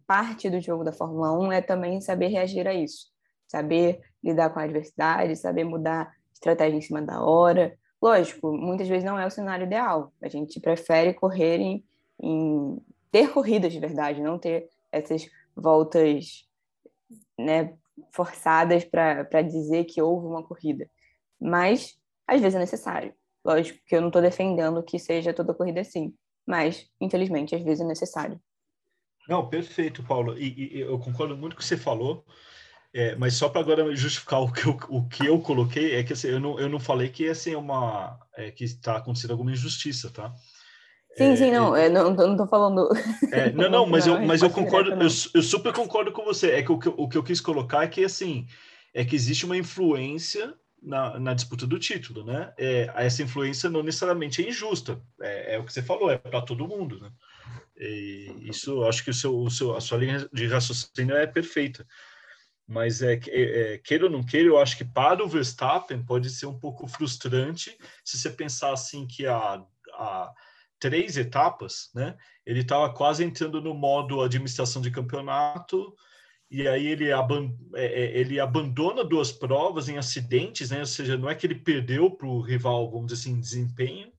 parte 0.08 0.50
do 0.50 0.60
jogo 0.62 0.84
da 0.84 0.92
Fórmula 0.92 1.32
1 1.38 1.52
é 1.52 1.62
também 1.62 2.02
saber 2.02 2.28
reagir 2.28 2.68
a 2.68 2.74
isso, 2.74 3.08
saber 3.48 4.02
lidar 4.24 4.50
com 4.50 4.60
a 4.60 4.64
adversidade, 4.64 5.36
saber 5.36 5.64
mudar 5.64 6.14
estratégia 6.34 6.78
em 6.78 6.82
cima 6.82 7.02
da 7.02 7.24
hora. 7.24 7.78
Lógico, 8.02 8.52
muitas 8.56 8.88
vezes 8.88 9.04
não 9.04 9.20
é 9.20 9.26
o 9.26 9.32
cenário 9.32 9.66
ideal. 9.66 10.14
A 10.22 10.28
gente 10.28 10.60
prefere 10.60 11.14
correr 11.14 11.60
em, 11.60 11.84
em 12.22 12.82
ter 13.12 13.32
corridas 13.32 13.72
de 13.72 13.80
verdade, 13.80 14.22
não 14.22 14.38
ter 14.38 14.70
essas 14.92 15.28
voltas 15.56 16.48
né, 17.40 17.74
forçadas 18.12 18.84
para 18.84 19.42
dizer 19.42 19.86
que 19.86 20.02
houve 20.02 20.28
uma 20.28 20.44
corrida. 20.44 20.90
Mas 21.40 21.98
às 22.28 22.42
vezes 22.42 22.56
é 22.56 22.60
necessário. 22.60 23.14
Lógico 23.44 23.80
que 23.86 23.96
eu 23.96 24.02
não 24.02 24.08
estou 24.08 24.22
defendendo 24.22 24.84
que 24.84 24.98
seja 24.98 25.34
toda 25.34 25.54
corrida 25.54 25.82
assim, 25.82 26.14
mas 26.46 26.90
infelizmente 27.00 27.56
às 27.56 27.64
vezes 27.64 27.82
é 27.82 27.88
necessário. 27.88 28.40
Não, 29.28 29.48
perfeito, 29.48 30.04
Paulo. 30.04 30.38
E, 30.38 30.78
e 30.78 30.80
eu 30.82 30.98
concordo 31.00 31.36
muito 31.36 31.56
com 31.56 31.60
o 31.60 31.64
que 31.64 31.68
você 31.68 31.78
falou. 31.78 32.26
É, 32.94 33.14
mas 33.16 33.34
só 33.34 33.50
para 33.50 33.60
agora 33.60 33.94
justificar 33.94 34.40
o 34.40 34.50
que, 34.50 34.66
eu, 34.66 34.80
o 34.88 35.06
que 35.06 35.26
eu 35.26 35.38
coloquei, 35.42 35.96
é 35.96 36.04
que 36.04 36.14
assim, 36.14 36.30
eu, 36.30 36.40
não, 36.40 36.58
eu 36.58 36.70
não 36.70 36.80
falei 36.80 37.10
que 37.10 37.28
assim, 37.28 37.54
é 37.54 37.58
uma, 37.58 38.18
é, 38.38 38.52
que 38.52 38.64
está 38.64 38.96
acontecendo 38.96 39.32
alguma 39.32 39.52
injustiça, 39.52 40.10
tá? 40.10 40.34
Sim, 41.18 41.32
é, 41.32 41.36
sim, 41.36 41.52
não, 41.52 41.76
é, 41.76 41.90
não, 41.90 42.14
não 42.14 42.38
tô 42.38 42.48
falando. 42.48 42.88
É, 43.34 43.52
não, 43.52 43.70
não, 43.70 43.86
mas 43.90 44.08
eu, 44.08 44.22
mas 44.22 44.42
eu 44.42 44.50
concordo, 44.50 44.92
eu, 44.92 45.10
eu 45.34 45.44
super 45.44 45.74
concordo 45.74 46.10
com 46.14 46.24
você. 46.24 46.52
É 46.52 46.64
que 46.64 46.72
o, 46.72 46.80
que 46.80 46.88
o 46.88 47.10
que 47.10 47.18
eu 47.18 47.24
quis 47.24 47.42
colocar 47.42 47.84
é 47.84 47.88
que 47.88 48.04
assim, 48.04 48.48
é 48.94 49.04
que 49.04 49.14
existe 49.14 49.46
uma 49.46 49.58
influência 49.58 50.54
na, 50.82 51.20
na 51.20 51.34
disputa 51.34 51.68
do 51.68 51.78
título, 51.78 52.24
né? 52.24 52.54
É, 52.58 52.90
essa 52.96 53.22
influência 53.22 53.70
não 53.70 53.84
necessariamente 53.84 54.42
é 54.42 54.48
injusta, 54.48 55.02
é, 55.22 55.56
é 55.56 55.60
o 55.60 55.66
que 55.66 55.74
você 55.74 55.82
falou, 55.82 56.10
é 56.10 56.18
para 56.18 56.42
todo 56.42 56.68
mundo, 56.68 57.02
né? 57.02 57.10
E 57.78 58.34
isso, 58.50 58.84
acho 58.84 59.04
que 59.04 59.10
o 59.10 59.14
seu, 59.14 59.38
o 59.38 59.50
seu, 59.50 59.76
a 59.76 59.82
sua 59.82 59.98
linha 59.98 60.30
de 60.32 60.48
raciocínio 60.48 61.16
é 61.16 61.28
perfeita. 61.28 61.86
Mas 62.68 63.02
é, 63.02 63.20
é, 63.28 63.74
é, 63.74 63.78
queira 63.78 64.06
ou 64.06 64.12
não 64.12 64.24
queira, 64.24 64.48
eu 64.48 64.58
acho 64.58 64.78
que 64.78 64.86
para 64.86 65.24
o 65.24 65.28
Verstappen 65.28 66.04
pode 66.04 66.30
ser 66.30 66.48
um 66.48 66.58
pouco 66.58 66.88
frustrante 66.88 67.78
se 68.04 68.18
você 68.18 68.30
pensar 68.30 68.74
assim 68.74 69.06
que 69.06 69.28
a, 69.28 69.64
três 70.80 71.18
etapas, 71.18 71.90
né? 71.94 72.16
Ele 72.46 72.62
estava 72.62 72.92
quase 72.92 73.24
entrando 73.24 73.62
no 73.62 73.74
modo 73.74 74.22
administração 74.22 74.82
de 74.82 74.92
campeonato 74.92 75.96
e 76.50 76.68
aí 76.68 76.88
ele, 76.88 77.12
aban 77.12 77.52
é, 77.74 77.86
é, 77.86 78.18
ele 78.18 78.40
abandona 78.40 79.04
duas 79.04 79.32
provas 79.32 79.90
em 79.90 79.98
acidentes, 79.98 80.72
né? 80.72 80.80
Ou 80.80 80.86
seja, 80.86 81.18
não 81.18 81.30
é 81.30 81.36
que 81.36 81.46
ele 81.46 81.56
perdeu 81.56 82.12
para 82.12 82.28
o 82.28 82.42
rival, 82.42 82.90
vamos 82.92 83.08
dizer 83.08 83.30
assim, 83.30 83.40
desempenho, 83.40 84.12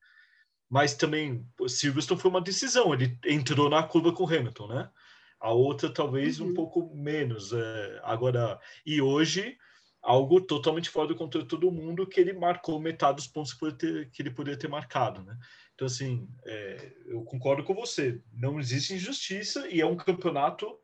mas 0.68 0.94
também 0.94 1.46
Silverstone 1.68 2.20
foi 2.20 2.31
uma 2.31 2.40
decisão, 2.40 2.92
ele 2.92 3.18
entrou 3.24 3.68
na 3.68 3.83
curva 3.83 4.12
com 4.12 4.26
Hamilton, 4.26 4.68
né? 4.68 4.90
A 5.38 5.52
outra 5.52 5.92
talvez 5.92 6.40
uhum. 6.40 6.48
um 6.48 6.55
pouco 6.55 6.94
menos. 6.94 7.52
É, 7.52 8.00
agora, 8.02 8.59
e 8.85 9.00
hoje 9.00 9.57
algo 10.02 10.40
totalmente 10.40 10.88
fora 10.88 11.09
do 11.09 11.16
controle 11.16 11.44
de 11.44 11.50
todo 11.50 11.70
mundo 11.70 12.07
que 12.07 12.20
ele 12.20 12.33
marcou 12.33 12.81
metade 12.81 13.16
dos 13.16 13.26
pontos 13.26 13.52
que, 13.52 13.72
ter, 13.72 14.11
que 14.11 14.22
ele 14.22 14.31
poderia 14.31 14.59
ter 14.59 14.68
marcado, 14.68 15.22
né? 15.24 15.37
Então, 15.74 15.87
assim, 15.87 16.29
é, 16.44 16.92
eu 17.07 17.22
concordo 17.22 17.64
com 17.64 17.74
você. 17.74 18.22
Não 18.33 18.59
existe 18.59 18.94
injustiça 18.94 19.68
e 19.68 19.81
é 19.81 19.87
um 19.87 19.96
campeonato 19.96 20.79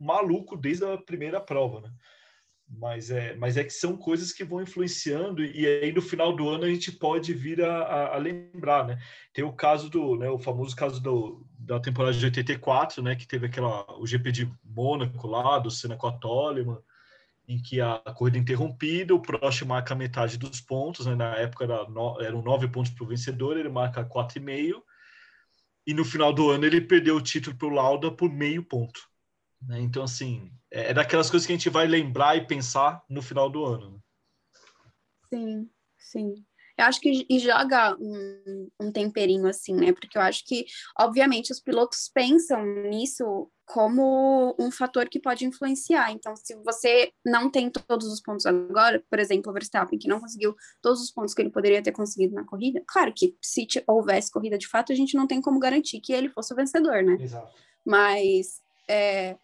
maluco 0.00 0.56
desde 0.56 0.84
a 0.84 0.96
primeira 0.96 1.40
prova, 1.40 1.82
né? 1.82 1.92
Mas 2.68 3.10
é, 3.10 3.36
mas 3.36 3.56
é 3.56 3.64
que 3.64 3.72
são 3.72 3.96
coisas 3.96 4.32
que 4.32 4.42
vão 4.42 4.62
influenciando 4.62 5.44
e 5.44 5.66
aí 5.66 5.92
no 5.92 6.00
final 6.00 6.34
do 6.34 6.48
ano 6.48 6.64
a 6.64 6.68
gente 6.68 6.90
pode 6.90 7.32
vir 7.34 7.62
a, 7.62 7.82
a, 7.82 8.14
a 8.14 8.18
lembrar, 8.18 8.86
né? 8.86 8.98
Tem 9.32 9.44
o 9.44 9.52
caso 9.52 9.90
do, 9.90 10.16
né, 10.16 10.28
o 10.30 10.38
famoso 10.38 10.74
caso 10.74 11.00
do, 11.00 11.46
da 11.58 11.78
temporada 11.78 12.16
de 12.16 12.24
84, 12.24 13.02
né, 13.02 13.14
que 13.14 13.28
teve 13.28 13.46
aquela 13.46 13.84
o 13.98 14.06
GP 14.06 14.32
de 14.32 14.52
Mônaco 14.64 15.26
lá, 15.26 15.58
do 15.58 15.70
Senna 15.70 15.96
com 15.96 16.06
a 16.06 16.12
Toleman, 16.12 16.78
em 17.46 17.60
que 17.60 17.80
a 17.80 17.98
corrida 18.14 18.38
é 18.38 18.40
interrompida, 18.40 19.14
o 19.14 19.20
Prost 19.20 19.62
marca 19.62 19.94
metade 19.94 20.38
dos 20.38 20.60
pontos, 20.60 21.06
né? 21.06 21.14
na 21.14 21.36
época 21.36 21.64
era 21.64 21.88
no, 21.88 22.20
eram 22.20 22.42
nove 22.42 22.68
pontos 22.68 22.90
para 22.90 23.04
o 23.04 23.08
vencedor, 23.08 23.58
ele 23.58 23.68
marca 23.68 24.04
quatro 24.04 24.38
e 24.38 24.40
meio, 24.42 24.82
e 25.86 25.92
no 25.92 26.04
final 26.04 26.32
do 26.32 26.50
ano 26.50 26.64
ele 26.64 26.80
perdeu 26.80 27.16
o 27.16 27.20
título 27.20 27.56
para 27.56 27.68
o 27.68 27.70
Lauda 27.70 28.10
por 28.10 28.30
meio 28.30 28.62
ponto. 28.64 29.08
Né? 29.66 29.80
Então, 29.80 30.02
assim, 30.02 30.50
é, 30.70 30.90
é, 30.90 30.94
daquelas 30.94 31.30
coisas 31.30 31.46
que 31.46 31.52
a 31.52 31.56
gente 31.56 31.70
vai 31.70 31.86
lembrar 31.86 32.36
e 32.36 32.46
pensar 32.46 33.02
no 33.08 33.22
final 33.22 33.48
do 33.48 33.64
ano. 33.64 33.90
Né? 33.92 33.98
Sim, 35.32 35.70
sim. 35.98 36.44
Eu 36.76 36.86
acho 36.86 37.00
que 37.00 37.24
e 37.30 37.38
joga 37.38 37.96
um, 38.00 38.68
um, 38.80 38.90
temperinho 38.90 39.46
assim, 39.46 39.74
né? 39.74 39.92
Porque 39.92 40.18
eu 40.18 40.22
acho 40.22 40.44
que, 40.44 40.66
obviamente, 40.98 41.52
os 41.52 41.60
pilotos 41.60 42.10
pensam 42.12 42.64
nisso 42.66 43.48
como 43.64 44.56
um 44.58 44.72
fator 44.72 45.08
que 45.08 45.20
pode 45.20 45.44
influenciar. 45.46 46.10
Então, 46.10 46.34
se 46.34 46.56
você 46.64 47.12
não 47.24 47.48
tem 47.48 47.70
todos 47.70 48.08
os 48.08 48.20
pontos 48.20 48.44
agora, 48.44 49.02
por 49.08 49.20
exemplo, 49.20 49.50
o 49.50 49.54
Verstappen, 49.54 49.98
que 49.98 50.08
não 50.08 50.18
conseguiu 50.18 50.54
todos 50.82 51.00
os 51.00 51.12
pontos 51.12 51.32
que 51.32 51.42
ele 51.42 51.50
poderia 51.50 51.80
ter 51.80 51.92
conseguido 51.92 52.34
na 52.34 52.44
corrida, 52.44 52.82
claro 52.88 53.12
que 53.14 53.36
se 53.40 53.66
houvesse 53.86 54.32
corrida 54.32 54.58
de 54.58 54.66
fato, 54.66 54.92
a 54.92 54.96
gente 54.96 55.16
não 55.16 55.28
tem 55.28 55.40
como 55.40 55.60
garantir 55.60 56.00
que 56.00 56.12
ele 56.12 56.28
fosse 56.28 56.52
o 56.52 56.56
vencedor, 56.56 57.04
né? 57.04 57.16
Exato. 57.20 57.54
Mas 57.86 58.60
é, 58.88 59.36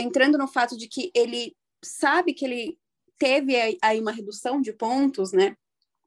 entrando 0.00 0.38
no 0.38 0.48
fato 0.48 0.76
de 0.76 0.88
que 0.88 1.10
ele 1.14 1.54
sabe 1.82 2.34
que 2.34 2.44
ele 2.44 2.78
teve 3.18 3.54
aí 3.82 4.00
uma 4.00 4.12
redução 4.12 4.60
de 4.60 4.72
pontos, 4.72 5.32
né? 5.32 5.56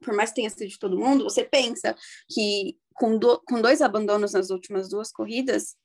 por 0.02 0.14
mais 0.14 0.30
que 0.30 0.38
tenha 0.38 0.50
sido 0.50 0.68
de 0.68 0.80
todo 0.80 1.00
mundo, 1.00 1.24
você 1.24 1.44
pensa 1.44 1.96
que 2.30 2.78
com, 2.96 3.18
do, 3.18 3.40
com 3.42 3.62
dois 3.62 3.82
abandonos 3.82 4.34
nas 4.34 4.50
últimas 4.50 4.90
duas 4.90 5.12
corridas, 5.12 5.76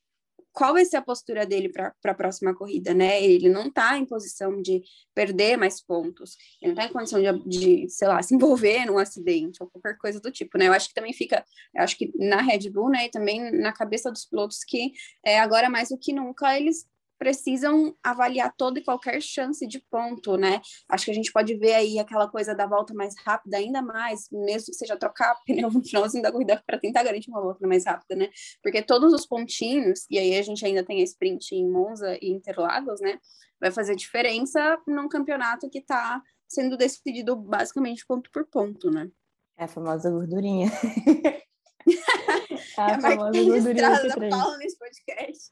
qual 0.52 0.72
vai 0.72 0.86
ser 0.86 0.96
a 0.96 1.02
postura 1.02 1.44
dele 1.44 1.68
para 1.68 1.94
a 2.02 2.14
próxima 2.14 2.54
corrida, 2.54 2.94
né? 2.94 3.22
Ele 3.22 3.50
não 3.50 3.66
está 3.66 3.98
em 3.98 4.06
posição 4.06 4.62
de 4.62 4.82
perder 5.14 5.58
mais 5.58 5.82
pontos, 5.82 6.34
ele 6.62 6.72
não 6.72 6.82
está 6.82 6.90
em 6.90 6.92
condição 6.92 7.20
de, 7.20 7.46
de, 7.46 7.90
sei 7.90 8.08
lá, 8.08 8.22
se 8.22 8.34
envolver 8.34 8.86
num 8.86 8.96
acidente 8.96 9.62
ou 9.62 9.68
qualquer 9.68 9.98
coisa 9.98 10.18
do 10.18 10.30
tipo, 10.30 10.56
né? 10.56 10.66
Eu 10.66 10.72
acho 10.72 10.88
que 10.88 10.94
também 10.94 11.12
fica, 11.12 11.44
eu 11.74 11.82
acho 11.82 11.98
que 11.98 12.10
na 12.16 12.40
Red 12.40 12.70
Bull, 12.70 12.88
né, 12.88 13.04
e 13.04 13.10
também 13.10 13.50
na 13.52 13.70
cabeça 13.70 14.10
dos 14.10 14.24
pilotos 14.24 14.64
que 14.64 14.92
é, 15.22 15.38
agora 15.38 15.68
mais 15.68 15.90
do 15.90 15.98
que 15.98 16.10
nunca 16.10 16.56
eles 16.58 16.86
precisam 17.18 17.94
avaliar 18.02 18.52
toda 18.56 18.78
e 18.78 18.84
qualquer 18.84 19.20
chance 19.20 19.66
de 19.66 19.80
ponto, 19.90 20.36
né? 20.36 20.60
Acho 20.88 21.06
que 21.06 21.10
a 21.10 21.14
gente 21.14 21.32
pode 21.32 21.56
ver 21.56 21.74
aí 21.74 21.98
aquela 21.98 22.28
coisa 22.28 22.54
da 22.54 22.66
volta 22.66 22.94
mais 22.94 23.14
rápida 23.24 23.56
ainda 23.56 23.82
mais, 23.82 24.28
mesmo 24.30 24.66
que 24.66 24.74
seja 24.74 24.96
trocar 24.96 25.36
pneu 25.46 25.70
no 25.70 25.84
finalzinho 25.84 26.22
da 26.22 26.32
corrida 26.32 26.62
para 26.66 26.78
tentar 26.78 27.02
garantir 27.02 27.30
uma 27.30 27.40
volta 27.40 27.66
mais 27.66 27.84
rápida, 27.86 28.16
né? 28.16 28.30
Porque 28.62 28.82
todos 28.82 29.12
os 29.12 29.26
pontinhos, 29.26 30.06
e 30.10 30.18
aí 30.18 30.36
a 30.38 30.42
gente 30.42 30.64
ainda 30.64 30.84
tem 30.84 31.00
a 31.00 31.04
sprint 31.04 31.54
em 31.54 31.68
Monza 31.68 32.16
e 32.20 32.30
Interlagos, 32.30 33.00
né? 33.00 33.18
Vai 33.60 33.70
fazer 33.70 33.96
diferença 33.96 34.78
num 34.86 35.08
campeonato 35.08 35.68
que 35.70 35.78
está 35.78 36.22
sendo 36.48 36.76
decidido 36.76 37.34
basicamente 37.34 38.06
ponto 38.06 38.30
por 38.30 38.46
ponto, 38.46 38.90
né? 38.90 39.10
É 39.58 39.64
a 39.64 39.68
famosa 39.68 40.10
gordurinha. 40.10 40.70
é 41.88 42.82
a, 42.82 43.00
famosa 43.00 43.42
gordurinha 43.42 43.90
da 43.90 44.28
Paula 44.28 44.58
nesse 44.58 44.78
podcast. 44.78 45.50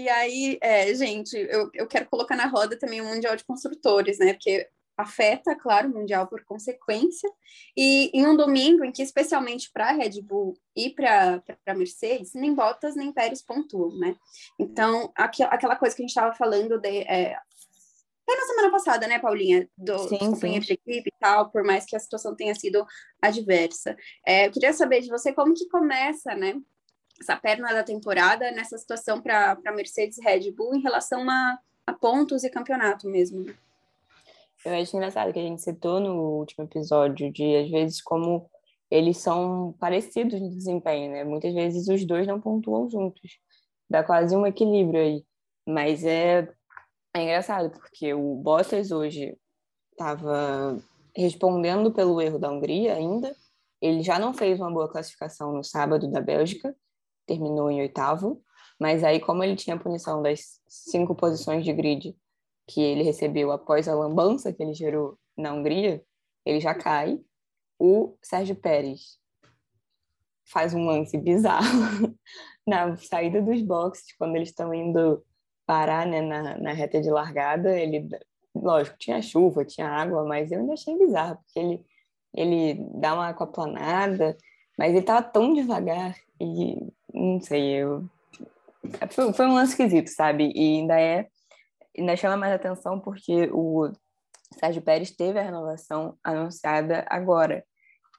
E 0.00 0.08
aí, 0.08 0.58
é, 0.62 0.94
gente, 0.94 1.36
eu, 1.36 1.68
eu 1.74 1.86
quero 1.86 2.08
colocar 2.08 2.34
na 2.34 2.46
roda 2.46 2.74
também 2.78 3.02
o 3.02 3.04
Mundial 3.04 3.36
de 3.36 3.44
Construtores, 3.44 4.18
né? 4.18 4.32
Porque 4.32 4.66
afeta, 4.96 5.54
claro, 5.54 5.90
o 5.90 5.92
Mundial 5.92 6.26
por 6.26 6.42
consequência. 6.42 7.30
E 7.76 8.10
em 8.14 8.26
um 8.26 8.34
domingo 8.34 8.82
em 8.82 8.92
que, 8.92 9.02
especialmente 9.02 9.70
para 9.70 9.90
a 9.90 9.92
Red 9.92 10.22
Bull 10.22 10.56
e 10.74 10.88
para 10.88 11.42
a 11.66 11.74
Mercedes, 11.74 12.32
nem 12.32 12.54
Bottas 12.54 12.96
nem 12.96 13.12
Pérez 13.12 13.42
pontuam, 13.42 13.94
né? 13.98 14.16
Então, 14.58 15.12
aqu 15.14 15.42
aquela 15.42 15.76
coisa 15.76 15.94
que 15.94 16.00
a 16.00 16.04
gente 16.04 16.16
estava 16.16 16.34
falando 16.34 16.80
de. 16.80 17.02
É, 17.02 17.36
até 18.26 18.40
na 18.40 18.46
semana 18.46 18.70
passada, 18.70 19.06
né, 19.06 19.18
Paulinha? 19.18 19.68
Do, 19.76 19.98
sim, 20.08 20.16
companheiro 20.18 20.64
de 20.64 20.72
equipe 20.72 21.10
e 21.10 21.20
tal, 21.20 21.50
por 21.50 21.62
mais 21.62 21.84
que 21.84 21.94
a 21.94 22.00
situação 22.00 22.34
tenha 22.34 22.54
sido 22.54 22.86
adversa. 23.20 23.94
É, 24.26 24.46
eu 24.46 24.50
queria 24.50 24.72
saber 24.72 25.02
de 25.02 25.10
você 25.10 25.30
como 25.30 25.52
que 25.52 25.68
começa, 25.68 26.34
né? 26.34 26.54
Essa 27.20 27.36
perna 27.36 27.72
da 27.72 27.84
temporada 27.84 28.50
nessa 28.50 28.78
situação 28.78 29.20
para 29.20 29.56
Mercedes 29.74 30.18
e 30.18 30.22
Red 30.22 30.50
Bull 30.52 30.74
em 30.74 30.80
relação 30.80 31.28
a, 31.28 31.58
a 31.86 31.92
pontos 31.92 32.42
e 32.44 32.50
campeonato 32.50 33.08
mesmo. 33.08 33.44
Eu 34.64 34.74
acho 34.74 34.96
engraçado 34.96 35.32
que 35.32 35.38
a 35.38 35.42
gente 35.42 35.62
citou 35.62 36.00
no 36.00 36.38
último 36.38 36.64
episódio 36.64 37.30
de, 37.32 37.56
às 37.56 37.70
vezes, 37.70 38.02
como 38.02 38.50
eles 38.90 39.18
são 39.18 39.74
parecidos 39.78 40.40
no 40.40 40.50
desempenho, 40.50 41.12
né? 41.12 41.24
Muitas 41.24 41.54
vezes 41.54 41.88
os 41.88 42.04
dois 42.04 42.26
não 42.26 42.40
pontuam 42.40 42.88
juntos. 42.90 43.38
Dá 43.88 44.02
quase 44.02 44.36
um 44.36 44.46
equilíbrio 44.46 45.00
aí. 45.00 45.24
Mas 45.66 46.04
é, 46.04 46.48
é 47.14 47.22
engraçado, 47.22 47.70
porque 47.70 48.12
o 48.12 48.34
Bottas 48.36 48.90
hoje 48.90 49.36
estava 49.92 50.78
respondendo 51.16 51.92
pelo 51.92 52.20
erro 52.20 52.38
da 52.38 52.50
Hungria 52.50 52.94
ainda. 52.94 53.34
Ele 53.80 54.02
já 54.02 54.18
não 54.18 54.34
fez 54.34 54.58
uma 54.58 54.70
boa 54.70 54.90
classificação 54.90 55.52
no 55.52 55.64
sábado 55.64 56.10
da 56.10 56.20
Bélgica 56.20 56.74
terminou 57.30 57.70
em 57.70 57.80
oitavo, 57.80 58.42
mas 58.78 59.04
aí 59.04 59.20
como 59.20 59.44
ele 59.44 59.54
tinha 59.54 59.76
a 59.76 59.78
punição 59.78 60.20
das 60.20 60.60
cinco 60.66 61.14
posições 61.14 61.64
de 61.64 61.72
grid 61.72 62.16
que 62.66 62.80
ele 62.80 63.04
recebeu 63.04 63.52
após 63.52 63.86
a 63.86 63.94
lambança 63.94 64.52
que 64.52 64.62
ele 64.62 64.74
gerou 64.74 65.16
na 65.36 65.52
Hungria, 65.52 66.02
ele 66.44 66.60
já 66.60 66.74
cai. 66.74 67.20
O 67.78 68.16
Sérgio 68.20 68.56
Pérez 68.56 69.18
faz 70.44 70.74
um 70.74 70.84
lance 70.84 71.16
bizarro 71.16 71.64
na 72.66 72.96
saída 72.96 73.40
dos 73.40 73.62
boxes, 73.62 74.14
quando 74.18 74.36
eles 74.36 74.50
estão 74.50 74.74
indo 74.74 75.24
parar 75.64 76.06
né, 76.06 76.20
na, 76.20 76.58
na 76.58 76.72
reta 76.72 77.00
de 77.00 77.10
largada. 77.10 77.78
Ele, 77.78 78.08
lógico, 78.54 78.98
tinha 78.98 79.22
chuva, 79.22 79.64
tinha 79.64 79.88
água, 79.88 80.24
mas 80.24 80.50
eu 80.50 80.60
ainda 80.60 80.74
achei 80.74 80.96
bizarro, 80.98 81.36
porque 81.36 81.58
ele, 81.58 81.84
ele 82.34 82.86
dá 82.94 83.14
uma 83.14 83.28
aquaplanada, 83.28 84.36
mas 84.76 84.90
ele 84.90 85.00
estava 85.00 85.22
tão 85.22 85.54
devagar 85.54 86.16
e 86.40 86.76
não 87.14 87.40
sei, 87.40 87.76
eu. 87.76 88.04
Foi, 89.10 89.32
foi 89.32 89.46
um 89.46 89.54
lance 89.54 89.72
esquisito, 89.72 90.08
sabe? 90.08 90.52
E 90.54 90.78
ainda 90.78 91.00
é. 91.00 91.26
Ainda 91.96 92.16
chama 92.16 92.36
mais 92.36 92.52
atenção 92.52 93.00
porque 93.00 93.50
o 93.52 93.90
Sérgio 94.58 94.82
Pérez 94.82 95.10
teve 95.10 95.38
a 95.38 95.42
renovação 95.42 96.16
anunciada 96.22 97.04
agora. 97.08 97.64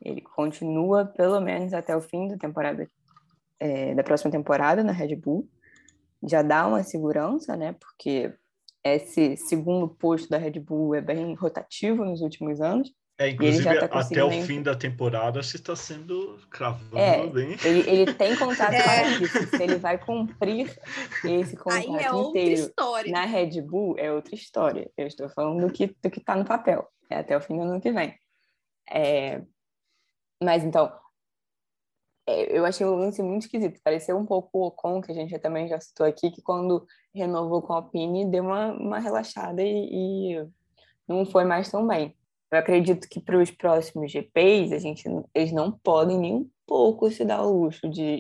Ele 0.02 0.22
continua 0.22 1.06
pelo 1.06 1.40
menos 1.40 1.74
até 1.74 1.96
o 1.96 2.02
fim 2.02 2.28
da 2.28 2.38
temporada, 2.38 2.88
é, 3.60 3.94
da 3.94 4.04
próxima 4.04 4.32
temporada 4.32 4.84
na 4.84 4.92
Red 4.92 5.16
Bull. 5.16 5.48
Já 6.24 6.42
dá 6.42 6.68
uma 6.68 6.84
segurança, 6.84 7.56
né? 7.56 7.76
Porque 7.80 8.34
esse 8.84 9.38
segundo 9.38 9.88
posto 9.88 10.30
da 10.30 10.38
Red 10.38 10.60
Bull 10.60 10.96
é 10.96 11.02
bem 11.02 11.34
rotativo 11.36 12.04
nos 12.04 12.22
últimos 12.22 12.62
anos. 12.62 12.92
É, 13.18 13.30
inclusive, 13.30 13.88
tá 13.88 14.00
até 14.00 14.24
o 14.24 14.32
fim 14.44 14.64
da 14.64 14.76
temporada 14.76 15.44
você 15.44 15.58
está 15.58 15.76
sendo 15.76 16.40
cravando 16.50 16.98
é, 16.98 17.28
bem. 17.28 17.56
Ele, 17.64 17.88
ele 17.88 18.14
tem 18.14 18.36
contrato 18.36 18.74
é. 18.74 18.82
para 18.82 19.08
isso. 19.10 19.48
Se 19.48 19.62
ele 19.62 19.76
vai 19.76 19.98
cumprir 19.98 20.76
esse 21.24 21.56
contrato 21.56 22.18
é 22.18 22.30
inteiro 22.30 22.54
história. 22.54 23.12
na 23.12 23.26
Red 23.26 23.62
Bull, 23.62 23.96
é 24.00 24.12
outra 24.12 24.34
história. 24.34 24.90
Eu 24.98 25.06
estou 25.06 25.30
falando 25.30 25.68
do 25.68 25.72
que 25.72 25.88
do 26.02 26.10
que 26.10 26.20
está 26.20 26.36
no 26.36 26.46
papel. 26.46 26.88
É 27.10 27.18
até 27.18 27.38
o 27.38 27.42
fim 27.42 27.58
do 27.58 27.64
ano 27.64 27.80
que 27.80 27.92
vem. 27.92 28.18
É, 28.90 29.42
mas 30.42 30.64
então, 30.64 30.92
é, 32.28 32.58
eu 32.58 32.66
achei 32.66 32.86
o 32.86 32.96
lance 32.96 33.22
muito 33.22 33.44
esquisito. 33.44 33.80
Pareceu 33.84 34.18
um 34.18 34.26
pouco 34.26 34.50
o 34.58 34.68
Ocon, 34.68 35.02
que 35.02 35.12
a 35.12 35.16
gente 35.16 35.38
também 35.40 35.68
já 35.68 35.80
citou 35.80 36.06
aqui, 36.06 36.32
que 36.32 36.42
quando 36.42 36.86
renovou 37.14 37.62
com 37.62 37.74
a 37.74 37.78
Alpine 37.78 38.30
deu 38.30 38.46
uma, 38.46 38.72
uma 38.72 39.00
relaxada 39.00 39.62
e, 39.62 39.90
e 40.34 40.48
não 41.08 41.26
foi 41.26 41.44
mais 41.44 41.70
tão 41.70 41.86
bem. 41.86 42.16
Eu 42.52 42.60
acredito 42.60 43.08
que 43.08 43.22
para 43.22 43.42
os 43.42 43.50
próximos 43.50 44.12
GPs, 44.12 44.74
a 44.74 44.80
gente, 44.80 45.04
eles 45.34 45.54
não 45.54 45.72
podem 45.72 46.20
nem 46.20 46.36
um 46.36 46.50
pouco 46.68 47.10
se 47.10 47.24
dar 47.24 47.44
o 47.44 47.64
luxo 47.64 47.88
de, 47.90 48.20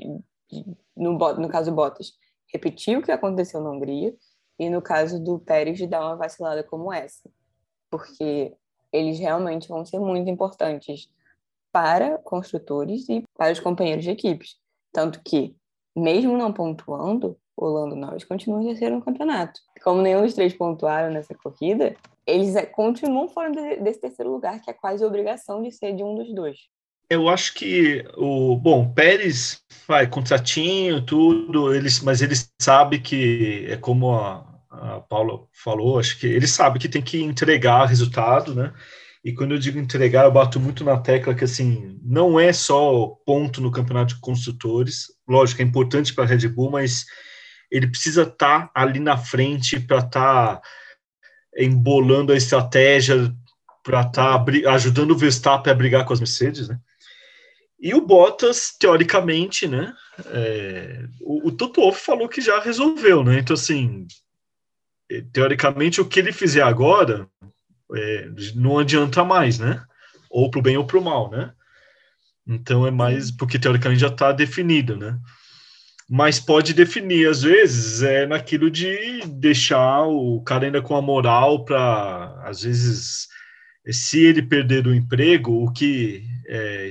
de 0.49 0.65
no, 0.95 1.17
no 1.17 1.49
caso 1.49 1.71
Bottas, 1.71 2.13
repetir 2.51 2.97
o 2.97 3.01
que 3.01 3.11
aconteceu 3.11 3.61
na 3.61 3.71
Hungria 3.71 4.15
e 4.57 4.69
no 4.69 4.81
caso 4.81 5.21
do 5.21 5.39
Pérez 5.39 5.77
de 5.77 5.87
dar 5.87 6.01
uma 6.01 6.15
vacilada 6.15 6.63
como 6.63 6.93
essa, 6.93 7.29
porque 7.89 8.55
eles 8.91 9.19
realmente 9.19 9.67
vão 9.67 9.85
ser 9.85 9.99
muito 9.99 10.29
importantes 10.29 11.09
para 11.71 12.17
construtores 12.19 13.07
e 13.09 13.23
para 13.37 13.51
os 13.51 13.59
companheiros 13.59 14.03
de 14.03 14.11
equipes. 14.11 14.57
Tanto 14.91 15.21
que 15.23 15.55
mesmo 15.95 16.37
não 16.37 16.53
pontuando, 16.53 17.37
o 17.65 17.69
Lando 17.69 17.95
Norris 17.95 18.23
continua 18.23 18.61
em 18.61 18.67
terceiro 18.67 18.95
no 18.95 19.01
campeonato. 19.01 19.59
Como 19.83 20.01
nenhum 20.01 20.21
dos 20.21 20.33
três 20.33 20.53
pontuaram 20.53 21.13
nessa 21.13 21.35
corrida, 21.35 21.95
eles 22.25 22.55
é, 22.55 22.65
continuam 22.65 23.27
fora 23.27 23.51
desse 23.77 24.01
terceiro 24.01 24.31
lugar, 24.31 24.61
que 24.61 24.69
é 24.69 24.73
quase 24.73 25.03
obrigação 25.03 25.61
de 25.61 25.71
ser 25.71 25.95
de 25.95 26.03
um 26.03 26.15
dos 26.15 26.33
dois. 26.33 26.57
Eu 27.09 27.27
acho 27.27 27.53
que 27.55 28.05
o 28.15 28.55
bom 28.55 28.93
Pérez 28.93 29.61
vai 29.85 30.07
contratinho 30.07 31.05
tudo, 31.05 31.73
eles, 31.75 31.99
mas 31.99 32.21
ele 32.21 32.35
sabe 32.61 32.99
que 32.99 33.65
é 33.69 33.75
como 33.75 34.13
a, 34.15 34.47
a 34.69 35.01
Paula 35.01 35.41
falou, 35.51 35.99
acho 35.99 36.17
que 36.19 36.27
ele 36.27 36.47
sabe 36.47 36.79
que 36.79 36.87
tem 36.87 37.01
que 37.01 37.21
entregar 37.21 37.85
resultado, 37.85 38.55
né? 38.55 38.71
E 39.23 39.33
quando 39.33 39.51
eu 39.51 39.59
digo 39.59 39.77
entregar, 39.77 40.25
eu 40.25 40.31
bato 40.31 40.59
muito 40.59 40.83
na 40.83 40.97
tecla 40.97 41.35
que 41.35 41.43
assim 41.43 41.99
não 42.01 42.39
é 42.39 42.51
só 42.51 43.07
ponto 43.25 43.61
no 43.61 43.71
campeonato 43.71 44.15
de 44.15 44.21
construtores. 44.21 45.07
Lógico, 45.27 45.61
é 45.61 45.65
importante 45.65 46.13
para 46.13 46.23
a 46.23 46.27
Red 46.27 46.47
Bull, 46.47 46.71
mas 46.71 47.05
ele 47.71 47.87
precisa 47.87 48.23
estar 48.23 48.67
tá 48.67 48.71
ali 48.75 48.99
na 48.99 49.17
frente 49.17 49.79
para 49.79 49.99
estar 49.99 50.57
tá 50.57 50.61
embolando 51.57 52.33
a 52.33 52.37
estratégia, 52.37 53.33
para 53.83 54.01
estar 54.01 54.43
tá 54.43 54.73
ajudando 54.73 55.11
o 55.11 55.17
Verstappen 55.17 55.71
a 55.71 55.75
brigar 55.75 56.05
com 56.05 56.13
as 56.13 56.19
Mercedes, 56.19 56.67
né? 56.67 56.79
E 57.79 57.95
o 57.95 58.01
Bottas, 58.01 58.75
teoricamente, 58.77 59.67
né? 59.67 59.91
É, 60.27 61.05
o, 61.21 61.47
o 61.47 61.51
Toto 61.51 61.81
Wolff 61.81 61.99
falou 61.99 62.29
que 62.29 62.39
já 62.39 62.59
resolveu, 62.59 63.23
né? 63.23 63.39
Então, 63.39 63.55
assim, 63.55 64.05
teoricamente, 65.33 65.99
o 65.99 66.05
que 66.05 66.19
ele 66.19 66.31
fizer 66.31 66.61
agora 66.61 67.27
é, 67.95 68.29
não 68.55 68.77
adianta 68.77 69.23
mais, 69.23 69.57
né? 69.57 69.83
Ou 70.29 70.51
para 70.51 70.59
o 70.59 70.61
bem 70.61 70.77
ou 70.77 70.85
para 70.85 70.99
o 70.99 71.03
mal, 71.03 71.31
né? 71.31 71.53
Então 72.47 72.85
é 72.85 72.91
mais 72.91 73.31
porque 73.31 73.59
teoricamente 73.59 74.01
já 74.01 74.07
está 74.07 74.31
definido, 74.31 74.95
né? 74.95 75.17
Mas 76.13 76.41
pode 76.41 76.73
definir 76.73 77.29
às 77.29 77.41
vezes 77.41 78.03
é 78.03 78.25
naquilo 78.25 78.69
de 78.69 79.21
deixar 79.27 80.03
o 80.07 80.43
cara 80.43 80.65
ainda 80.65 80.81
com 80.81 80.93
a 80.93 81.01
moral 81.01 81.63
para 81.63 82.37
às 82.43 82.63
vezes 82.63 83.29
se 83.89 84.19
ele 84.19 84.41
perder 84.41 84.85
o 84.85 84.93
emprego, 84.93 85.63
o 85.63 85.71
que 85.71 86.21
é, 86.49 86.89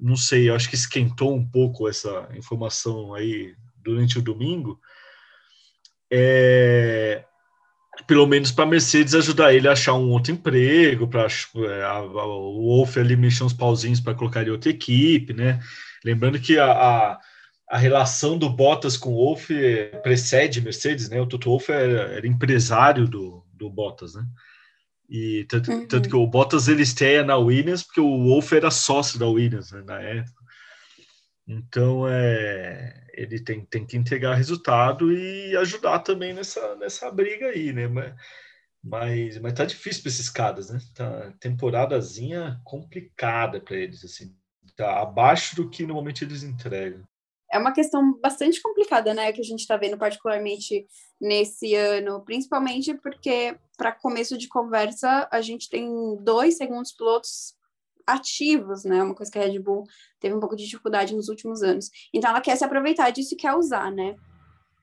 não 0.00 0.16
sei, 0.16 0.50
acho 0.50 0.68
que 0.68 0.74
esquentou 0.74 1.32
um 1.32 1.48
pouco 1.48 1.88
essa 1.88 2.28
informação 2.34 3.14
aí 3.14 3.54
durante 3.84 4.18
o 4.18 4.22
domingo. 4.22 4.80
É, 6.10 7.24
pelo 8.04 8.26
menos 8.26 8.50
para 8.50 8.66
Mercedes 8.66 9.14
ajudar 9.14 9.54
ele 9.54 9.68
a 9.68 9.72
achar 9.72 9.94
um 9.94 10.10
outro 10.10 10.32
emprego, 10.32 11.06
para 11.06 11.28
é, 11.28 11.88
o 12.02 12.62
Wolf 12.64 12.96
ali 12.96 13.14
mexer 13.14 13.44
uns 13.44 13.52
pauzinhos 13.52 14.00
para 14.00 14.14
colocar 14.14 14.40
ele 14.40 14.50
em 14.50 14.54
outra 14.54 14.70
equipe, 14.70 15.32
né? 15.32 15.60
Lembrando 16.04 16.40
que 16.40 16.58
a, 16.58 16.72
a, 16.72 17.20
a, 17.68 17.78
relação 17.78 18.38
do 18.38 18.48
Bottas 18.48 18.96
com 18.96 19.10
o 19.10 19.16
Wolf 19.16 19.48
precede 20.02 20.60
Mercedes, 20.60 21.08
né? 21.08 21.20
O 21.20 21.26
Toto 21.26 21.50
Wolff 21.50 21.70
era, 21.70 22.12
era 22.14 22.26
empresário 22.26 23.08
do, 23.08 23.44
do 23.52 23.70
Bottas, 23.70 24.14
né? 24.14 24.24
E 25.08 25.44
tanto, 25.48 25.70
uhum. 25.70 25.86
tanto, 25.86 26.08
que 26.08 26.16
o 26.16 26.26
Bottas 26.26 26.68
ele 26.68 26.82
estreia 26.82 27.24
na 27.24 27.36
Williams 27.36 27.82
porque 27.82 28.00
o 28.00 28.24
Wolf 28.24 28.52
era 28.52 28.70
sócio 28.70 29.18
da 29.18 29.26
Williams 29.26 29.70
né, 29.72 29.82
na 29.82 30.00
época. 30.00 30.44
Então 31.46 32.08
é, 32.08 33.06
ele 33.14 33.40
tem, 33.40 33.64
tem 33.64 33.86
que 33.86 33.96
entregar 33.96 34.34
resultado 34.34 35.12
e 35.12 35.56
ajudar 35.56 36.00
também 36.00 36.34
nessa, 36.34 36.74
nessa 36.76 37.10
briga 37.10 37.46
aí, 37.46 37.72
né? 37.72 37.86
Mas, 37.86 38.14
mas, 38.82 39.38
mas 39.38 39.52
tá 39.52 39.64
difícil 39.64 40.02
para 40.02 40.10
esses 40.10 40.28
caras, 40.28 40.70
né? 40.70 40.80
Tá 40.94 41.32
temporadazinha 41.38 42.60
complicada 42.64 43.60
para 43.60 43.76
eles, 43.76 44.04
assim. 44.04 44.34
Tá 44.76 45.00
abaixo 45.00 45.56
do 45.56 45.70
que 45.70 45.86
normalmente 45.86 46.24
eles 46.24 46.42
entregam 46.42 47.02
é 47.56 47.58
uma 47.58 47.72
questão 47.72 48.12
bastante 48.20 48.60
complicada, 48.60 49.12
né, 49.14 49.32
que 49.32 49.40
a 49.40 49.44
gente 49.44 49.60
está 49.60 49.76
vendo 49.76 49.98
particularmente 49.98 50.86
nesse 51.20 51.74
ano, 51.74 52.22
principalmente 52.24 52.94
porque 52.94 53.58
para 53.76 53.92
começo 53.92 54.36
de 54.36 54.48
conversa 54.48 55.28
a 55.32 55.40
gente 55.40 55.68
tem 55.68 55.88
dois 56.20 56.56
segundos 56.56 56.92
pilotos 56.92 57.54
ativos, 58.06 58.84
né, 58.84 59.02
uma 59.02 59.14
coisa 59.14 59.32
que 59.32 59.38
a 59.38 59.42
Red 59.42 59.58
Bull 59.58 59.84
teve 60.20 60.34
um 60.34 60.40
pouco 60.40 60.54
de 60.54 60.64
dificuldade 60.64 61.14
nos 61.14 61.28
últimos 61.28 61.62
anos. 61.62 61.90
Então 62.12 62.30
ela 62.30 62.40
quer 62.40 62.56
se 62.56 62.64
aproveitar 62.64 63.10
disso 63.10 63.34
e 63.34 63.36
quer 63.36 63.54
usar, 63.54 63.90
né? 63.90 64.14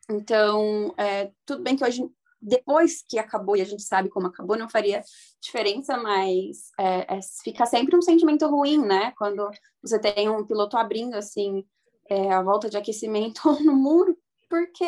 Então 0.09 0.93
é, 0.97 1.31
tudo 1.45 1.63
bem 1.63 1.75
que 1.75 1.85
hoje 1.85 2.03
depois 2.41 3.01
que 3.07 3.17
acabou 3.17 3.55
e 3.55 3.61
a 3.61 3.65
gente 3.65 3.83
sabe 3.83 4.09
como 4.09 4.27
acabou, 4.27 4.57
não 4.57 4.67
faria 4.67 5.01
diferença, 5.41 5.95
mas 5.95 6.71
é, 6.77 7.15
é, 7.15 7.19
fica 7.41 7.65
sempre 7.65 7.95
um 7.95 8.01
sentimento 8.01 8.45
ruim, 8.47 8.85
né? 8.85 9.13
Quando 9.17 9.49
você 9.81 9.97
tem 9.97 10.29
um 10.29 10.45
piloto 10.45 10.75
abrindo 10.75 11.15
assim 11.15 11.65
é, 12.09 12.31
a 12.31 12.41
volta 12.41 12.69
de 12.69 12.77
aquecimento 12.77 13.41
no 13.63 13.75
muro, 13.75 14.17
porque 14.49 14.85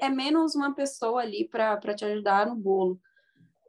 é 0.00 0.08
menos 0.08 0.54
uma 0.54 0.74
pessoa 0.74 1.22
ali 1.22 1.48
para 1.48 1.94
te 1.94 2.04
ajudar 2.04 2.46
no 2.46 2.56
bolo. 2.56 3.00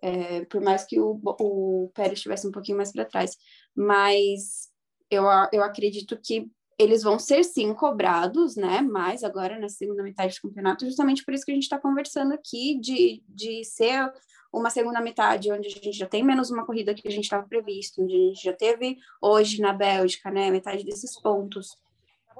É, 0.01 0.45
por 0.45 0.61
mais 0.61 0.85
que 0.85 0.99
o, 0.99 1.19
o 1.23 1.91
Pérez 1.95 2.19
estivesse 2.19 2.47
um 2.47 2.51
pouquinho 2.51 2.77
mais 2.77 2.91
para 2.91 3.05
trás. 3.05 3.35
Mas 3.75 4.69
eu, 5.09 5.23
eu 5.51 5.63
acredito 5.63 6.19
que 6.21 6.49
eles 6.77 7.03
vão 7.03 7.17
ser 7.17 7.43
sim 7.43 7.73
cobrados, 7.73 8.55
né? 8.55 8.81
Mais 8.81 9.23
agora 9.23 9.57
na 9.57 9.69
segunda 9.69 10.03
metade 10.03 10.35
do 10.35 10.41
campeonato, 10.41 10.85
justamente 10.85 11.23
por 11.23 11.33
isso 11.33 11.45
que 11.45 11.51
a 11.51 11.55
gente 11.55 11.63
está 11.63 11.79
conversando 11.79 12.33
aqui 12.33 12.77
de, 12.79 13.23
de 13.27 13.63
ser 13.63 14.11
uma 14.53 14.69
segunda 14.69 15.01
metade 15.01 15.51
onde 15.51 15.67
a 15.67 15.71
gente 15.71 15.91
já 15.91 16.05
tem 16.05 16.23
menos 16.23 16.49
uma 16.49 16.65
corrida 16.65 16.93
que 16.93 17.07
a 17.07 17.11
gente 17.11 17.25
estava 17.25 17.47
previsto, 17.47 18.01
onde 18.01 18.13
a 18.13 18.17
gente 18.17 18.43
já 18.43 18.53
teve 18.53 18.97
hoje 19.21 19.61
na 19.61 19.73
Bélgica, 19.73 20.29
né? 20.29 20.51
Metade 20.51 20.83
desses 20.83 21.19
pontos. 21.21 21.77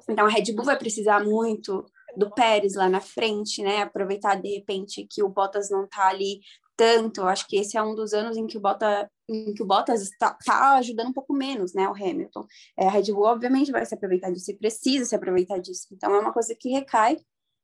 Então 0.10 0.26
a 0.26 0.30
Red 0.30 0.54
Bull 0.54 0.66
vai 0.66 0.78
precisar 0.78 1.24
muito 1.24 1.86
do 2.16 2.32
Pérez 2.32 2.76
lá 2.76 2.90
na 2.90 3.02
frente, 3.02 3.62
né? 3.62 3.82
Aproveitar 3.82 4.36
de 4.36 4.50
repente 4.50 5.06
que 5.10 5.24
o 5.24 5.30
Bottas 5.30 5.70
não 5.70 5.88
tá 5.88 6.08
ali 6.08 6.42
tanto. 6.76 7.24
Acho 7.24 7.48
que 7.48 7.58
esse 7.58 7.78
é 7.78 7.84
um 7.84 7.96
dos 7.96 8.14
anos 8.14 8.38
em 8.38 8.48
que 8.48 8.58
o 8.58 8.62
Bottas, 8.62 9.08
em 9.30 9.54
que 9.54 9.64
o 9.64 9.66
Bottas 9.66 10.02
está 10.02 10.38
tá 10.46 10.76
ajudando 10.78 11.10
um 11.10 11.14
pouco 11.14 11.34
menos, 11.34 11.74
né? 11.74 11.88
O 11.88 11.94
Hamilton. 11.94 12.46
É, 12.78 12.88
a 12.88 12.92
Red 12.92 13.12
Bull 13.12 13.26
obviamente 13.26 13.72
vai 13.72 13.86
se 13.86 13.96
aproveitar 13.96 14.32
disso 14.32 14.52
e 14.52 14.58
precisa 14.58 15.06
se 15.06 15.16
aproveitar 15.16 15.60
disso. 15.60 15.88
Então 15.92 16.14
é 16.14 16.20
uma 16.20 16.34
coisa 16.34 16.56
que 16.56 16.70
recai 16.70 17.18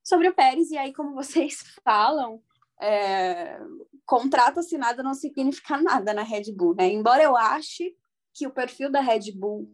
sobre 0.04 0.28
o 0.28 0.34
Pérez 0.34 0.72
e 0.72 0.78
aí 0.78 0.94
como 0.94 1.14
vocês 1.16 1.60
falam, 1.84 2.42
é, 2.82 3.60
contrato 4.06 4.60
assinado 4.60 5.04
não 5.04 5.14
significa 5.14 5.78
nada 5.78 6.14
na 6.14 6.24
Red 6.24 6.52
Bull, 6.54 6.76
né? 6.76 6.88
Embora 6.88 7.24
eu 7.24 7.36
ache 7.36 7.96
que 8.34 8.48
o 8.48 8.52
perfil 8.52 8.90
da 8.92 9.02
Red 9.02 9.32
Bull 9.34 9.70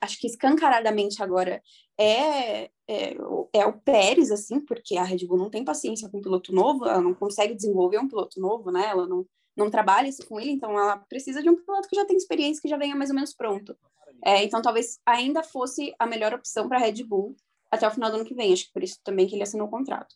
acho 0.00 0.20
que 0.20 0.26
escancaradamente 0.26 1.22
agora 1.22 1.62
é, 1.98 2.70
é, 2.88 3.16
é, 3.52 3.66
o 3.66 3.72
Pérez, 3.72 4.30
assim, 4.30 4.60
porque 4.60 4.96
a 4.96 5.02
Red 5.02 5.26
Bull 5.26 5.38
não 5.38 5.50
tem 5.50 5.64
paciência 5.64 6.08
com 6.08 6.18
um 6.18 6.22
piloto 6.22 6.52
novo, 6.52 6.86
ela 6.86 7.00
não 7.00 7.14
consegue 7.14 7.54
desenvolver 7.54 7.98
um 7.98 8.08
piloto 8.08 8.40
novo, 8.40 8.70
né? 8.70 8.86
Ela 8.86 9.06
não, 9.06 9.26
não 9.56 9.70
trabalha 9.70 10.08
isso 10.08 10.26
com 10.26 10.40
ele, 10.40 10.50
então 10.50 10.78
ela 10.78 10.96
precisa 10.96 11.42
de 11.42 11.50
um 11.50 11.56
piloto 11.56 11.88
que 11.88 11.96
já 11.96 12.04
tem 12.04 12.16
experiência, 12.16 12.60
que 12.60 12.68
já 12.68 12.76
venha 12.76 12.94
mais 12.94 13.10
ou 13.10 13.14
menos 13.14 13.34
pronto. 13.34 13.76
É, 14.24 14.42
então 14.44 14.62
talvez 14.62 14.98
ainda 15.04 15.42
fosse 15.42 15.94
a 15.98 16.06
melhor 16.06 16.34
opção 16.34 16.68
para 16.68 16.78
a 16.78 16.80
Red 16.80 17.04
Bull 17.04 17.36
até 17.70 17.86
o 17.86 17.90
final 17.90 18.10
do 18.10 18.16
ano 18.16 18.24
que 18.24 18.34
vem, 18.34 18.52
acho 18.52 18.66
que 18.66 18.72
por 18.72 18.82
isso 18.82 19.00
também 19.04 19.26
que 19.26 19.34
ele 19.34 19.42
assinou 19.42 19.66
o 19.66 19.70
contrato. 19.70 20.14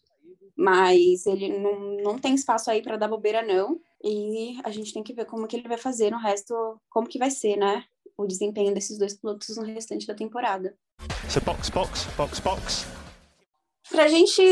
Mas 0.57 1.27
ele 1.27 1.59
não, 1.59 1.97
não 2.03 2.19
tem 2.19 2.35
espaço 2.35 2.71
aí 2.71 2.83
para 2.83 2.97
dar 2.97 3.09
bobeira, 3.09 3.43
não. 3.43 3.81
E 4.03 4.59
a 4.63 4.71
gente 4.71 4.93
tem 4.93 5.03
que 5.03 5.15
ver 5.15 5.25
como 5.25 5.47
que 5.47 5.57
ele 5.57 5.69
vai 5.69 5.79
fazer 5.79 6.11
no 6.11 6.19
resto, 6.19 6.79
como 6.91 7.09
que 7.09 7.19
vai 7.19 7.31
ser, 7.31 7.57
né? 7.57 7.85
O 8.23 8.27
desempenho 8.27 8.75
desses 8.75 8.99
dois 8.99 9.15
pilotos 9.15 9.57
no 9.57 9.65
restante 9.65 10.07
da 10.07 10.15
temporada. 10.15 10.77
So 11.29 11.41
box, 11.41 11.71
box, 11.71 12.05
box, 12.17 12.41
box. 12.41 12.87
Para 13.91 14.05
a 14.05 14.09
gente 14.09 14.43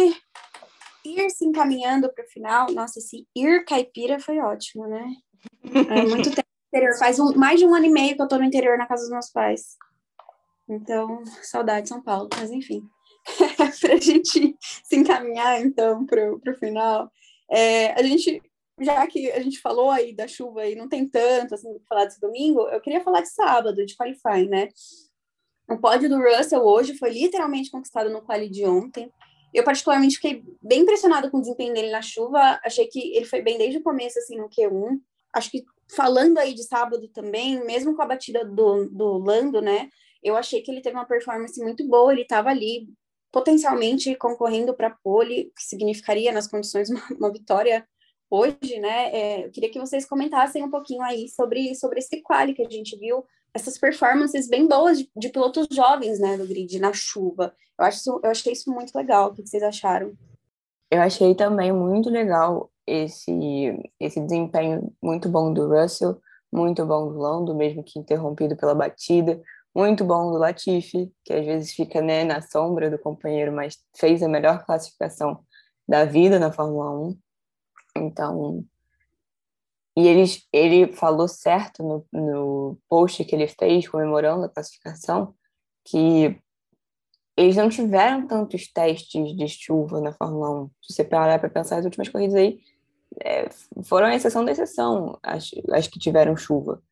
ir 1.04 1.30
se 1.30 1.44
encaminhando 1.44 2.12
para 2.12 2.24
o 2.24 2.28
final, 2.28 2.72
nossa, 2.72 2.98
esse 2.98 3.26
ir 3.36 3.64
caipira 3.64 4.18
foi 4.18 4.38
ótimo, 4.38 4.86
né? 4.86 5.06
É 5.64 6.02
muito 6.06 6.30
tempo 6.34 6.48
no 6.48 6.78
interior. 6.78 6.98
Faz 6.98 7.18
um, 7.18 7.34
mais 7.34 7.60
de 7.60 7.66
um 7.66 7.74
ano 7.74 7.86
e 7.86 7.90
meio 7.90 8.16
que 8.16 8.22
eu 8.22 8.24
estou 8.24 8.38
no 8.38 8.44
interior 8.44 8.78
na 8.78 8.86
casa 8.86 9.02
dos 9.02 9.12
meus 9.12 9.30
pais. 9.30 9.76
Então, 10.68 11.22
saudade 11.42 11.82
de 11.82 11.88
São 11.88 12.02
Paulo, 12.02 12.28
mas 12.36 12.50
enfim. 12.50 12.82
para 13.80 13.94
a 13.94 14.00
gente 14.00 14.56
se 14.60 14.96
encaminhar, 14.96 15.60
então, 15.60 16.06
para 16.06 16.32
o 16.32 16.58
final, 16.58 17.10
é, 17.50 17.92
a 17.92 18.02
gente 18.02 18.42
já 18.80 19.06
que 19.06 19.30
a 19.32 19.40
gente 19.40 19.60
falou 19.60 19.90
aí 19.90 20.14
da 20.14 20.28
chuva 20.28 20.66
e 20.66 20.74
não 20.74 20.88
tem 20.88 21.08
tanto 21.08 21.54
assim 21.54 21.68
falar 21.88 22.04
desse 22.04 22.20
domingo, 22.20 22.68
eu 22.68 22.80
queria 22.80 23.02
falar 23.02 23.20
de 23.20 23.30
sábado, 23.30 23.84
de 23.84 23.96
qualifying, 23.96 24.48
né? 24.48 24.68
O 25.68 25.76
pódio 25.76 26.08
do 26.08 26.18
Russell 26.18 26.64
hoje 26.64 26.96
foi 26.96 27.10
literalmente 27.10 27.70
conquistado 27.70 28.10
no 28.10 28.22
quali 28.22 28.48
de 28.48 28.64
ontem. 28.64 29.12
Eu 29.52 29.64
particularmente 29.64 30.16
fiquei 30.16 30.42
bem 30.62 30.80
impressionada 30.80 31.30
com 31.30 31.38
o 31.38 31.40
desempenho 31.40 31.74
dele 31.74 31.90
na 31.90 32.02
chuva. 32.02 32.58
Achei 32.64 32.86
que 32.86 33.14
ele 33.14 33.26
foi 33.26 33.42
bem 33.42 33.58
desde 33.58 33.78
o 33.78 33.82
começo 33.82 34.18
assim 34.18 34.36
no 34.36 34.48
Q1. 34.48 34.98
Acho 35.34 35.50
que 35.50 35.64
falando 35.94 36.38
aí 36.38 36.54
de 36.54 36.62
sábado 36.62 37.06
também, 37.08 37.62
mesmo 37.64 37.94
com 37.94 38.02
a 38.02 38.06
batida 38.06 38.44
do, 38.44 38.88
do 38.88 39.18
Lando, 39.18 39.60
né? 39.60 39.90
Eu 40.22 40.36
achei 40.36 40.62
que 40.62 40.70
ele 40.70 40.80
teve 40.80 40.96
uma 40.96 41.06
performance 41.06 41.60
muito 41.62 41.86
boa. 41.86 42.12
Ele 42.12 42.22
estava 42.22 42.50
ali 42.50 42.88
potencialmente 43.30 44.14
concorrendo 44.16 44.74
para 44.74 44.96
pole, 45.02 45.52
que 45.56 45.62
significaria 45.62 46.32
nas 46.32 46.46
condições 46.46 46.88
uma, 46.90 47.02
uma 47.18 47.32
vitória 47.32 47.86
hoje, 48.30 48.78
né? 48.80 49.10
É, 49.12 49.46
eu 49.46 49.50
queria 49.50 49.70
que 49.70 49.80
vocês 49.80 50.04
comentassem 50.04 50.62
um 50.62 50.70
pouquinho 50.70 51.02
aí 51.02 51.28
sobre, 51.28 51.74
sobre 51.74 51.98
esse 51.98 52.20
quali 52.22 52.54
que 52.54 52.62
a 52.62 52.70
gente 52.70 52.96
viu, 52.98 53.24
essas 53.54 53.78
performances 53.78 54.48
bem 54.48 54.66
boas 54.66 54.98
de, 54.98 55.10
de 55.16 55.28
pilotos 55.30 55.66
jovens, 55.72 56.20
né, 56.20 56.36
do 56.36 56.46
grid, 56.46 56.78
na 56.78 56.92
chuva. 56.92 57.54
Eu, 57.78 57.84
acho 57.84 58.20
eu 58.22 58.30
achei 58.30 58.52
isso 58.52 58.70
muito 58.70 58.94
legal. 58.94 59.30
O 59.30 59.34
que 59.34 59.46
vocês 59.46 59.62
acharam? 59.62 60.12
Eu 60.90 61.00
achei 61.02 61.34
também 61.34 61.72
muito 61.72 62.08
legal 62.08 62.70
esse, 62.86 63.78
esse 64.00 64.20
desempenho 64.20 64.92
muito 65.02 65.28
bom 65.28 65.52
do 65.52 65.68
Russell, 65.68 66.20
muito 66.50 66.84
bom 66.86 67.12
do 67.12 67.18
Lando, 67.18 67.54
mesmo 67.54 67.84
que 67.84 67.98
interrompido 67.98 68.56
pela 68.56 68.74
batida, 68.74 69.42
muito 69.74 70.04
bom 70.04 70.30
do 70.32 70.38
Latifi, 70.38 71.12
que 71.24 71.32
às 71.32 71.44
vezes 71.44 71.72
fica 71.72 72.00
né, 72.00 72.24
na 72.24 72.40
sombra 72.40 72.90
do 72.90 72.98
companheiro, 72.98 73.52
mas 73.52 73.76
fez 73.96 74.22
a 74.22 74.28
melhor 74.28 74.64
classificação 74.64 75.40
da 75.86 76.04
vida 76.04 76.38
na 76.38 76.50
Fórmula 76.50 76.90
1. 76.90 77.18
Então, 77.98 78.64
e 79.96 80.06
eles, 80.06 80.46
ele 80.52 80.92
falou 80.92 81.26
certo 81.26 81.82
no, 81.82 82.06
no 82.12 82.78
post 82.88 83.24
que 83.24 83.34
ele 83.34 83.48
fez 83.48 83.88
comemorando 83.88 84.44
a 84.44 84.48
classificação, 84.48 85.34
que 85.84 86.40
eles 87.36 87.56
não 87.56 87.68
tiveram 87.68 88.26
tantos 88.26 88.70
testes 88.72 89.36
de 89.36 89.48
chuva 89.48 90.00
na 90.00 90.12
Fórmula 90.12 90.64
1. 90.64 90.70
Se 90.82 90.94
você 90.94 91.04
parar 91.04 91.38
para 91.38 91.50
pensar, 91.50 91.78
as 91.78 91.84
últimas 91.84 92.08
corridas 92.08 92.34
aí 92.36 92.60
é, 93.24 93.48
foram 93.84 94.06
a 94.06 94.14
exceção 94.14 94.44
da 94.44 94.52
exceção, 94.52 95.18
as, 95.22 95.50
as 95.72 95.86
que 95.86 95.98
tiveram 95.98 96.36
chuva. 96.36 96.82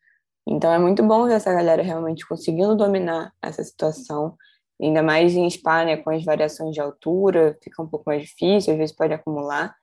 Então 0.47 0.73
é 0.73 0.79
muito 0.79 1.03
bom 1.03 1.27
ver 1.27 1.35
essa 1.35 1.53
galera 1.53 1.83
realmente 1.83 2.27
conseguindo 2.27 2.77
dominar 2.77 3.33
essa 3.43 3.63
situação, 3.63 4.37
ainda 4.81 5.03
mais 5.03 5.35
em 5.35 5.49
Spa, 5.51 5.85
né, 5.85 5.97
com 5.97 6.11
as 6.11 6.25
variações 6.25 6.75
de 6.75 6.81
altura, 6.81 7.59
fica 7.63 7.83
um 7.83 7.89
pouco 7.89 8.05
mais 8.07 8.23
difícil, 8.23 8.73
às 8.73 8.79
vezes 8.79 8.95
pode 8.95 9.13
acumular. 9.13 9.75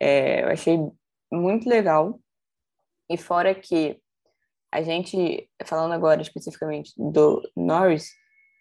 É, 0.00 0.42
eu 0.44 0.48
achei 0.48 0.78
muito 1.32 1.68
legal. 1.68 2.20
E 3.08 3.16
fora 3.16 3.54
que 3.54 4.00
a 4.72 4.82
gente, 4.82 5.48
falando 5.64 5.92
agora 5.92 6.20
especificamente 6.20 6.92
do 6.96 7.40
Norris, 7.56 8.10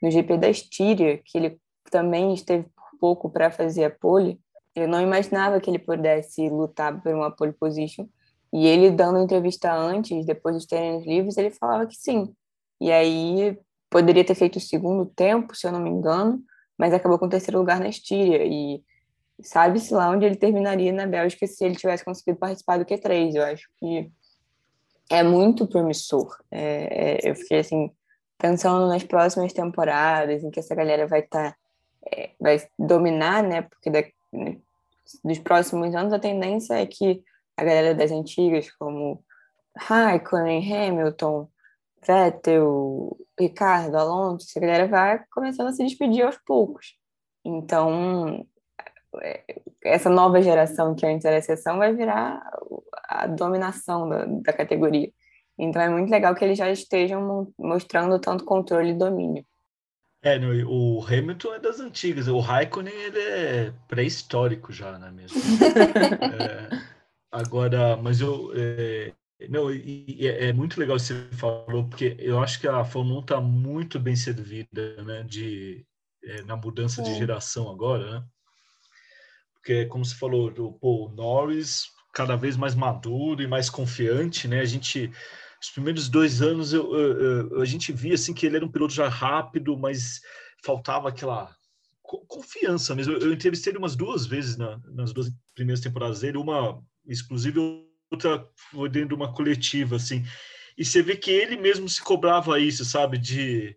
no 0.02 0.12
GP 0.12 0.38
da 0.38 0.50
Estíria, 0.50 1.20
que 1.24 1.38
ele 1.38 1.60
também 1.90 2.34
esteve 2.34 2.68
pouco 3.00 3.30
para 3.30 3.52
fazer 3.52 3.86
a 3.86 3.90
pole, 3.90 4.40
eu 4.76 4.88
não 4.88 5.02
imaginava 5.02 5.60
que 5.60 5.70
ele 5.70 5.80
pudesse 5.80 6.50
lutar 6.50 7.02
por 7.02 7.14
uma 7.14 7.32
pole 7.32 7.54
position. 7.54 8.08
E 8.54 8.68
ele 8.68 8.92
dando 8.92 9.20
entrevista 9.20 9.74
antes, 9.74 10.26
depois 10.26 10.56
dos 10.56 10.66
treinos 10.66 11.06
livres, 11.06 11.38
ele 11.38 11.52
falava 11.52 11.86
que 11.86 11.96
sim. 11.96 12.34
E 12.80 12.92
aí 12.92 13.58
poderia 13.90 14.24
ter 14.24 14.36
feito 14.36 14.58
o 14.58 14.62
segundo 14.62 15.06
tempo, 15.06 15.56
se 15.56 15.68
eu 15.68 15.72
não 15.72 15.80
me 15.82 15.90
engano, 15.90 16.42
mas 16.78 16.94
acabou 16.94 17.18
com 17.18 17.26
o 17.26 17.30
terceiro 17.30 17.58
lugar 17.58 17.80
na 17.80 17.88
Estíria. 17.88 18.46
E 18.46 18.84
sabe-se 19.42 19.94
lá 19.94 20.10
onde 20.10 20.26
ele 20.26 20.36
terminaria 20.36 20.92
na 20.92 21.06
Bélgica 21.06 21.46
se 21.48 21.64
ele 21.64 21.76
tivesse 21.76 22.04
conseguido 22.06 22.40
participar 22.40 22.78
do 22.78 22.86
Q3. 22.86 23.36
Eu 23.36 23.44
acho 23.44 23.68
que 23.78 24.12
é 25.10 25.24
muito 25.24 25.68
promissor. 25.68 26.36
É, 26.52 27.20
é, 27.26 27.30
eu 27.30 27.36
fiquei 27.36 27.60
assim 27.60 27.92
pensando 28.38 28.88
nas 28.88 29.04
próximas 29.04 29.54
temporadas 29.54 30.44
em 30.44 30.52
que 30.52 30.60
essa 30.60 30.76
galera 30.76 31.08
vai 31.08 31.22
estar 31.22 31.52
tá, 31.52 31.58
é, 32.14 32.32
vai 32.40 32.62
dominar, 32.78 33.44
né? 33.44 33.62
Porque 33.64 33.90
da, 33.90 34.04
né, 34.34 34.58
dos 35.24 35.40
próximos 35.40 35.94
anos 35.96 36.14
a 36.14 36.20
tendência 36.20 36.76
é 36.76 36.86
que 36.86 37.24
a 37.58 37.64
galera 37.64 37.96
das 37.96 38.12
antigas, 38.12 38.72
como 38.72 39.24
Raikkonen, 39.78 40.74
Hamilton, 40.74 41.50
Vettel, 42.06 43.18
Ricardo, 43.40 43.96
Alonso, 43.96 44.46
essa 44.50 44.60
galera 44.60 44.88
vai 44.88 45.24
começando 45.32 45.68
a 45.68 45.74
se 45.74 45.84
despedir 45.84 46.24
aos 46.24 46.38
poucos. 46.46 46.98
Então, 47.44 48.46
essa 49.84 50.10
nova 50.10 50.42
geração 50.42 50.96
que 50.96 51.06
antes 51.06 51.26
era 51.26 51.38
exceção 51.38 51.78
vai 51.78 51.94
virar 51.94 52.42
a 53.08 53.28
dominação 53.28 54.10
da, 54.10 54.26
da 54.26 54.54
categoria. 54.54 55.12
Então 55.58 55.82
é 55.82 55.90
muito 55.90 56.10
legal 56.10 56.36
que 56.36 56.44
eles 56.44 56.58
já 56.58 56.70
estejam 56.70 57.52
mostrando 57.58 58.20
tanto 58.20 58.44
controle 58.44 58.92
e 58.92 58.98
domínio. 58.98 59.46
É, 60.22 60.38
o 60.66 61.06
Hamilton 61.06 61.54
é 61.54 61.60
das 61.60 61.80
antigas, 61.80 62.28
o 62.28 62.40
Raikkonen 62.40 62.94
ele 62.94 63.20
é 63.20 63.74
pré-histórico 63.88 64.74
já, 64.74 64.98
não 64.98 65.08
é 65.08 65.12
mesmo? 65.12 65.38
é, 66.42 66.82
agora, 67.32 67.96
mas 67.96 68.22
eu 68.22 68.52
é, 68.56 69.14
não, 69.50 69.72
e, 69.72 70.28
é, 70.28 70.48
é 70.48 70.54
muito 70.54 70.80
legal 70.80 70.98
você 70.98 71.28
falou, 71.34 71.88
porque 71.88 72.16
eu 72.20 72.40
acho 72.40 72.60
que 72.60 72.68
a 72.68 72.84
Fórmula 72.84 73.20
1 73.20 73.22
está 73.22 73.42
muito 73.42 74.00
bem 74.00 74.16
servida, 74.16 75.04
né, 75.04 75.24
de, 75.24 75.86
é, 76.24 76.42
na 76.44 76.56
mudança 76.56 77.04
de 77.04 77.14
geração 77.14 77.70
agora, 77.70 78.20
né? 78.20 78.26
Porque, 79.66 79.88
como 79.88 80.06
você 80.06 80.14
falou, 80.14 80.54
o, 80.60 80.74
pô, 80.74 81.08
o 81.08 81.10
Norris 81.10 81.88
cada 82.14 82.36
vez 82.36 82.56
mais 82.56 82.76
maduro 82.76 83.42
e 83.42 83.48
mais 83.48 83.68
confiante, 83.68 84.48
né? 84.48 84.60
A 84.60 84.66
gente 84.66 85.12
os 85.60 85.72
primeiros 85.72 86.08
dois 86.08 86.40
anos 86.40 86.72
eu, 86.72 86.96
eu, 86.96 87.50
eu, 87.50 87.62
a 87.62 87.66
gente 87.66 87.92
via 87.92 88.14
assim 88.14 88.32
que 88.32 88.46
ele 88.46 88.58
era 88.58 88.66
um 88.66 88.72
piloto 88.72 88.94
já 88.94 89.10
rápido, 89.10 89.76
mas 89.76 90.22
faltava 90.64 91.10
aquela 91.10 91.50
confiança 92.04 92.94
mesmo. 92.94 93.14
Eu, 93.14 93.34
entrevistei 93.34 93.72
ele 93.72 93.80
umas 93.80 93.96
duas 93.96 94.28
vezes 94.28 94.56
na, 94.56 94.80
nas 94.94 95.12
duas 95.12 95.32
primeiras 95.56 95.82
temporadas 95.82 96.20
dele, 96.20 96.38
uma 96.38 96.80
exclusiva 97.08 97.60
outra 98.12 98.48
foi 98.70 98.88
dentro 98.88 99.10
de 99.10 99.16
uma 99.16 99.34
coletiva, 99.34 99.96
assim. 99.96 100.24
E 100.78 100.86
você 100.86 101.02
vê 101.02 101.18
que 101.18 101.32
ele 101.32 101.58
mesmo 101.58 101.90
se 101.90 102.04
cobrava 102.04 102.60
isso, 102.60 102.86
sabe? 102.86 103.18
De 103.18 103.76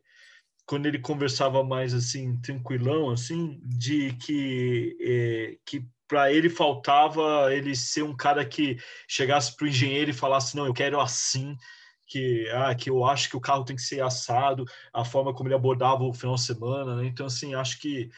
quando 0.68 0.85
ele 0.85 0.98
conversava 0.98 1.64
mais 1.64 1.94
assim, 1.94 2.37
tranquilão, 2.42 3.11
assim, 3.11 3.59
de 3.64 4.12
que, 4.16 4.94
é, 5.00 5.59
que 5.64 5.83
para 6.07 6.31
ele 6.31 6.50
faltava 6.50 7.52
ele 7.54 7.74
ser 7.74 8.02
um 8.02 8.14
cara 8.14 8.44
que 8.44 8.76
chegasse 9.09 9.57
para 9.57 9.64
o 9.64 9.68
engenheiro 9.68 10.11
e 10.11 10.14
falasse: 10.14 10.54
não, 10.54 10.66
eu 10.66 10.74
quero 10.74 11.00
assim 11.00 11.57
que, 12.07 12.46
ah, 12.50 12.74
que 12.74 12.90
eu 12.90 13.02
acho 13.02 13.31
que 13.31 13.37
o 13.37 13.40
carro 13.40 13.64
tem 13.64 13.76
que 13.76 13.83
ser 13.83 14.02
assado, 14.02 14.66
a 14.92 15.07
forma 15.07 15.33
como 15.35 15.48
ele 15.48 15.54
abordava 15.57 16.04
o 16.04 16.12
final 16.12 16.35
de 16.35 16.42
semana, 16.42 16.96
né? 16.96 17.07
Então, 17.07 17.24
assim, 17.24 17.54
acho 17.54 17.81
que 17.81 18.11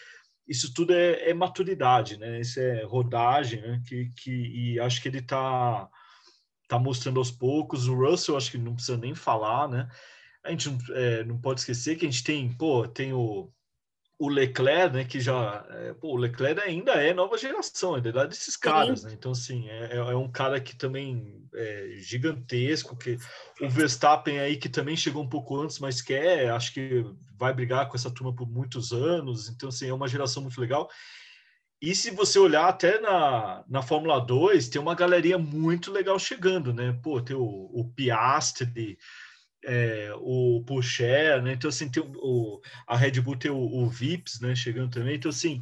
isso 0.47 0.75
tudo 0.75 0.93
é, 0.93 1.31
é 1.31 1.35
maturidade, 1.35 2.17
né? 2.19 2.41
Isso 2.41 2.59
é 2.59 2.83
rodagem, 2.83 3.61
né? 3.63 3.81
Que, 3.87 4.11
que, 4.17 4.31
e 4.31 4.81
acho 4.81 5.01
que 5.01 5.09
ele 5.09 5.19
está 5.19 5.89
tá 6.67 6.81
mostrando 6.81 7.21
aos 7.21 7.31
poucos. 7.31 7.87
O 7.87 7.95
Russell, 7.95 8.37
acho 8.37 8.51
que 8.51 8.59
não 8.59 8.75
precisa 8.75 8.99
nem 8.99 9.15
falar, 9.15 9.69
né? 9.69 9.89
A 10.45 10.51
gente 10.51 10.71
não, 10.71 10.79
é, 10.97 11.25
não 11.25 11.39
pode 11.39 11.61
esquecer 11.61 11.97
que 11.97 12.07
a 12.07 12.11
gente 12.11 12.25
tem, 12.25 12.53
pô, 12.53 12.87
tem 12.89 13.13
o 13.13 13.53
o 14.21 14.29
Leclerc, 14.29 14.95
né, 14.95 15.03
que 15.03 15.19
já, 15.19 15.65
é, 15.71 15.95
pô, 15.95 16.09
o 16.09 16.17
Leclerc 16.17 16.61
ainda 16.61 16.93
é 16.93 17.15
nova 17.15 17.39
geração, 17.39 17.97
é 17.97 18.01
desses 18.03 18.55
caras, 18.55 19.03
né? 19.03 19.15
Então, 19.15 19.33
assim, 19.33 19.67
é, 19.71 19.95
é, 19.95 19.97
é 19.97 20.15
um 20.15 20.31
cara 20.31 20.61
que 20.61 20.77
também 20.77 21.43
é 21.55 21.95
gigantesco, 21.97 22.95
que 22.95 23.17
o 23.63 23.69
Verstappen 23.71 24.39
aí 24.39 24.59
que 24.59 24.69
também 24.69 24.95
chegou 24.95 25.23
um 25.23 25.29
pouco 25.29 25.59
antes, 25.59 25.79
mas 25.79 26.03
quer, 26.03 26.51
acho 26.51 26.75
que 26.75 27.03
vai 27.39 27.55
brigar 27.55 27.89
com 27.89 27.97
essa 27.97 28.11
turma 28.11 28.35
por 28.35 28.47
muitos 28.47 28.93
anos, 28.93 29.49
então, 29.49 29.71
assim, 29.71 29.89
é 29.89 29.95
uma 29.95 30.07
geração 30.07 30.43
muito 30.43 30.61
legal. 30.61 30.91
E 31.81 31.95
se 31.95 32.11
você 32.11 32.39
olhar 32.39 32.69
até 32.69 33.01
na, 33.01 33.65
na 33.67 33.81
Fórmula 33.81 34.21
2, 34.21 34.69
tem 34.69 34.83
uma 34.83 34.95
galeria 34.95 35.39
muito 35.39 35.91
legal 35.91 36.19
chegando, 36.19 36.75
né? 36.75 36.93
Pô, 37.03 37.23
tem 37.23 37.35
o, 37.35 37.71
o 37.73 37.91
Piastri, 37.97 38.99
é, 39.65 40.11
o 40.17 40.63
Porsche, 40.67 41.05
né? 41.43 41.53
Então, 41.53 41.69
assim, 41.69 41.91
tem 41.91 42.03
o, 42.03 42.61
a 42.87 42.97
Red 42.97 43.21
Bull 43.21 43.37
tem 43.37 43.51
o, 43.51 43.59
o 43.59 43.89
Vips, 43.89 44.41
né? 44.41 44.55
Chegando 44.55 44.91
também. 44.91 45.17
Então, 45.17 45.31
assim, 45.31 45.61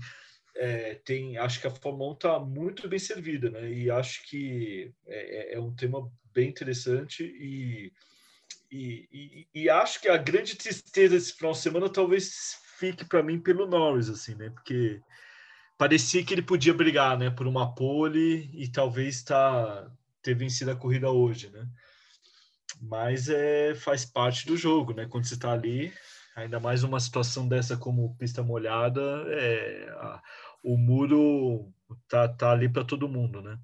é, 0.56 0.94
tem, 1.04 1.36
acho 1.38 1.60
que 1.60 1.66
a 1.66 1.70
Fórmula 1.70 2.10
1 2.10 2.14
está 2.14 2.38
muito 2.40 2.88
bem 2.88 2.98
servida, 2.98 3.50
né? 3.50 3.70
E 3.72 3.90
acho 3.90 4.26
que 4.28 4.92
é, 5.06 5.52
é, 5.52 5.54
é 5.54 5.60
um 5.60 5.74
tema 5.74 6.10
bem 6.34 6.48
interessante 6.48 7.24
e, 7.24 7.92
e, 8.70 9.08
e, 9.12 9.48
e, 9.54 9.70
acho 9.70 10.00
que 10.00 10.08
a 10.08 10.16
grande 10.16 10.56
tristeza 10.56 11.14
desse 11.14 11.34
final 11.34 11.52
de 11.52 11.58
semana 11.58 11.88
talvez 11.88 12.58
fique 12.78 13.04
para 13.04 13.22
mim 13.22 13.40
pelo 13.40 13.66
Norris, 13.66 14.08
assim, 14.08 14.34
né? 14.34 14.50
Porque 14.50 15.00
parecia 15.76 16.24
que 16.24 16.34
ele 16.34 16.42
podia 16.42 16.74
brigar, 16.74 17.16
né? 17.18 17.30
Por 17.30 17.46
uma 17.46 17.74
pole 17.74 18.50
e 18.52 18.68
talvez 18.68 19.22
tá, 19.22 19.90
ter 20.22 20.34
vencido 20.34 20.70
a 20.70 20.76
corrida 20.76 21.10
hoje, 21.10 21.50
né? 21.50 21.66
Mas 22.80 23.28
é, 23.28 23.74
faz 23.74 24.04
parte 24.04 24.46
do 24.46 24.56
jogo, 24.56 24.92
né? 24.92 25.06
Quando 25.06 25.26
você 25.26 25.34
está 25.34 25.52
ali, 25.52 25.92
ainda 26.36 26.60
mais 26.60 26.82
uma 26.84 27.00
situação 27.00 27.48
dessa 27.48 27.76
como 27.76 28.16
pista 28.16 28.42
molhada, 28.42 29.02
é, 29.28 29.88
a, 29.98 30.22
o 30.62 30.76
muro 30.76 31.72
tá, 32.08 32.28
tá 32.28 32.52
ali 32.52 32.68
para 32.68 32.84
todo 32.84 33.08
mundo, 33.08 33.42
né? 33.42 33.58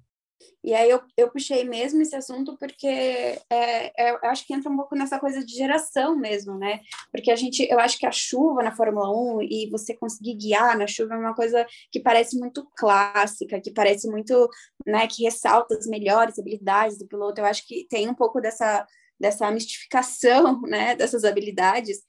E 0.63 0.73
aí 0.73 0.89
eu, 0.89 0.99
eu 1.15 1.29
puxei 1.29 1.63
mesmo 1.63 2.01
esse 2.01 2.15
assunto 2.15 2.57
porque 2.57 2.87
é, 2.87 3.39
é, 3.49 4.11
eu 4.11 4.29
acho 4.29 4.45
que 4.45 4.53
entra 4.53 4.69
um 4.69 4.75
pouco 4.75 4.95
nessa 4.95 5.19
coisa 5.19 5.45
de 5.45 5.53
geração 5.53 6.15
mesmo, 6.17 6.57
né? 6.57 6.81
Porque 7.11 7.31
a 7.31 7.35
gente, 7.35 7.67
eu 7.69 7.79
acho 7.79 7.99
que 7.99 8.05
a 8.05 8.11
chuva 8.11 8.63
na 8.63 8.75
Fórmula 8.75 9.09
1 9.37 9.43
e 9.43 9.69
você 9.69 9.95
conseguir 9.95 10.33
guiar 10.33 10.77
na 10.77 10.87
chuva 10.87 11.13
é 11.13 11.17
uma 11.17 11.35
coisa 11.35 11.65
que 11.91 11.99
parece 11.99 12.37
muito 12.37 12.67
clássica, 12.75 13.61
que 13.61 13.71
parece 13.71 14.09
muito, 14.09 14.49
né, 14.85 15.07
que 15.07 15.23
ressalta 15.23 15.75
as 15.75 15.85
melhores 15.85 16.39
habilidades 16.39 16.97
do 16.97 17.07
piloto. 17.07 17.39
Eu 17.39 17.45
acho 17.45 17.65
que 17.67 17.85
tem 17.87 18.09
um 18.09 18.15
pouco 18.15 18.41
dessa, 18.41 18.85
dessa 19.19 19.49
mistificação, 19.51 20.61
né, 20.67 20.95
dessas 20.95 21.23
habilidades, 21.23 21.99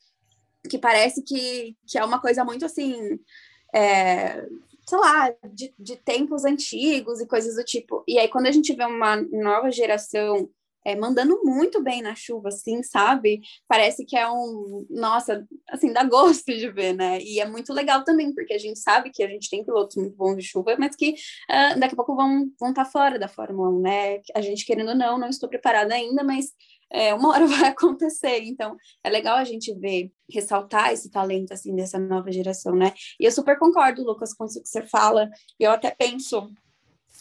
que 0.69 0.79
parece 0.79 1.23
que, 1.23 1.77
que 1.87 1.99
é 1.99 2.05
uma 2.05 2.21
coisa 2.21 2.45
muito 2.45 2.65
assim. 2.65 3.19
É, 3.75 4.47
sei 4.89 4.99
lá, 4.99 5.35
de, 5.53 5.75
de 5.79 5.97
tempos 5.97 6.45
antigos 6.45 7.21
e 7.21 7.27
coisas 7.27 7.57
do 7.57 7.65
tipo. 7.65 8.05
E 8.07 8.19
aí, 8.19 8.29
quando 8.29 8.47
a 8.47 8.53
gente 8.53 8.73
vê 8.73 8.85
uma 8.85 9.17
nova 9.17 9.71
geração 9.71 10.49
é, 10.87 10.95
mandando 10.95 11.41
muito 11.43 11.83
bem 11.83 12.01
na 12.01 12.15
chuva, 12.15 12.49
assim, 12.49 12.81
sabe? 12.85 13.41
Parece 13.67 14.05
que 14.07 14.17
é 14.17 14.31
um, 14.31 14.87
nossa, 14.89 15.45
assim, 15.69 15.93
dá 15.93 16.05
gosto 16.05 16.47
de 16.47 16.71
ver, 16.71 16.93
né? 16.95 17.21
E 17.21 17.41
é 17.41 17.45
muito 17.45 17.73
legal 17.73 18.05
também, 18.05 18.33
porque 18.33 18.55
a 18.55 18.59
gente 18.59 18.79
sabe 18.79 19.11
que 19.11 19.25
a 19.25 19.27
gente 19.27 19.51
tem 19.51 19.65
pilotos 19.65 19.97
muito 19.97 20.17
bons 20.17 20.37
de 20.37 20.45
chuva, 20.45 20.77
mas 20.79 20.95
que 20.95 21.11
uh, 21.11 21.81
daqui 21.81 21.95
a 21.95 21.97
pouco 21.97 22.15
vão 22.15 22.49
vão 22.61 22.69
estar 22.69 22.85
tá 22.85 22.91
fora 22.91 23.19
da 23.19 23.27
Fórmula 23.27 23.69
1, 23.71 23.81
né? 23.81 24.21
A 24.33 24.41
gente 24.41 24.65
querendo 24.65 24.91
ou 24.91 24.95
não, 24.95 25.19
não 25.19 25.29
estou 25.29 25.49
preparada 25.49 25.93
ainda, 25.93 26.23
mas 26.23 26.53
é, 26.91 27.15
uma 27.15 27.31
hora 27.31 27.47
vai 27.47 27.69
acontecer. 27.69 28.43
Então, 28.45 28.77
é 29.03 29.11
legal 29.11 29.37
a 29.37 29.45
gente 29.45 29.75
ver, 29.75 30.11
ressaltar 30.31 30.93
esse 30.93 31.11
talento, 31.11 31.53
assim, 31.53 31.75
dessa 31.75 31.99
nova 31.99 32.31
geração, 32.31 32.75
né? 32.75 32.93
E 33.21 33.25
eu 33.25 33.33
super 33.33 33.59
concordo, 33.59 34.05
Lucas, 34.05 34.35
com 34.35 34.45
isso 34.45 34.63
que 34.63 34.69
você 34.69 34.83
fala. 34.83 35.29
Eu 35.59 35.71
até 35.71 35.91
penso 35.91 36.51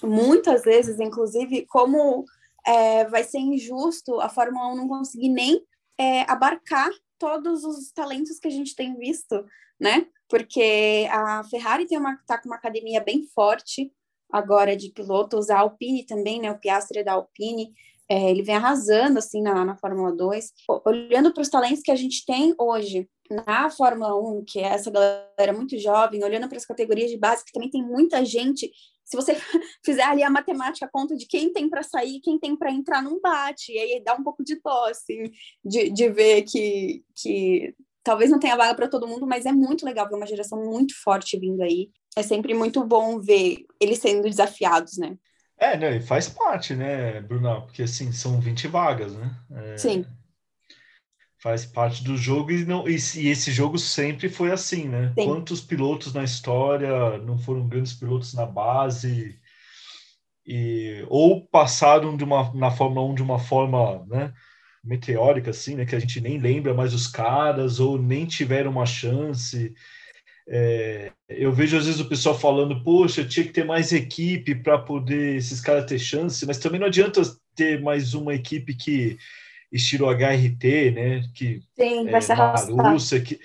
muitas 0.03 0.63
vezes, 0.63 0.99
inclusive, 0.99 1.65
como 1.67 2.25
é, 2.65 3.05
vai 3.05 3.23
ser 3.23 3.39
injusto 3.39 4.19
a 4.19 4.29
Fórmula 4.29 4.73
1 4.73 4.75
não 4.75 4.87
conseguir 4.87 5.29
nem 5.29 5.61
é, 5.97 6.21
abarcar 6.29 6.89
todos 7.17 7.63
os 7.63 7.91
talentos 7.91 8.39
que 8.39 8.47
a 8.47 8.51
gente 8.51 8.75
tem 8.75 8.95
visto, 8.97 9.45
né? 9.79 10.05
Porque 10.27 11.07
a 11.11 11.43
Ferrari 11.45 11.85
tem 11.85 11.97
uma, 11.97 12.17
tá 12.25 12.37
com 12.37 12.49
uma 12.49 12.55
academia 12.55 12.99
bem 12.99 13.23
forte 13.33 13.91
agora 14.31 14.75
de 14.75 14.91
pilotos, 14.91 15.49
a 15.49 15.59
Alpine 15.59 16.05
também, 16.05 16.41
né? 16.41 16.51
O 16.51 16.59
Piastri 16.59 16.99
é 16.99 17.03
da 17.03 17.13
Alpine, 17.13 17.73
é, 18.09 18.29
ele 18.29 18.43
vem 18.43 18.55
arrasando 18.55 19.19
assim 19.19 19.41
na, 19.41 19.65
na 19.65 19.75
Fórmula 19.77 20.15
2. 20.15 20.51
Olhando 20.85 21.33
para 21.33 21.41
os 21.41 21.49
talentos 21.49 21.81
que 21.81 21.91
a 21.91 21.95
gente 21.95 22.25
tem 22.25 22.53
hoje 22.59 23.09
na 23.29 23.69
Fórmula 23.69 24.15
1, 24.15 24.43
que 24.47 24.59
é 24.59 24.67
essa 24.67 24.91
galera 24.91 25.53
muito 25.53 25.77
jovem, 25.79 26.23
olhando 26.23 26.47
para 26.47 26.57
as 26.57 26.65
categorias 26.65 27.09
de 27.09 27.17
base, 27.17 27.43
que 27.43 27.51
também 27.51 27.69
tem 27.69 27.83
muita 27.83 28.23
gente 28.23 28.69
se 29.05 29.15
você 29.15 29.35
fizer 29.85 30.03
ali 30.03 30.23
a 30.23 30.29
matemática, 30.29 30.85
a 30.85 30.89
conta 30.89 31.15
de 31.15 31.27
quem 31.27 31.53
tem 31.53 31.69
para 31.69 31.83
sair, 31.83 32.19
quem 32.21 32.39
tem 32.39 32.55
para 32.55 32.71
entrar, 32.71 33.01
não 33.01 33.21
bate. 33.21 33.71
E 33.71 33.77
aí 33.77 34.03
dá 34.03 34.15
um 34.15 34.23
pouco 34.23 34.43
de 34.43 34.59
dó, 34.59 34.85
assim, 34.85 35.31
de, 35.63 35.91
de 35.91 36.09
ver 36.09 36.41
que, 36.41 37.03
que 37.15 37.75
talvez 38.03 38.31
não 38.31 38.39
tenha 38.39 38.57
vaga 38.57 38.75
para 38.75 38.87
todo 38.87 39.07
mundo, 39.07 39.27
mas 39.27 39.45
é 39.45 39.51
muito 39.51 39.85
legal 39.85 40.09
ver 40.09 40.15
uma 40.15 40.25
geração 40.25 40.65
muito 40.65 40.95
forte 41.03 41.39
vindo 41.39 41.61
aí. 41.61 41.89
É 42.17 42.23
sempre 42.23 42.53
muito 42.53 42.83
bom 42.83 43.19
ver 43.19 43.65
eles 43.79 43.99
sendo 43.99 44.27
desafiados, 44.27 44.97
né? 44.97 45.15
É, 45.57 45.77
né, 45.77 46.01
faz 46.01 46.27
parte, 46.27 46.75
né, 46.75 47.21
Bruna? 47.21 47.61
Porque 47.61 47.83
assim, 47.83 48.11
são 48.11 48.39
20 48.39 48.67
vagas, 48.67 49.13
né? 49.13 49.35
É... 49.51 49.77
Sim 49.77 50.05
faz 51.45 51.63
parte 51.63 52.03
do 52.03 52.17
jogo 52.17 52.51
e, 52.51 52.65
não, 52.65 52.87
e, 52.87 52.95
e, 52.95 53.27
esse 53.27 53.51
jogo 53.51 53.77
sempre 53.77 54.27
foi 54.29 54.51
assim, 54.51 54.89
né? 54.89 55.13
Sim. 55.15 55.25
Quantos 55.25 55.61
pilotos 55.61 56.11
na 56.11 56.23
história 56.23 57.19
não 57.19 57.37
foram 57.37 57.67
grandes 57.67 57.93
pilotos 57.93 58.33
na 58.33 58.47
base 58.47 59.39
e 60.43 61.05
ou 61.07 61.45
passaram 61.45 62.17
de 62.17 62.23
uma, 62.23 62.51
na 62.55 62.71
Fórmula 62.71 63.05
1 63.11 63.13
de 63.13 63.21
uma 63.21 63.37
forma, 63.37 64.03
né? 64.07 64.33
meteórica 64.83 65.51
assim, 65.51 65.75
né? 65.75 65.85
Que 65.85 65.95
a 65.95 65.99
gente 65.99 66.19
nem 66.19 66.39
lembra 66.39 66.73
mais 66.73 66.95
os 66.95 67.05
caras 67.05 67.79
ou 67.79 68.01
nem 68.01 68.25
tiveram 68.25 68.71
uma 68.71 68.85
chance. 68.87 69.73
É, 70.47 71.11
eu 71.27 71.51
vejo 71.51 71.77
às 71.77 71.85
vezes 71.85 71.99
o 71.99 72.07
pessoal 72.07 72.37
falando, 72.37 72.83
poxa, 72.83 73.25
tinha 73.25 73.45
que 73.45 73.51
ter 73.51 73.65
mais 73.65 73.91
equipe 73.91 74.53
para 74.53 74.77
poder 74.77 75.37
esses 75.37 75.59
caras 75.59 75.85
ter 75.85 75.97
chance, 75.97 76.45
mas 76.45 76.59
também 76.59 76.79
não 76.79 76.87
adianta 76.87 77.21
ter 77.55 77.81
mais 77.81 78.13
uma 78.13 78.33
equipe 78.33 78.75
que 78.75 79.17
estilo 79.71 80.07
HRT, 80.09 80.91
né? 80.91 81.23
Que 81.33 81.61
Sim, 81.75 82.05
vai 82.05 82.15
é, 82.15 82.21
ser 82.21 82.35
Rússia, 82.69 83.19
que 83.19 83.39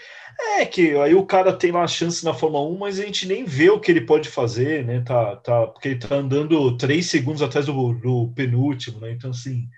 é 0.59 0.65
que 0.65 0.97
aí 0.97 1.15
o 1.15 1.27
cara 1.27 1.53
tem 1.53 1.71
lá 1.71 1.83
a 1.83 1.89
chance 1.89 2.25
na 2.25 2.33
Fórmula 2.33 2.67
1, 2.69 2.79
mas 2.79 2.99
a 2.99 3.05
gente 3.05 3.27
nem 3.27 3.45
vê 3.45 3.71
o 3.71 3.79
que 3.79 3.91
ele 3.91 4.01
pode 4.03 4.29
fazer, 4.29 4.85
né? 4.85 5.01
Tá, 5.01 5.37
tá, 5.37 5.67
porque 5.67 5.89
ele 5.89 5.99
tá 5.99 6.15
andando 6.15 6.77
três 6.77 7.07
segundos 7.07 7.43
atrás 7.43 7.67
do, 7.67 7.93
do 7.95 8.33
penúltimo, 8.35 9.01
né? 9.01 9.13
Então, 9.13 9.31
assim, 9.31 9.69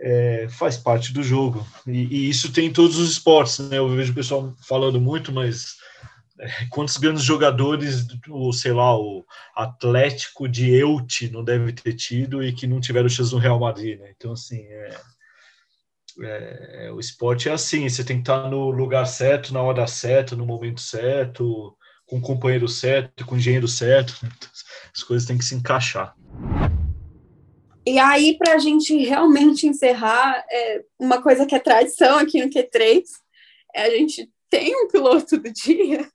é, 0.00 0.46
faz 0.50 0.76
parte 0.76 1.12
do 1.12 1.22
jogo. 1.22 1.66
E, 1.86 2.04
e, 2.04 2.28
isso 2.28 2.52
tem 2.52 2.66
em 2.66 2.72
todos 2.72 2.98
os 2.98 3.10
esportes, 3.12 3.58
né? 3.58 3.78
Eu 3.78 3.88
vejo 3.88 4.12
o 4.12 4.14
pessoal 4.14 4.54
falando 4.66 5.00
muito, 5.00 5.32
mas 5.32 5.76
é, 5.76 6.13
quantos 6.70 6.96
grandes 6.96 7.22
jogadores, 7.22 8.06
o, 8.28 8.52
sei 8.52 8.72
lá, 8.72 8.98
o 8.98 9.24
Atlético 9.54 10.48
de 10.48 10.70
Eute 10.70 11.30
não 11.30 11.44
deve 11.44 11.72
ter 11.72 11.94
tido 11.94 12.42
e 12.42 12.52
que 12.52 12.66
não 12.66 12.80
tiveram 12.80 13.08
chance 13.08 13.32
no 13.32 13.38
Real 13.38 13.58
Madrid, 13.58 13.98
né? 13.98 14.12
Então, 14.16 14.32
assim, 14.32 14.60
é 14.60 14.96
é, 16.22 16.90
o 16.92 17.00
esporte 17.00 17.48
é 17.48 17.52
assim, 17.52 17.88
você 17.88 18.04
tem 18.04 18.16
que 18.16 18.22
estar 18.22 18.48
no 18.48 18.70
lugar 18.70 19.06
certo, 19.06 19.52
na 19.52 19.62
hora 19.62 19.86
certa, 19.86 20.36
no 20.36 20.46
momento 20.46 20.80
certo, 20.80 21.76
com 22.06 22.18
o 22.18 22.22
companheiro 22.22 22.68
certo, 22.68 23.26
com 23.26 23.34
o 23.34 23.38
engenheiro 23.38 23.66
certo. 23.66 24.14
Né? 24.22 24.28
As 24.94 25.02
coisas 25.02 25.26
têm 25.26 25.38
que 25.38 25.44
se 25.44 25.54
encaixar. 25.54 26.14
E 27.86 27.98
aí, 27.98 28.38
para 28.38 28.54
a 28.54 28.58
gente 28.58 28.96
realmente 29.04 29.66
encerrar, 29.66 30.44
é, 30.50 30.82
uma 30.98 31.20
coisa 31.20 31.44
que 31.46 31.54
é 31.54 31.58
tradição 31.58 32.18
aqui 32.18 32.42
no 32.42 32.50
Q3 32.50 33.02
é 33.74 33.82
a 33.82 33.90
gente 33.90 34.30
tem 34.54 34.72
um 34.76 34.86
piloto 34.86 35.36
do 35.36 35.52
dia. 35.52 36.08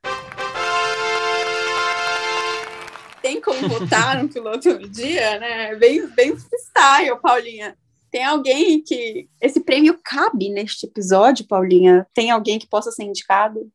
Tem 3.21 3.41
como 3.41 3.67
votar 3.67 4.23
no 4.23 4.29
piloto 4.29 4.77
do 4.77 4.87
dia, 4.87 5.37
né? 5.39 5.75
Bem, 5.75 6.07
bem 6.07 6.37
freestyle, 6.37 7.19
Paulinha. 7.21 7.77
Tem 8.09 8.23
alguém 8.23 8.81
que. 8.81 9.27
Esse 9.41 9.59
prêmio 9.59 9.99
cabe 10.01 10.47
neste 10.49 10.85
episódio, 10.85 11.45
Paulinha? 11.45 12.07
Tem 12.13 12.31
alguém 12.31 12.57
que 12.57 12.65
possa 12.65 12.93
ser 12.93 13.03
indicado? 13.03 13.69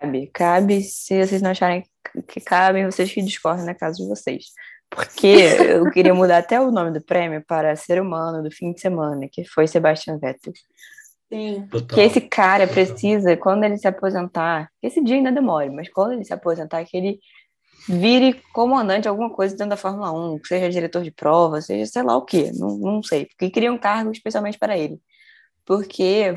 Cabe, 0.00 0.30
cabe. 0.32 0.80
Se 0.82 1.22
vocês 1.22 1.42
não 1.42 1.50
acharem 1.50 1.84
que 2.26 2.40
cabe, 2.40 2.86
vocês 2.86 3.12
que 3.12 3.20
discordem 3.20 3.66
na 3.66 3.74
casa 3.74 3.98
de 3.98 4.08
vocês. 4.08 4.46
Porque 4.88 5.26
eu 5.26 5.90
queria 5.90 6.14
mudar 6.14 6.38
até 6.38 6.58
o 6.58 6.70
nome 6.70 6.90
do 6.90 7.04
prêmio 7.04 7.44
para 7.46 7.76
Ser 7.76 8.00
Humano 8.00 8.42
do 8.42 8.50
fim 8.50 8.72
de 8.72 8.80
semana, 8.80 9.28
que 9.30 9.44
foi 9.44 9.66
Sebastian 9.66 10.18
Vettel. 10.18 10.54
Sim. 11.34 11.66
Que 11.92 12.00
esse 12.00 12.20
cara 12.20 12.68
precisa, 12.68 13.36
quando 13.36 13.64
ele 13.64 13.76
se 13.76 13.88
aposentar, 13.88 14.70
esse 14.80 15.02
dia 15.02 15.16
ainda 15.16 15.32
demora, 15.32 15.68
mas 15.72 15.88
quando 15.88 16.12
ele 16.12 16.24
se 16.24 16.32
aposentar, 16.32 16.84
que 16.84 16.96
ele 16.96 17.18
vire 17.88 18.40
comandante 18.52 19.02
de 19.02 19.08
alguma 19.08 19.28
coisa 19.28 19.56
dentro 19.56 19.70
da 19.70 19.76
Fórmula 19.76 20.12
1, 20.12 20.38
seja 20.44 20.70
diretor 20.70 21.02
de 21.02 21.10
prova, 21.10 21.60
seja 21.60 21.86
sei 21.86 22.02
lá 22.04 22.16
o 22.16 22.22
quê, 22.22 22.52
não, 22.54 22.78
não 22.78 23.02
sei, 23.02 23.26
porque 23.26 23.50
queria 23.50 23.72
um 23.72 23.78
cargo 23.78 24.12
especialmente 24.12 24.56
para 24.60 24.78
ele. 24.78 25.00
Porque 25.64 26.34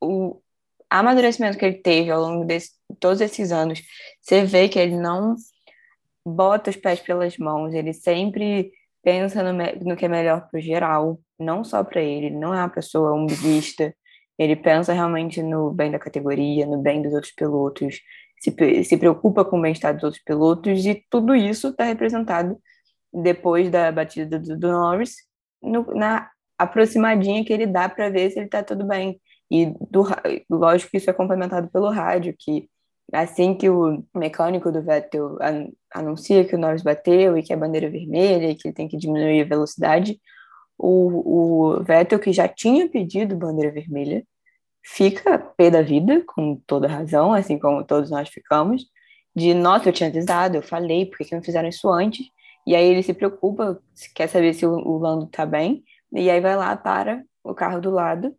o 0.00 0.40
amadurecimento 0.88 1.58
que 1.58 1.64
ele 1.64 1.78
teve 1.78 2.08
ao 2.12 2.20
longo 2.20 2.44
de 2.44 2.58
todos 3.00 3.20
esses 3.20 3.50
anos, 3.50 3.82
você 4.20 4.44
vê 4.44 4.68
que 4.68 4.78
ele 4.78 4.96
não 4.96 5.34
bota 6.24 6.70
os 6.70 6.76
pés 6.76 7.00
pelas 7.00 7.36
mãos, 7.38 7.74
ele 7.74 7.92
sempre 7.92 8.70
pensa 9.02 9.42
no, 9.42 9.52
no 9.84 9.96
que 9.96 10.04
é 10.04 10.08
melhor 10.08 10.48
para 10.48 10.58
o 10.58 10.62
geral, 10.62 11.18
não 11.36 11.64
só 11.64 11.82
para 11.82 12.00
ele, 12.00 12.26
ele 12.26 12.38
não 12.38 12.54
é 12.54 12.58
uma 12.58 12.68
pessoa 12.68 13.12
umbiguista, 13.14 13.92
ele 14.38 14.56
pensa 14.56 14.92
realmente 14.92 15.42
no 15.42 15.70
bem 15.70 15.90
da 15.90 15.98
categoria, 15.98 16.66
no 16.66 16.78
bem 16.78 17.02
dos 17.02 17.12
outros 17.12 17.32
pilotos, 17.32 18.00
se, 18.40 18.84
se 18.84 18.96
preocupa 18.96 19.44
com 19.44 19.58
o 19.58 19.62
bem-estar 19.62 19.94
dos 19.94 20.04
outros 20.04 20.22
pilotos, 20.22 20.86
e 20.86 21.04
tudo 21.10 21.34
isso 21.34 21.68
está 21.68 21.84
representado 21.84 22.58
depois 23.12 23.70
da 23.70 23.90
batida 23.90 24.38
do, 24.38 24.56
do 24.56 24.68
Norris 24.70 25.16
no, 25.62 25.82
na 25.94 26.30
aproximadinha 26.56 27.44
que 27.44 27.52
ele 27.52 27.66
dá 27.66 27.88
para 27.88 28.10
ver 28.10 28.30
se 28.30 28.38
ele 28.38 28.46
está 28.46 28.62
tudo 28.62 28.84
bem. 28.86 29.20
E 29.50 29.66
do, 29.90 30.04
lógico 30.50 30.90
que 30.90 30.98
isso 30.98 31.10
é 31.10 31.12
complementado 31.12 31.68
pelo 31.70 31.90
rádio, 31.90 32.34
que 32.38 32.68
assim 33.12 33.54
que 33.54 33.70
o 33.70 34.04
mecânico 34.14 34.70
do 34.70 34.82
Vettel 34.82 35.38
an, 35.40 35.68
anuncia 35.94 36.44
que 36.44 36.54
o 36.54 36.58
Norris 36.58 36.82
bateu 36.82 37.38
e 37.38 37.42
que 37.42 37.52
é 37.52 37.56
bandeira 37.56 37.90
vermelha 37.90 38.50
e 38.50 38.54
que 38.54 38.68
ele 38.68 38.74
tem 38.74 38.88
que 38.88 38.98
diminuir 38.98 39.42
a 39.42 39.48
velocidade, 39.48 40.20
o, 40.78 41.78
o 41.78 41.82
Vettel, 41.82 42.18
que 42.18 42.32
já 42.32 42.48
tinha 42.48 42.88
pedido 42.88 43.36
bandeira 43.36 43.72
vermelha, 43.72 44.24
fica 44.82 45.38
pé 45.38 45.70
da 45.70 45.82
vida, 45.82 46.22
com 46.26 46.56
toda 46.66 46.88
razão, 46.88 47.32
assim 47.32 47.58
como 47.58 47.84
todos 47.84 48.10
nós 48.10 48.28
ficamos, 48.28 48.86
de, 49.34 49.54
nossa, 49.54 49.88
eu 49.88 49.92
tinha 49.92 50.08
avisado, 50.08 50.56
eu 50.56 50.62
falei, 50.62 51.06
por 51.06 51.18
que 51.18 51.34
não 51.34 51.42
fizeram 51.42 51.68
isso 51.68 51.88
antes? 51.90 52.26
E 52.66 52.74
aí 52.74 52.86
ele 52.86 53.02
se 53.02 53.14
preocupa, 53.14 53.80
quer 54.14 54.28
saber 54.28 54.54
se 54.54 54.66
o, 54.66 54.72
o 54.72 54.98
Lando 54.98 55.26
tá 55.26 55.46
bem, 55.46 55.84
e 56.12 56.30
aí 56.30 56.40
vai 56.40 56.56
lá, 56.56 56.76
para 56.76 57.22
o 57.44 57.54
carro 57.54 57.80
do 57.80 57.90
lado 57.90 58.34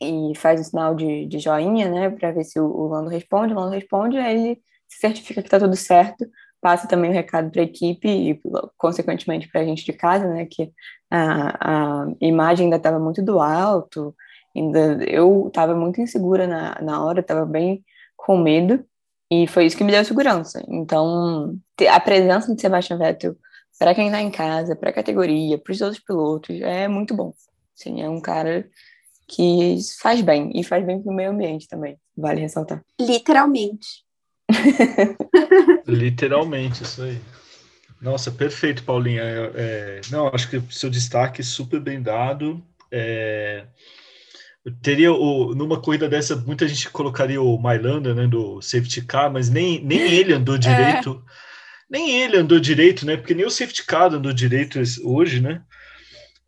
e 0.00 0.32
faz 0.36 0.60
o 0.60 0.64
sinal 0.64 0.94
de, 0.94 1.26
de 1.26 1.38
joinha, 1.38 1.88
né, 1.88 2.10
para 2.10 2.32
ver 2.32 2.44
se 2.44 2.60
o, 2.60 2.66
o, 2.66 2.88
Lando 2.88 3.08
responde, 3.08 3.52
o 3.52 3.56
Lando 3.56 3.74
responde, 3.74 4.18
aí 4.18 4.36
ele 4.36 4.62
se 4.88 5.00
certifica 5.00 5.42
que 5.42 5.48
tá 5.48 5.58
tudo 5.58 5.76
certo, 5.76 6.26
passa 6.60 6.88
também 6.88 7.10
o 7.10 7.14
recado 7.14 7.50
para 7.50 7.62
a 7.62 7.64
equipe 7.64 8.08
e, 8.08 8.40
consequentemente, 8.76 9.48
para 9.48 9.60
a 9.62 9.64
gente 9.64 9.84
de 9.84 9.92
casa, 9.92 10.28
né, 10.28 10.46
que 10.46 10.72
a, 11.10 12.02
a 12.02 12.06
imagem 12.20 12.64
ainda 12.64 12.76
estava 12.76 12.98
muito 12.98 13.22
do 13.22 13.40
alto, 13.40 14.14
Ainda 14.56 15.04
eu 15.04 15.48
estava 15.48 15.74
muito 15.74 16.00
insegura 16.00 16.46
na, 16.46 16.80
na 16.80 17.04
hora, 17.04 17.20
estava 17.20 17.44
bem 17.44 17.84
com 18.16 18.38
medo, 18.38 18.82
e 19.30 19.46
foi 19.46 19.66
isso 19.66 19.76
que 19.76 19.84
me 19.84 19.92
deu 19.92 20.02
segurança. 20.04 20.64
Então, 20.66 21.54
a 21.90 22.00
presença 22.00 22.54
de 22.54 22.60
Sebastian 22.60 22.96
Vettel 22.96 23.36
para 23.78 23.94
quem 23.94 24.06
está 24.06 24.22
em 24.22 24.30
casa, 24.30 24.74
para 24.74 24.88
a 24.88 24.94
categoria, 24.94 25.58
para 25.58 25.72
os 25.72 25.80
outros 25.82 26.02
pilotos, 26.02 26.58
é 26.62 26.88
muito 26.88 27.14
bom. 27.14 27.34
Sim, 27.74 28.00
é 28.00 28.08
um 28.08 28.20
cara 28.20 28.66
que 29.28 29.76
faz 30.00 30.22
bem, 30.22 30.50
e 30.54 30.64
faz 30.64 30.86
bem 30.86 31.02
para 31.02 31.12
o 31.12 31.14
meio 31.14 31.30
ambiente 31.30 31.68
também, 31.68 31.98
vale 32.16 32.40
ressaltar. 32.40 32.82
Literalmente. 32.98 34.06
Literalmente, 35.86 36.84
isso 36.84 37.02
aí. 37.02 37.20
Nossa, 38.06 38.30
perfeito, 38.30 38.84
Paulinha. 38.84 39.20
É, 39.20 39.50
é, 39.56 40.00
não, 40.12 40.28
acho 40.28 40.48
que 40.48 40.58
o 40.58 40.70
seu 40.70 40.88
destaque 40.88 41.40
é 41.40 41.44
super 41.44 41.80
bem 41.80 42.00
dado. 42.00 42.62
É, 42.88 43.64
teria 44.80 45.12
o, 45.12 45.56
numa 45.56 45.80
corrida 45.80 46.08
dessa, 46.08 46.36
muita 46.36 46.68
gente 46.68 46.88
colocaria 46.88 47.42
o 47.42 47.58
Mailanda, 47.58 48.14
né, 48.14 48.28
do 48.28 48.62
safety 48.62 49.02
car, 49.04 49.32
mas 49.32 49.50
nem, 49.50 49.84
nem 49.84 49.98
ele 50.14 50.32
andou 50.32 50.54
é. 50.54 50.58
direito. 50.58 51.20
É. 51.20 51.32
Nem 51.90 52.22
ele 52.22 52.36
andou 52.36 52.60
direito, 52.60 53.04
né? 53.04 53.16
Porque 53.16 53.34
nem 53.34 53.44
o 53.44 53.50
safety 53.50 53.84
car 53.84 54.14
andou 54.14 54.32
direito 54.32 54.80
hoje, 55.02 55.40
né? 55.40 55.62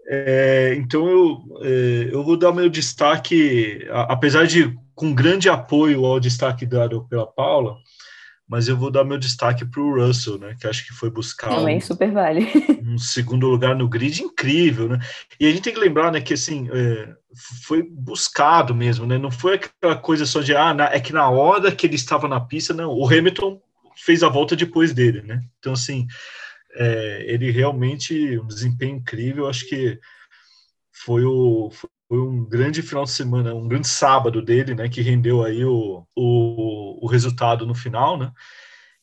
É, 0.07 0.77
então 0.79 1.09
eu, 1.09 1.43
é, 1.63 2.09
eu 2.13 2.23
vou 2.23 2.37
dar 2.37 2.53
meu 2.53 2.69
destaque, 2.69 3.85
apesar 3.91 4.47
de 4.47 4.79
com 4.95 5.13
grande 5.13 5.49
apoio 5.49 6.05
ao 6.07 6.21
destaque 6.21 6.65
dado 6.65 7.05
pela 7.11 7.27
Paula, 7.27 7.79
mas 8.49 8.67
eu 8.67 8.77
vou 8.77 8.91
dar 8.91 9.05
meu 9.05 9.19
destaque 9.19 9.65
para 9.67 9.81
o 9.81 9.95
Russell, 9.95 10.39
né? 10.39 10.57
Que 10.59 10.67
acho 10.67 10.87
que 10.87 10.95
foi 10.95 11.11
buscar 11.11 11.51
também 11.51 11.77
um, 11.77 11.81
super 11.81 12.11
vale 12.11 12.49
um 12.83 12.97
segundo 12.97 13.47
lugar 13.47 13.77
no 13.77 13.89
grid 13.89 14.23
incrível, 14.23 14.89
né? 14.89 14.99
E 15.39 15.47
a 15.47 15.51
gente 15.51 15.63
tem 15.63 15.75
que 15.75 15.79
lembrar, 15.79 16.11
né, 16.11 16.21
que 16.21 16.33
assim 16.33 16.69
é, 16.73 17.15
foi 17.65 17.83
buscado 17.83 18.75
mesmo, 18.75 19.07
né? 19.07 19.19
Não 19.19 19.31
foi 19.31 19.57
aquela 19.57 19.97
coisa 19.97 20.25
só 20.25 20.41
de 20.41 20.57
ah, 20.57 20.73
na, 20.73 20.87
é 20.87 20.99
que 20.99 21.13
na 21.13 21.29
hora 21.29 21.71
que 21.71 21.87
ele 21.87 21.97
estava 21.97 22.27
na 22.27 22.41
pista, 22.41 22.73
não. 22.73 22.91
O 22.91 23.07
Hamilton 23.07 23.61
fez 23.97 24.23
a 24.23 24.29
volta 24.29 24.57
depois 24.57 24.95
dele, 24.95 25.21
né? 25.23 25.43
Então 25.59 25.75
assim, 25.75 26.07
é, 26.75 27.25
ele 27.29 27.51
realmente 27.51 28.39
um 28.39 28.47
desempenho 28.47 28.97
incrível. 28.97 29.47
Acho 29.47 29.69
que 29.69 30.01
foi 30.91 31.23
o 31.25 31.71
foi 32.09 32.19
um 32.19 32.45
grande 32.45 32.81
final 32.81 33.05
de 33.05 33.11
semana, 33.11 33.55
um 33.55 33.69
grande 33.69 33.87
sábado 33.87 34.41
dele, 34.41 34.75
né, 34.75 34.89
que 34.89 35.03
rendeu 35.03 35.45
aí 35.45 35.63
o, 35.65 36.07
o, 36.17 37.05
o 37.05 37.07
resultado 37.07 37.67
no 37.67 37.75
final, 37.75 38.19
né? 38.19 38.33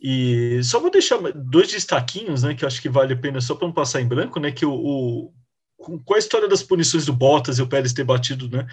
E 0.02 0.60
só 0.64 0.80
vou 0.80 0.92
deixar 0.92 1.18
dois 1.34 1.70
destaquinhos, 1.70 2.44
né, 2.44 2.54
que 2.56 2.66
eu 2.66 2.68
acho 2.68 2.82
que 2.82 2.90
vale 2.90 3.14
a 3.14 3.18
pena 3.18 3.40
só 3.40 3.56
para 3.56 3.68
não 3.68 3.74
passar 3.74 4.02
em 4.02 4.08
branco, 4.08 4.40
né, 4.40 4.52
que 4.52 4.66
o, 4.66 4.74
o 4.74 5.34
com 5.78 6.16
a 6.16 6.18
história 6.18 6.48
das 6.48 6.64
punições 6.64 7.06
do 7.06 7.14
Bottas 7.14 7.60
e 7.60 7.62
o 7.62 7.68
Pérez 7.68 7.94
ter 7.94 8.04
batido, 8.04 8.50
né, 8.50 8.66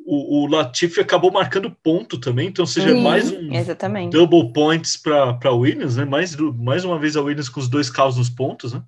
o, 0.00 0.42
o 0.42 0.46
Latifi 0.48 1.00
acabou 1.00 1.30
marcando 1.30 1.70
ponto 1.70 2.18
também, 2.18 2.48
então 2.48 2.66
seja 2.66 2.92
Sim, 2.92 3.02
mais 3.02 3.30
um 3.30 3.52
exatamente. 3.52 4.12
double 4.12 4.52
points 4.52 4.96
para 4.96 5.52
Williams, 5.52 5.96
né, 5.96 6.04
mais, 6.04 6.34
mais 6.36 6.84
uma 6.84 6.98
vez 6.98 7.16
a 7.16 7.22
Williams 7.22 7.48
com 7.48 7.60
os 7.60 7.68
dois 7.68 7.88
carros 7.88 8.16
nos 8.16 8.28
pontos, 8.28 8.72
né, 8.72 8.82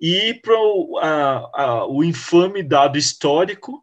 e 0.00 0.34
para 0.34 1.86
o 1.88 2.04
infame 2.04 2.62
dado 2.62 2.98
histórico 2.98 3.82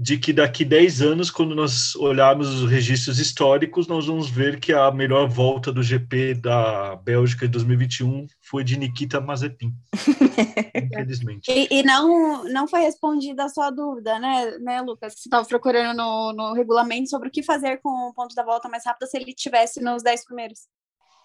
de 0.00 0.16
que 0.16 0.32
daqui 0.32 0.64
10 0.64 1.02
anos, 1.02 1.30
quando 1.30 1.54
nós 1.54 1.94
olharmos 1.96 2.48
os 2.48 2.70
registros 2.70 3.18
históricos, 3.18 3.86
nós 3.86 4.06
vamos 4.06 4.30
ver 4.30 4.58
que 4.58 4.72
a 4.72 4.90
melhor 4.90 5.28
volta 5.28 5.70
do 5.70 5.82
GP 5.82 6.34
da 6.34 6.96
Bélgica 6.96 7.46
de 7.46 7.52
2021 7.52 8.26
foi 8.40 8.64
de 8.64 8.78
Nikita 8.78 9.20
Mazepin. 9.20 9.74
Infelizmente. 10.74 11.50
E, 11.50 11.68
e, 11.70 11.82
não, 11.82 12.44
não 12.44 12.66
foi 12.66 12.80
respondida 12.80 13.44
a 13.44 13.48
sua 13.50 13.70
dúvida, 13.70 14.18
né, 14.18 14.56
né 14.60 14.80
Lucas? 14.80 15.12
Você 15.14 15.28
estava 15.28 15.46
procurando 15.46 15.94
no, 15.94 16.32
no 16.32 16.54
regulamento 16.54 17.10
sobre 17.10 17.28
o 17.28 17.30
que 17.30 17.42
fazer 17.42 17.78
com 17.82 17.90
o 18.08 18.14
ponto 18.14 18.34
da 18.34 18.42
volta 18.44 18.70
mais 18.70 18.86
rápida 18.86 19.06
se 19.06 19.18
ele 19.18 19.34
tivesse 19.34 19.82
nos 19.82 20.02
10 20.02 20.24
primeiros. 20.24 20.60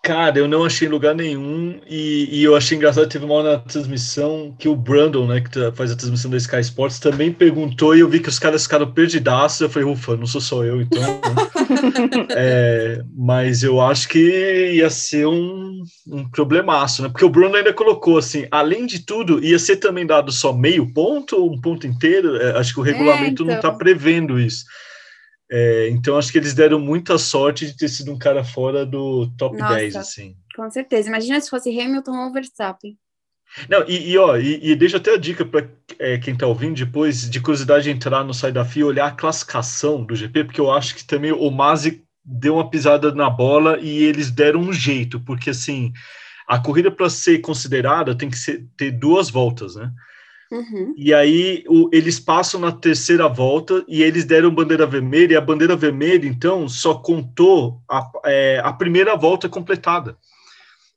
Cara, 0.05 0.37
eu 0.37 0.47
não 0.47 0.63
achei 0.63 0.87
em 0.87 0.91
lugar 0.91 1.15
nenhum 1.15 1.79
e, 1.89 2.29
e, 2.31 2.43
eu 2.43 2.55
achei 2.55 2.77
engraçado, 2.77 3.09
teve 3.09 3.25
uma 3.25 3.33
hora 3.33 3.53
na 3.53 3.57
transmissão 3.57 4.55
que 4.59 4.69
o 4.69 4.75
Brandon, 4.75 5.25
né, 5.25 5.41
que 5.41 5.71
faz 5.71 5.91
a 5.91 5.95
transmissão 5.95 6.29
da 6.29 6.37
Sky 6.37 6.59
Sports, 6.59 6.99
também 6.99 7.33
perguntou 7.33 7.95
e 7.95 8.01
eu 8.01 8.07
vi 8.07 8.19
que 8.19 8.29
os 8.29 8.37
caras 8.37 8.65
ficaram 8.65 8.91
perdidaços, 8.91 9.61
eu 9.61 9.69
falei, 9.69 9.89
ufa, 9.89 10.15
não 10.15 10.27
sou 10.27 10.39
só 10.39 10.63
eu, 10.63 10.79
então... 10.79 11.01
Né? 11.01 11.17
é, 12.37 13.01
mas 13.17 13.63
eu 13.63 13.81
acho 13.81 14.07
que 14.07 14.73
ia 14.73 14.91
ser 14.91 15.25
um, 15.25 15.81
um 16.07 16.29
problemaço, 16.29 17.01
né, 17.01 17.09
porque 17.09 17.25
o 17.25 17.29
Brandon 17.29 17.57
ainda 17.57 17.73
colocou 17.73 18.19
assim, 18.19 18.45
além 18.51 18.85
de 18.85 18.99
tudo, 18.99 19.43
ia 19.43 19.57
ser 19.57 19.77
também 19.77 20.05
dado 20.05 20.31
só 20.31 20.53
meio 20.53 20.85
ponto 20.93 21.35
ou 21.35 21.51
um 21.51 21.59
ponto 21.59 21.87
inteiro, 21.87 22.35
é, 22.35 22.55
acho 22.59 22.75
que 22.75 22.79
o 22.79 22.85
é, 22.85 22.91
regulamento 22.91 23.25
é, 23.25 23.29
então... 23.31 23.45
não 23.47 23.55
está 23.55 23.71
prevendo 23.71 24.39
isso. 24.39 24.65
É, 25.51 25.89
então 25.89 26.17
acho 26.17 26.31
que 26.31 26.37
eles 26.37 26.53
deram 26.53 26.79
muita 26.79 27.17
sorte 27.17 27.67
de 27.67 27.77
ter 27.77 27.87
sido 27.87 28.11
um 28.11 28.17
cara 28.17 28.43
fora 28.43 28.85
do 28.85 29.27
top 29.37 29.57
Nossa, 29.57 29.75
10, 29.75 29.95
assim. 29.95 30.35
Com 30.55 30.69
certeza. 30.69 31.07
Imagina 31.07 31.39
se 31.39 31.49
fosse 31.49 31.69
Hamilton 31.69 32.25
ou 32.25 32.33
Verstappen. 32.33 32.97
Não, 33.69 33.87
e, 33.87 34.11
e 34.11 34.17
ó, 34.17 34.37
e, 34.37 34.71
e 34.71 34.75
deixa 34.75 34.97
até 34.97 35.13
a 35.13 35.17
dica 35.17 35.45
para 35.45 35.67
é, 35.99 36.17
quem 36.17 36.33
está 36.33 36.45
ouvindo 36.45 36.75
depois, 36.75 37.29
de 37.29 37.39
curiosidade, 37.39 37.89
entrar 37.89 38.23
no 38.23 38.33
site 38.33 38.55
da 38.55 38.65
FIA 38.65 38.81
e 38.81 38.83
olhar 38.83 39.07
a 39.07 39.11
classificação 39.11 40.03
do 40.03 40.15
GP, 40.15 40.45
porque 40.45 40.59
eu 40.59 40.71
acho 40.71 40.95
que 40.95 41.05
também 41.05 41.31
o 41.31 41.49
Masi 41.49 42.03
deu 42.23 42.55
uma 42.55 42.69
pisada 42.69 43.13
na 43.13 43.29
bola 43.29 43.79
e 43.79 44.03
eles 44.03 44.31
deram 44.31 44.59
um 44.59 44.73
jeito, 44.73 45.19
porque 45.19 45.51
assim, 45.51 45.93
a 46.47 46.59
corrida 46.59 46.91
para 46.91 47.09
ser 47.09 47.39
considerada 47.39 48.15
tem 48.15 48.29
que 48.29 48.37
ser, 48.37 48.65
ter 48.75 48.91
duas 48.91 49.29
voltas, 49.29 49.75
né? 49.75 49.91
Uhum. 50.55 50.93
E 50.95 51.13
aí 51.13 51.65
o, 51.67 51.89
eles 51.91 52.17
passam 52.17 52.59
na 52.59 52.71
terceira 52.71 53.27
volta 53.27 53.83
e 53.87 54.01
eles 54.01 54.23
deram 54.23 54.53
bandeira 54.53 54.85
vermelha, 54.85 55.33
e 55.33 55.35
a 55.35 55.41
bandeira 55.41 55.75
vermelha, 55.75 56.25
então, 56.25 56.69
só 56.69 56.93
contou 56.93 57.81
a, 57.89 58.09
é, 58.23 58.61
a 58.63 58.71
primeira 58.71 59.15
volta 59.17 59.49
completada. 59.49 60.17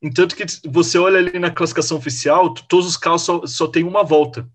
Entanto 0.00 0.36
que 0.36 0.44
você 0.68 0.96
olha 0.96 1.18
ali 1.18 1.38
na 1.40 1.50
classificação 1.50 1.96
oficial, 1.96 2.54
todos 2.54 2.86
os 2.86 2.96
carros 2.96 3.22
só, 3.22 3.44
só 3.46 3.66
tem 3.66 3.82
uma 3.82 4.04
volta. 4.04 4.48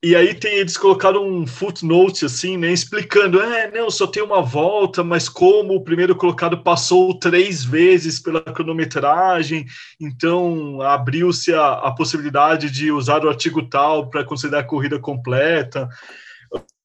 E 0.00 0.14
aí 0.14 0.32
tem, 0.32 0.58
eles 0.58 0.76
colocaram 0.76 1.26
um 1.26 1.44
footnote 1.44 2.24
assim, 2.24 2.56
né, 2.56 2.70
explicando, 2.70 3.40
é, 3.42 3.68
não, 3.68 3.90
só 3.90 4.06
tem 4.06 4.22
uma 4.22 4.40
volta, 4.40 5.02
mas 5.02 5.28
como 5.28 5.74
o 5.74 5.82
primeiro 5.82 6.14
colocado 6.14 6.62
passou 6.62 7.18
três 7.18 7.64
vezes 7.64 8.20
pela 8.20 8.40
cronometragem, 8.40 9.66
então 10.00 10.80
abriu-se 10.82 11.52
a, 11.52 11.72
a 11.72 11.90
possibilidade 11.90 12.70
de 12.70 12.92
usar 12.92 13.24
o 13.24 13.28
artigo 13.28 13.68
tal 13.68 14.08
para 14.08 14.24
considerar 14.24 14.60
a 14.60 14.66
corrida 14.66 15.00
completa. 15.00 15.88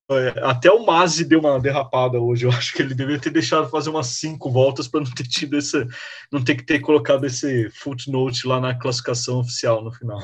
É, 0.10 0.34
até 0.44 0.72
o 0.72 0.84
Masi 0.84 1.24
deu 1.24 1.40
uma 1.40 1.60
derrapada 1.60 2.20
hoje. 2.20 2.46
Eu 2.46 2.52
acho 2.52 2.74
que 2.74 2.82
ele 2.82 2.96
deveria 2.96 3.22
ter 3.22 3.30
deixado 3.30 3.70
fazer 3.70 3.90
umas 3.90 4.08
cinco 4.08 4.52
voltas 4.52 4.88
para 4.88 5.02
não 5.02 5.12
ter 5.12 5.28
tido 5.28 5.58
esse, 5.58 5.88
não 6.32 6.44
ter 6.44 6.56
que 6.56 6.66
ter 6.66 6.80
colocado 6.80 7.26
esse 7.26 7.70
footnote 7.70 8.48
lá 8.48 8.60
na 8.60 8.78
classificação 8.78 9.40
oficial 9.40 9.84
no 9.84 9.92
final. 9.92 10.20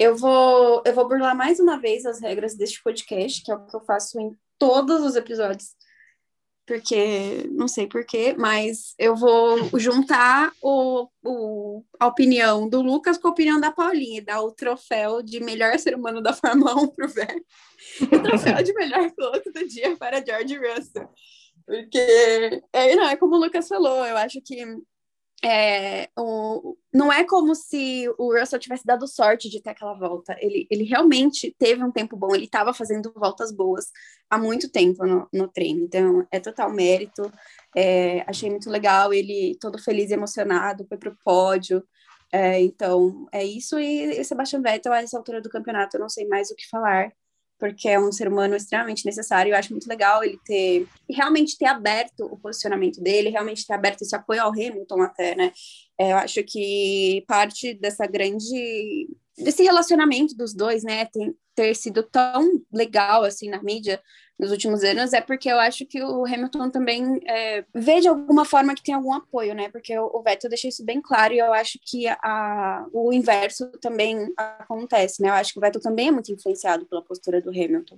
Eu 0.00 0.16
vou, 0.16 0.82
eu 0.86 0.94
vou 0.94 1.06
burlar 1.06 1.36
mais 1.36 1.60
uma 1.60 1.78
vez 1.78 2.06
as 2.06 2.22
regras 2.22 2.54
deste 2.54 2.82
podcast, 2.82 3.44
que 3.44 3.52
é 3.52 3.54
o 3.54 3.66
que 3.66 3.76
eu 3.76 3.82
faço 3.82 4.18
em 4.18 4.34
todos 4.58 5.02
os 5.02 5.14
episódios, 5.14 5.76
porque 6.66 7.46
não 7.50 7.68
sei 7.68 7.86
porquê, 7.86 8.34
mas 8.38 8.94
eu 8.98 9.14
vou 9.14 9.78
juntar 9.78 10.54
o, 10.62 11.06
o, 11.22 11.84
a 12.00 12.06
opinião 12.06 12.66
do 12.66 12.80
Lucas 12.80 13.18
com 13.18 13.28
a 13.28 13.30
opinião 13.30 13.60
da 13.60 13.70
Paulinha 13.70 14.20
e 14.20 14.24
dar 14.24 14.40
o 14.40 14.52
troféu 14.52 15.22
de 15.22 15.38
melhor 15.38 15.78
ser 15.78 15.94
humano 15.94 16.22
da 16.22 16.32
Fórmula 16.32 16.74
1 16.76 16.88
para 16.88 17.04
o 17.04 17.08
Ver, 17.10 17.44
o 18.00 18.22
troféu 18.22 18.62
de 18.62 18.72
melhor 18.72 19.10
piloto 19.12 19.52
do 19.52 19.68
dia 19.68 19.94
para 19.98 20.24
George 20.24 20.56
Russell. 20.56 21.10
Porque, 21.66 22.62
é, 22.72 22.96
não, 22.96 23.06
é 23.06 23.16
como 23.16 23.34
o 23.36 23.38
Lucas 23.38 23.68
falou, 23.68 24.06
eu 24.06 24.16
acho 24.16 24.40
que 24.40 24.64
é, 25.44 26.10
o, 26.18 26.76
não 26.92 27.10
é 27.12 27.24
como 27.24 27.54
se 27.54 28.06
o 28.18 28.38
Russell 28.38 28.58
tivesse 28.58 28.84
dado 28.84 29.06
sorte 29.08 29.48
de 29.48 29.62
ter 29.62 29.70
aquela 29.70 29.94
volta. 29.94 30.36
Ele, 30.38 30.66
ele 30.70 30.84
realmente 30.84 31.54
teve 31.58 31.82
um 31.82 31.90
tempo 31.90 32.16
bom, 32.16 32.34
ele 32.34 32.44
estava 32.44 32.74
fazendo 32.74 33.12
voltas 33.14 33.50
boas 33.50 33.86
há 34.28 34.36
muito 34.38 34.70
tempo 34.70 35.06
no, 35.06 35.28
no 35.32 35.48
treino. 35.48 35.82
Então, 35.84 36.26
é 36.30 36.38
total 36.38 36.70
mérito. 36.70 37.22
É, 37.76 38.22
achei 38.28 38.50
muito 38.50 38.68
legal, 38.68 39.14
ele 39.14 39.56
todo 39.60 39.82
feliz 39.82 40.10
e 40.10 40.14
emocionado, 40.14 40.86
foi 40.86 40.98
para 40.98 41.10
o 41.10 41.18
pódio. 41.24 41.82
É, 42.32 42.60
então, 42.60 43.26
é 43.32 43.44
isso. 43.44 43.78
E, 43.78 44.20
e 44.20 44.24
Sebastian 44.24 44.60
Vettel, 44.62 44.92
a 44.92 45.02
essa 45.02 45.16
altura 45.16 45.40
do 45.40 45.50
campeonato, 45.50 45.96
eu 45.96 46.00
não 46.00 46.08
sei 46.08 46.26
mais 46.26 46.50
o 46.50 46.54
que 46.54 46.68
falar 46.68 47.12
porque 47.60 47.88
é 47.88 48.00
um 48.00 48.10
ser 48.10 48.26
humano 48.26 48.56
extremamente 48.56 49.04
necessário. 49.04 49.52
Eu 49.52 49.56
acho 49.56 49.70
muito 49.70 49.86
legal 49.86 50.24
ele 50.24 50.40
ter 50.44 50.88
realmente 51.08 51.56
ter 51.58 51.66
aberto 51.66 52.24
o 52.24 52.38
posicionamento 52.38 53.00
dele, 53.00 53.28
realmente 53.28 53.66
ter 53.66 53.74
aberto 53.74 54.02
esse 54.02 54.16
apoio 54.16 54.42
ao 54.42 54.50
Hamilton 54.50 55.02
até, 55.02 55.36
né? 55.36 55.52
É, 55.98 56.12
eu 56.12 56.16
acho 56.16 56.42
que 56.42 57.22
parte 57.28 57.74
dessa 57.74 58.06
grande 58.06 59.06
desse 59.36 59.62
relacionamento 59.62 60.36
dos 60.36 60.54
dois, 60.54 60.82
né, 60.82 61.06
tem, 61.06 61.34
ter 61.54 61.74
sido 61.74 62.02
tão 62.02 62.62
legal 62.72 63.24
assim 63.24 63.48
na 63.48 63.62
mídia 63.62 64.00
nos 64.40 64.50
últimos 64.50 64.82
anos 64.82 65.12
é 65.12 65.20
porque 65.20 65.50
eu 65.50 65.60
acho 65.60 65.84
que 65.84 66.02
o 66.02 66.24
Hamilton 66.24 66.70
também 66.70 67.20
é, 67.28 67.62
vê 67.74 68.00
de 68.00 68.08
alguma 68.08 68.46
forma 68.46 68.74
que 68.74 68.82
tem 68.82 68.94
algum 68.94 69.12
apoio, 69.12 69.54
né? 69.54 69.68
Porque 69.68 69.96
o, 69.98 70.22
Vettel 70.22 70.48
deixa 70.48 70.66
isso 70.66 70.82
bem 70.82 70.98
claro 71.02 71.34
e 71.34 71.38
eu 71.38 71.52
acho 71.52 71.78
que 71.84 72.08
a, 72.08 72.86
o 72.90 73.12
inverso 73.12 73.66
também 73.82 74.32
acontece, 74.36 75.20
né? 75.20 75.28
Eu 75.28 75.34
acho 75.34 75.52
que 75.52 75.58
o 75.58 75.60
Vettel 75.60 75.82
também 75.82 76.08
é 76.08 76.10
muito 76.10 76.32
influenciado 76.32 76.86
pela 76.86 77.02
postura 77.02 77.42
do 77.42 77.50
Hamilton 77.50 77.96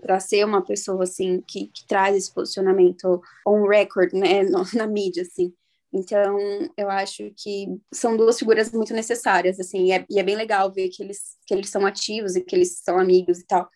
para 0.00 0.18
ser 0.18 0.44
uma 0.46 0.64
pessoa 0.64 1.04
assim 1.04 1.44
que, 1.46 1.66
que, 1.66 1.86
traz 1.86 2.16
esse 2.16 2.32
posicionamento 2.32 3.20
on 3.46 3.68
record, 3.68 4.14
né, 4.14 4.42
no, 4.48 4.64
na 4.74 4.86
mídia 4.86 5.22
assim. 5.22 5.52
Então, 5.94 6.38
eu 6.74 6.88
acho 6.88 7.30
que 7.36 7.66
são 7.92 8.16
duas 8.16 8.38
figuras 8.38 8.72
muito 8.72 8.94
necessárias, 8.94 9.60
assim, 9.60 9.88
e 9.88 9.92
é, 9.92 10.06
e 10.08 10.18
é, 10.18 10.22
bem 10.22 10.34
legal 10.34 10.72
ver 10.72 10.88
que 10.88 11.02
eles, 11.02 11.36
que 11.46 11.52
eles 11.52 11.68
são 11.68 11.84
ativos 11.84 12.34
e 12.34 12.40
que 12.40 12.56
eles 12.56 12.78
são 12.78 12.98
amigos 12.98 13.40
e 13.40 13.46
tal. 13.46 13.68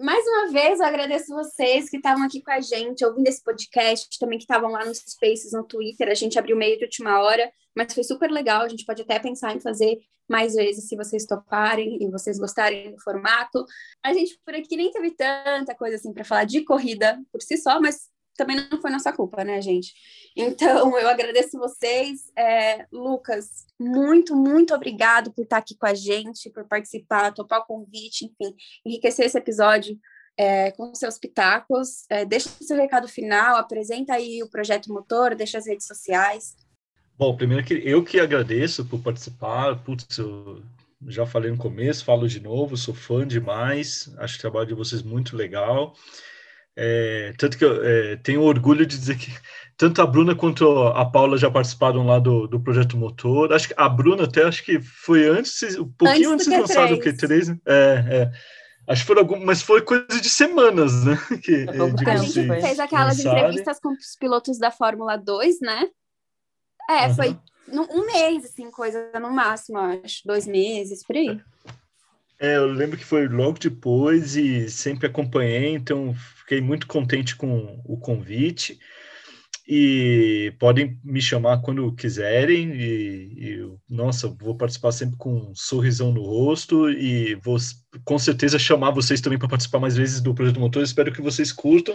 Mais 0.00 0.24
uma 0.26 0.52
vez, 0.52 0.80
eu 0.80 0.86
agradeço 0.86 1.34
vocês 1.34 1.90
que 1.90 1.96
estavam 1.96 2.24
aqui 2.24 2.40
com 2.42 2.50
a 2.50 2.60
gente, 2.60 3.04
ouvindo 3.04 3.26
esse 3.26 3.42
podcast, 3.42 4.18
também 4.18 4.38
que 4.38 4.44
estavam 4.44 4.70
lá 4.70 4.84
nos 4.84 4.98
Spaces, 4.98 5.52
no 5.52 5.64
Twitter. 5.64 6.08
A 6.08 6.14
gente 6.14 6.38
abriu 6.38 6.56
meio 6.56 6.78
de 6.78 6.84
última 6.84 7.20
hora, 7.20 7.50
mas 7.74 7.92
foi 7.92 8.04
super 8.04 8.30
legal. 8.30 8.62
A 8.62 8.68
gente 8.68 8.84
pode 8.84 9.02
até 9.02 9.18
pensar 9.18 9.54
em 9.54 9.60
fazer 9.60 9.98
mais 10.28 10.54
vezes, 10.54 10.88
se 10.88 10.96
vocês 10.96 11.26
toparem 11.26 12.02
e 12.02 12.10
vocês 12.10 12.38
gostarem 12.38 12.92
do 12.92 13.00
formato. 13.00 13.64
A 14.04 14.12
gente 14.12 14.38
por 14.44 14.54
aqui 14.54 14.76
nem 14.76 14.90
teve 14.90 15.10
tanta 15.12 15.74
coisa 15.74 15.96
assim 15.96 16.12
para 16.12 16.24
falar 16.24 16.44
de 16.44 16.64
corrida 16.64 17.18
por 17.32 17.42
si 17.42 17.56
só, 17.56 17.80
mas 17.80 18.08
também 18.38 18.56
não 18.70 18.80
foi 18.80 18.90
nossa 18.90 19.12
culpa, 19.12 19.44
né, 19.44 19.60
gente? 19.60 19.92
Então, 20.34 20.96
eu 20.96 21.08
agradeço 21.08 21.58
vocês. 21.58 22.32
É, 22.38 22.86
Lucas, 22.90 23.66
muito, 23.78 24.34
muito 24.34 24.72
obrigado 24.72 25.32
por 25.32 25.42
estar 25.42 25.58
aqui 25.58 25.76
com 25.76 25.86
a 25.86 25.94
gente, 25.94 26.48
por 26.48 26.64
participar, 26.64 27.34
topar 27.34 27.60
o 27.60 27.66
convite, 27.66 28.24
enfim, 28.24 28.54
enriquecer 28.86 29.26
esse 29.26 29.36
episódio 29.36 29.98
é, 30.38 30.70
com 30.70 30.94
seus 30.94 31.18
pitacos. 31.18 32.06
É, 32.08 32.24
deixa 32.24 32.48
o 32.48 32.64
seu 32.64 32.76
recado 32.76 33.08
final, 33.08 33.56
apresenta 33.56 34.14
aí 34.14 34.42
o 34.42 34.48
projeto 34.48 34.92
motor, 34.92 35.34
deixa 35.34 35.58
as 35.58 35.66
redes 35.66 35.86
sociais. 35.86 36.56
Bom, 37.18 37.36
primeiro 37.36 37.64
que 37.64 37.74
eu 37.74 38.04
que 38.04 38.20
agradeço 38.20 38.84
por 38.84 39.02
participar. 39.02 39.82
Putz, 39.82 40.16
eu 40.16 40.62
já 41.08 41.26
falei 41.26 41.50
no 41.50 41.58
começo, 41.58 42.04
falo 42.04 42.28
de 42.28 42.38
novo, 42.38 42.76
sou 42.76 42.94
fã 42.94 43.26
demais, 43.26 44.08
acho 44.18 44.36
o 44.36 44.40
trabalho 44.40 44.68
de 44.68 44.74
vocês 44.74 45.02
muito 45.02 45.36
legal. 45.36 45.94
É, 46.80 47.32
tanto 47.36 47.58
que 47.58 47.64
eu 47.64 47.84
é, 47.84 48.16
tenho 48.16 48.40
orgulho 48.42 48.86
de 48.86 48.96
dizer 48.96 49.18
que 49.18 49.32
tanto 49.76 50.00
a 50.00 50.06
Bruna 50.06 50.34
quanto 50.34 50.68
a 50.88 51.04
Paula 51.04 51.36
já 51.36 51.50
participaram 51.50 52.06
lá 52.06 52.20
do, 52.20 52.46
do 52.46 52.60
projeto 52.60 52.96
Motor. 52.96 53.52
Acho 53.52 53.68
que 53.68 53.74
a 53.76 53.88
Bruna 53.88 54.24
até 54.24 54.44
acho 54.44 54.64
que 54.64 54.80
foi 54.80 55.28
antes, 55.28 55.76
um 55.76 55.88
pouquinho 55.88 56.32
antes, 56.32 56.46
antes 56.46 56.68
de 56.68 56.74
lançar 56.74 56.92
o 56.92 57.00
Q3. 57.00 57.48
Né? 57.48 57.58
É, 57.66 58.04
é. 58.10 58.30
Acho 58.86 59.02
que 59.02 59.06
foram 59.08 59.22
algum, 59.22 59.44
mas 59.44 59.60
foi 59.60 59.82
coisa 59.82 60.20
de 60.20 60.28
semanas, 60.28 61.04
né? 61.04 61.18
Que, 61.42 61.66
é, 61.68 62.10
a 62.10 62.16
gente 62.16 62.60
fez 62.60 62.78
aquelas 62.78 63.18
lançarem. 63.18 63.38
entrevistas 63.38 63.80
com 63.80 63.90
os 63.90 64.16
pilotos 64.18 64.58
da 64.58 64.70
Fórmula 64.70 65.16
2, 65.16 65.60
né? 65.60 65.88
É, 66.88 67.08
uhum. 67.08 67.14
foi 67.14 67.38
um 67.72 68.06
mês, 68.06 68.44
assim, 68.44 68.70
coisa 68.70 69.10
no 69.20 69.30
máximo, 69.30 69.78
acho, 69.78 70.22
dois 70.24 70.46
meses, 70.46 71.04
por 71.04 71.16
aí. 71.16 71.28
É, 71.28 71.77
eu 72.40 72.66
lembro 72.66 72.96
que 72.96 73.04
foi 73.04 73.26
logo 73.28 73.58
depois 73.58 74.36
e 74.36 74.68
sempre 74.70 75.06
acompanhei, 75.06 75.74
então 75.74 76.14
fiquei 76.36 76.60
muito 76.60 76.86
contente 76.86 77.34
com 77.36 77.80
o 77.84 77.98
convite. 77.98 78.78
E 79.70 80.54
podem 80.58 80.98
me 81.04 81.20
chamar 81.20 81.60
quando 81.60 81.92
quiserem. 81.94 82.72
E, 82.72 83.34
e 83.36 83.72
nossa, 83.88 84.26
vou 84.26 84.56
participar 84.56 84.92
sempre 84.92 85.18
com 85.18 85.50
um 85.50 85.54
sorrisão 85.54 86.10
no 86.10 86.22
rosto 86.22 86.88
e 86.88 87.34
vou 87.34 87.58
com 88.02 88.18
certeza 88.18 88.58
chamar 88.58 88.92
vocês 88.92 89.20
também 89.20 89.38
para 89.38 89.48
participar 89.48 89.78
mais 89.78 89.94
vezes 89.94 90.22
do 90.22 90.34
Projeto 90.34 90.58
Motor. 90.58 90.82
Espero 90.82 91.12
que 91.12 91.20
vocês 91.20 91.52
curtam. 91.52 91.94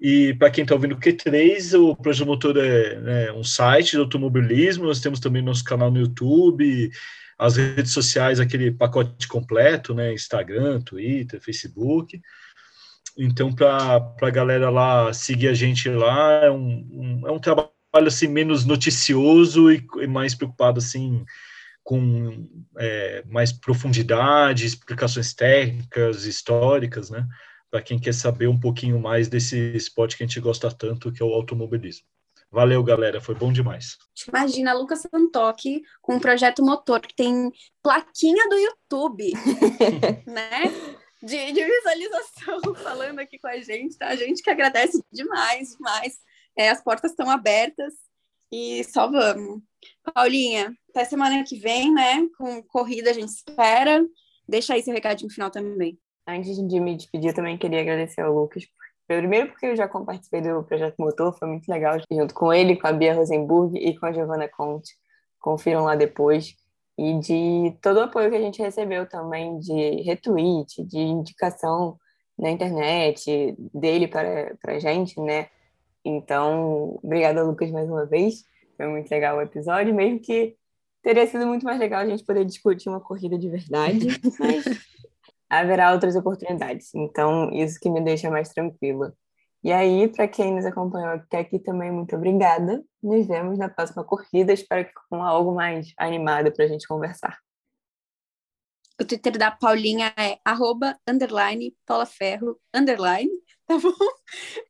E 0.00 0.32
para 0.34 0.50
quem 0.50 0.62
está 0.62 0.74
ouvindo 0.74 0.94
o 0.94 0.98
Q3, 0.98 1.78
o 1.78 1.94
Projeto 1.94 2.26
Motor 2.26 2.56
é 2.56 2.96
né, 3.00 3.32
um 3.32 3.44
site 3.44 3.92
de 3.92 3.98
automobilismo. 3.98 4.86
Nós 4.86 5.00
temos 5.00 5.20
também 5.20 5.42
nosso 5.42 5.62
canal 5.62 5.90
no 5.90 6.00
YouTube 6.00 6.90
as 7.40 7.56
redes 7.56 7.92
sociais, 7.92 8.38
aquele 8.38 8.70
pacote 8.70 9.26
completo, 9.26 9.94
né? 9.94 10.12
Instagram, 10.12 10.82
Twitter, 10.82 11.40
Facebook. 11.40 12.20
Então, 13.16 13.50
para 13.50 14.14
a 14.20 14.30
galera 14.30 14.68
lá 14.68 15.10
seguir 15.14 15.48
a 15.48 15.54
gente 15.54 15.88
lá, 15.88 16.44
é 16.44 16.50
um, 16.50 16.86
um, 16.92 17.22
é 17.26 17.32
um 17.32 17.38
trabalho 17.38 17.70
assim, 18.06 18.28
menos 18.28 18.66
noticioso 18.66 19.72
e, 19.72 19.82
e 20.02 20.06
mais 20.06 20.34
preocupado 20.34 20.78
assim 20.78 21.24
com 21.82 22.46
é, 22.78 23.24
mais 23.26 23.52
profundidade, 23.52 24.66
explicações 24.66 25.32
técnicas, 25.32 26.24
históricas, 26.26 27.08
né? 27.08 27.26
Para 27.70 27.82
quem 27.82 27.98
quer 27.98 28.14
saber 28.14 28.48
um 28.48 28.58
pouquinho 28.58 28.98
mais 28.98 29.28
desse 29.28 29.56
esporte 29.76 30.16
que 30.16 30.24
a 30.24 30.26
gente 30.26 30.40
gosta 30.40 30.70
tanto, 30.70 31.12
que 31.12 31.22
é 31.22 31.24
o 31.24 31.32
automobilismo. 31.32 32.04
Valeu, 32.50 32.82
galera, 32.82 33.20
foi 33.20 33.36
bom 33.36 33.52
demais. 33.52 33.96
Imagina 34.26 34.72
Lucas 34.72 35.02
Santoque 35.02 35.82
com 36.02 36.16
um 36.16 36.20
projeto 36.20 36.64
motor 36.64 37.00
que 37.00 37.14
tem 37.14 37.52
plaquinha 37.80 38.48
do 38.48 38.56
YouTube, 38.56 39.32
né? 40.26 40.64
De, 41.22 41.52
de, 41.52 41.64
visualização 41.64 42.74
falando 42.82 43.20
aqui 43.20 43.38
com 43.38 43.46
a 43.46 43.60
gente, 43.60 43.96
tá? 43.96 44.08
A 44.08 44.16
gente 44.16 44.42
que 44.42 44.50
agradece 44.50 45.00
demais, 45.12 45.76
demais. 45.76 46.18
É, 46.56 46.70
as 46.70 46.82
portas 46.82 47.12
estão 47.12 47.30
abertas 47.30 47.94
e 48.50 48.82
só 48.84 49.08
vamos. 49.08 49.62
Paulinha, 50.12 50.74
até 50.88 51.04
semana 51.04 51.44
que 51.44 51.56
vem, 51.56 51.94
né? 51.94 52.26
Com 52.36 52.60
corrida 52.64 53.10
a 53.10 53.14
gente 53.14 53.28
espera. 53.28 54.04
Deixa 54.48 54.74
aí 54.74 54.82
seu 54.82 54.92
recadinho 54.92 55.30
final 55.30 55.50
também. 55.52 55.96
Antes 56.36 56.56
de 56.56 56.80
me 56.80 56.96
despedir, 56.96 57.34
também 57.34 57.58
queria 57.58 57.80
agradecer 57.80 58.20
ao 58.20 58.32
Lucas 58.32 58.64
Primeiro 59.18 59.48
porque 59.48 59.66
eu 59.66 59.74
já 59.74 59.88
participei 59.88 60.40
do 60.40 60.62
Projeto 60.62 60.94
Motor, 60.98 61.36
foi 61.36 61.48
muito 61.48 61.68
legal, 61.68 61.96
junto 62.12 62.32
com 62.32 62.52
ele, 62.52 62.76
com 62.76 62.86
a 62.86 62.92
Bia 62.92 63.12
Rosenburg 63.12 63.76
e 63.76 63.98
com 63.98 64.06
a 64.06 64.12
Giovanna 64.12 64.46
Conte. 64.46 64.94
Confiram 65.40 65.82
lá 65.82 65.96
depois. 65.96 66.54
E 66.96 67.18
de 67.18 67.76
todo 67.82 67.96
o 67.96 68.02
apoio 68.02 68.30
que 68.30 68.36
a 68.36 68.40
gente 68.40 68.62
recebeu 68.62 69.08
também, 69.08 69.58
de 69.58 70.02
retweet, 70.02 70.84
de 70.84 70.98
indicação 70.98 71.98
na 72.38 72.50
internet, 72.50 73.56
dele 73.74 74.06
para, 74.06 74.56
a 74.62 74.78
gente, 74.78 75.20
né? 75.20 75.48
Então, 76.04 77.00
obrigada, 77.02 77.42
Lucas, 77.42 77.68
mais 77.72 77.88
uma 77.88 78.06
vez. 78.06 78.44
Foi 78.76 78.86
muito 78.86 79.10
legal 79.10 79.38
o 79.38 79.42
episódio, 79.42 79.92
mesmo 79.92 80.20
que 80.20 80.54
teria 81.02 81.26
sido 81.26 81.48
muito 81.48 81.64
mais 81.64 81.80
legal 81.80 82.02
a 82.02 82.06
gente 82.06 82.24
poder 82.24 82.44
discutir 82.44 82.88
uma 82.88 83.00
corrida 83.00 83.36
de 83.36 83.48
verdade, 83.48 84.06
mas 84.38 84.64
haverá 85.50 85.92
outras 85.92 86.14
oportunidades. 86.14 86.94
Então, 86.94 87.50
isso 87.52 87.78
que 87.80 87.90
me 87.90 88.00
deixa 88.00 88.30
mais 88.30 88.50
tranquila. 88.50 89.12
E 89.62 89.72
aí, 89.72 90.08
para 90.08 90.26
quem 90.26 90.54
nos 90.54 90.64
acompanhou 90.64 91.10
até 91.10 91.40
aqui 91.40 91.58
também, 91.58 91.90
muito 91.90 92.16
obrigada. 92.16 92.82
Nos 93.02 93.26
vemos 93.26 93.58
na 93.58 93.68
próxima 93.68 94.04
corrida. 94.04 94.52
Espero 94.52 94.86
que 94.86 94.92
com 95.10 95.22
algo 95.22 95.54
mais 95.54 95.92
animado 95.98 96.50
para 96.52 96.64
a 96.64 96.68
gente 96.68 96.86
conversar. 96.86 97.36
O 98.98 99.04
Twitter 99.04 99.36
da 99.36 99.50
Paulinha 99.50 100.14
é 100.16 100.38
arroba, 100.44 100.96
underline, 101.08 101.74
Paula 101.86 102.06
Ferro, 102.06 102.58
underline 102.72 103.30
tá 103.70 103.78
bom? 103.78 104.06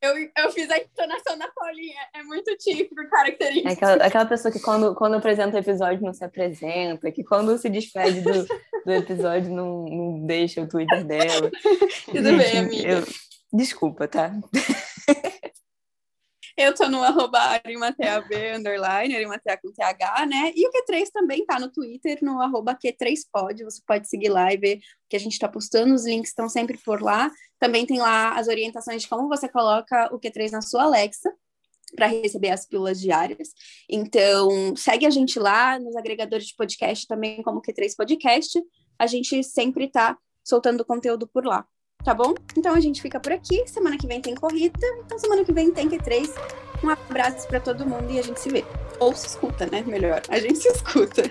Eu, 0.03 0.15
eu 0.37 0.51
fiz 0.53 0.71
a 0.71 0.79
entonação 0.79 1.39
da 1.39 1.49
Paulinha, 1.49 2.01
é 2.15 2.23
muito 2.23 2.55
típico, 2.57 3.09
característico. 3.09 3.69
É 3.69 3.73
aquela, 3.73 3.95
aquela 4.05 4.27
pessoa 4.27 4.53
que 4.53 4.61
quando, 4.61 4.95
quando 4.95 5.17
apresenta 5.17 5.57
o 5.57 5.61
episódio 5.61 6.05
não 6.05 6.13
se 6.13 6.25
apresenta, 6.25 7.11
que 7.11 7.25
quando 7.25 7.57
se 7.57 7.69
despede 7.69 8.21
do, 8.21 8.47
do 8.85 8.93
episódio 8.93 9.51
não, 9.51 9.85
não 9.87 10.27
deixa 10.27 10.61
o 10.61 10.69
Twitter 10.69 11.05
dela. 11.05 11.51
Tudo 12.07 12.37
bem, 12.37 12.59
amiga. 12.59 12.89
Eu, 12.89 13.07
desculpa, 13.53 14.07
tá? 14.07 14.33
Eu 16.57 16.75
tô 16.75 16.89
no 16.89 17.03
arroba 17.03 17.39
arimateab, 17.39 18.29
underline, 18.57 19.15
arimatea 19.15 19.59
com 19.59 19.73
TH, 19.73 20.27
né? 20.27 20.53
E 20.55 20.67
o 20.67 20.71
Q3 20.71 21.09
também 21.13 21.45
tá 21.45 21.59
no 21.59 21.71
Twitter, 21.71 22.19
no 22.23 22.41
arroba 22.41 22.75
Q3pod. 22.75 23.65
Você 23.65 23.81
pode 23.87 24.09
seguir 24.09 24.29
lá 24.29 24.53
e 24.53 24.57
ver 24.57 24.77
o 24.79 25.09
que 25.09 25.17
a 25.17 25.21
gente 25.21 25.39
tá 25.39 25.49
postando. 25.49 25.95
Os 25.95 26.05
links 26.05 26.31
estão 26.31 26.49
sempre 26.49 26.79
por 26.79 27.03
lá. 27.03 27.31
Também 27.59 27.87
tem 27.87 27.99
lá 27.99 28.39
as 28.39 28.49
orientações 28.49 29.03
de 29.03 29.09
como 29.09 29.29
você 29.29 29.49
coloca 29.49 30.15
o 30.15 30.19
Q3 30.19 30.51
na 30.51 30.63
sua 30.63 30.85
Alexa 30.85 31.33
para 31.95 32.07
receber 32.07 32.51
as 32.51 32.67
pílulas 32.67 33.01
diárias. 33.01 33.49
Então, 33.89 34.77
segue 34.77 35.07
a 35.07 35.11
gente 35.11 35.39
lá 35.39 35.79
nos 35.79 35.97
agregadores 35.97 36.47
de 36.47 36.55
podcast 36.55 37.07
também, 37.07 37.43
como 37.43 37.63
Q3 37.63 37.95
Podcast. 37.97 38.63
A 38.99 39.07
gente 39.07 39.43
sempre 39.43 39.89
tá 39.89 40.17
soltando 40.45 40.85
conteúdo 40.85 41.27
por 41.27 41.45
lá 41.45 41.67
tá 42.05 42.15
bom? 42.15 42.35
Então 42.57 42.75
a 42.75 42.81
gente 42.81 43.03
fica 43.03 43.19
por 43.21 43.33
aqui. 43.33 43.67
Semana 43.67 43.97
que 43.97 44.07
vem 44.07 44.21
tem 44.21 44.35
corrida, 44.35 44.87
então 45.05 45.19
semana 45.19 45.45
que 45.45 45.53
vem 45.53 45.71
tem 45.71 45.89
Q3. 45.89 46.31
Um 46.83 46.89
abraço 46.89 47.47
para 47.47 47.61
todo 47.61 47.87
mundo 47.87 48.11
e 48.11 48.19
a 48.19 48.23
gente 48.23 48.41
se 48.41 48.49
vê. 48.49 48.65
Ou 48.99 49.15
se 49.15 49.27
escuta, 49.27 49.67
né? 49.67 49.83
Melhor. 49.87 50.23
A 50.29 50.39
gente 50.39 50.59
se 50.59 50.69
escuta. 50.69 51.31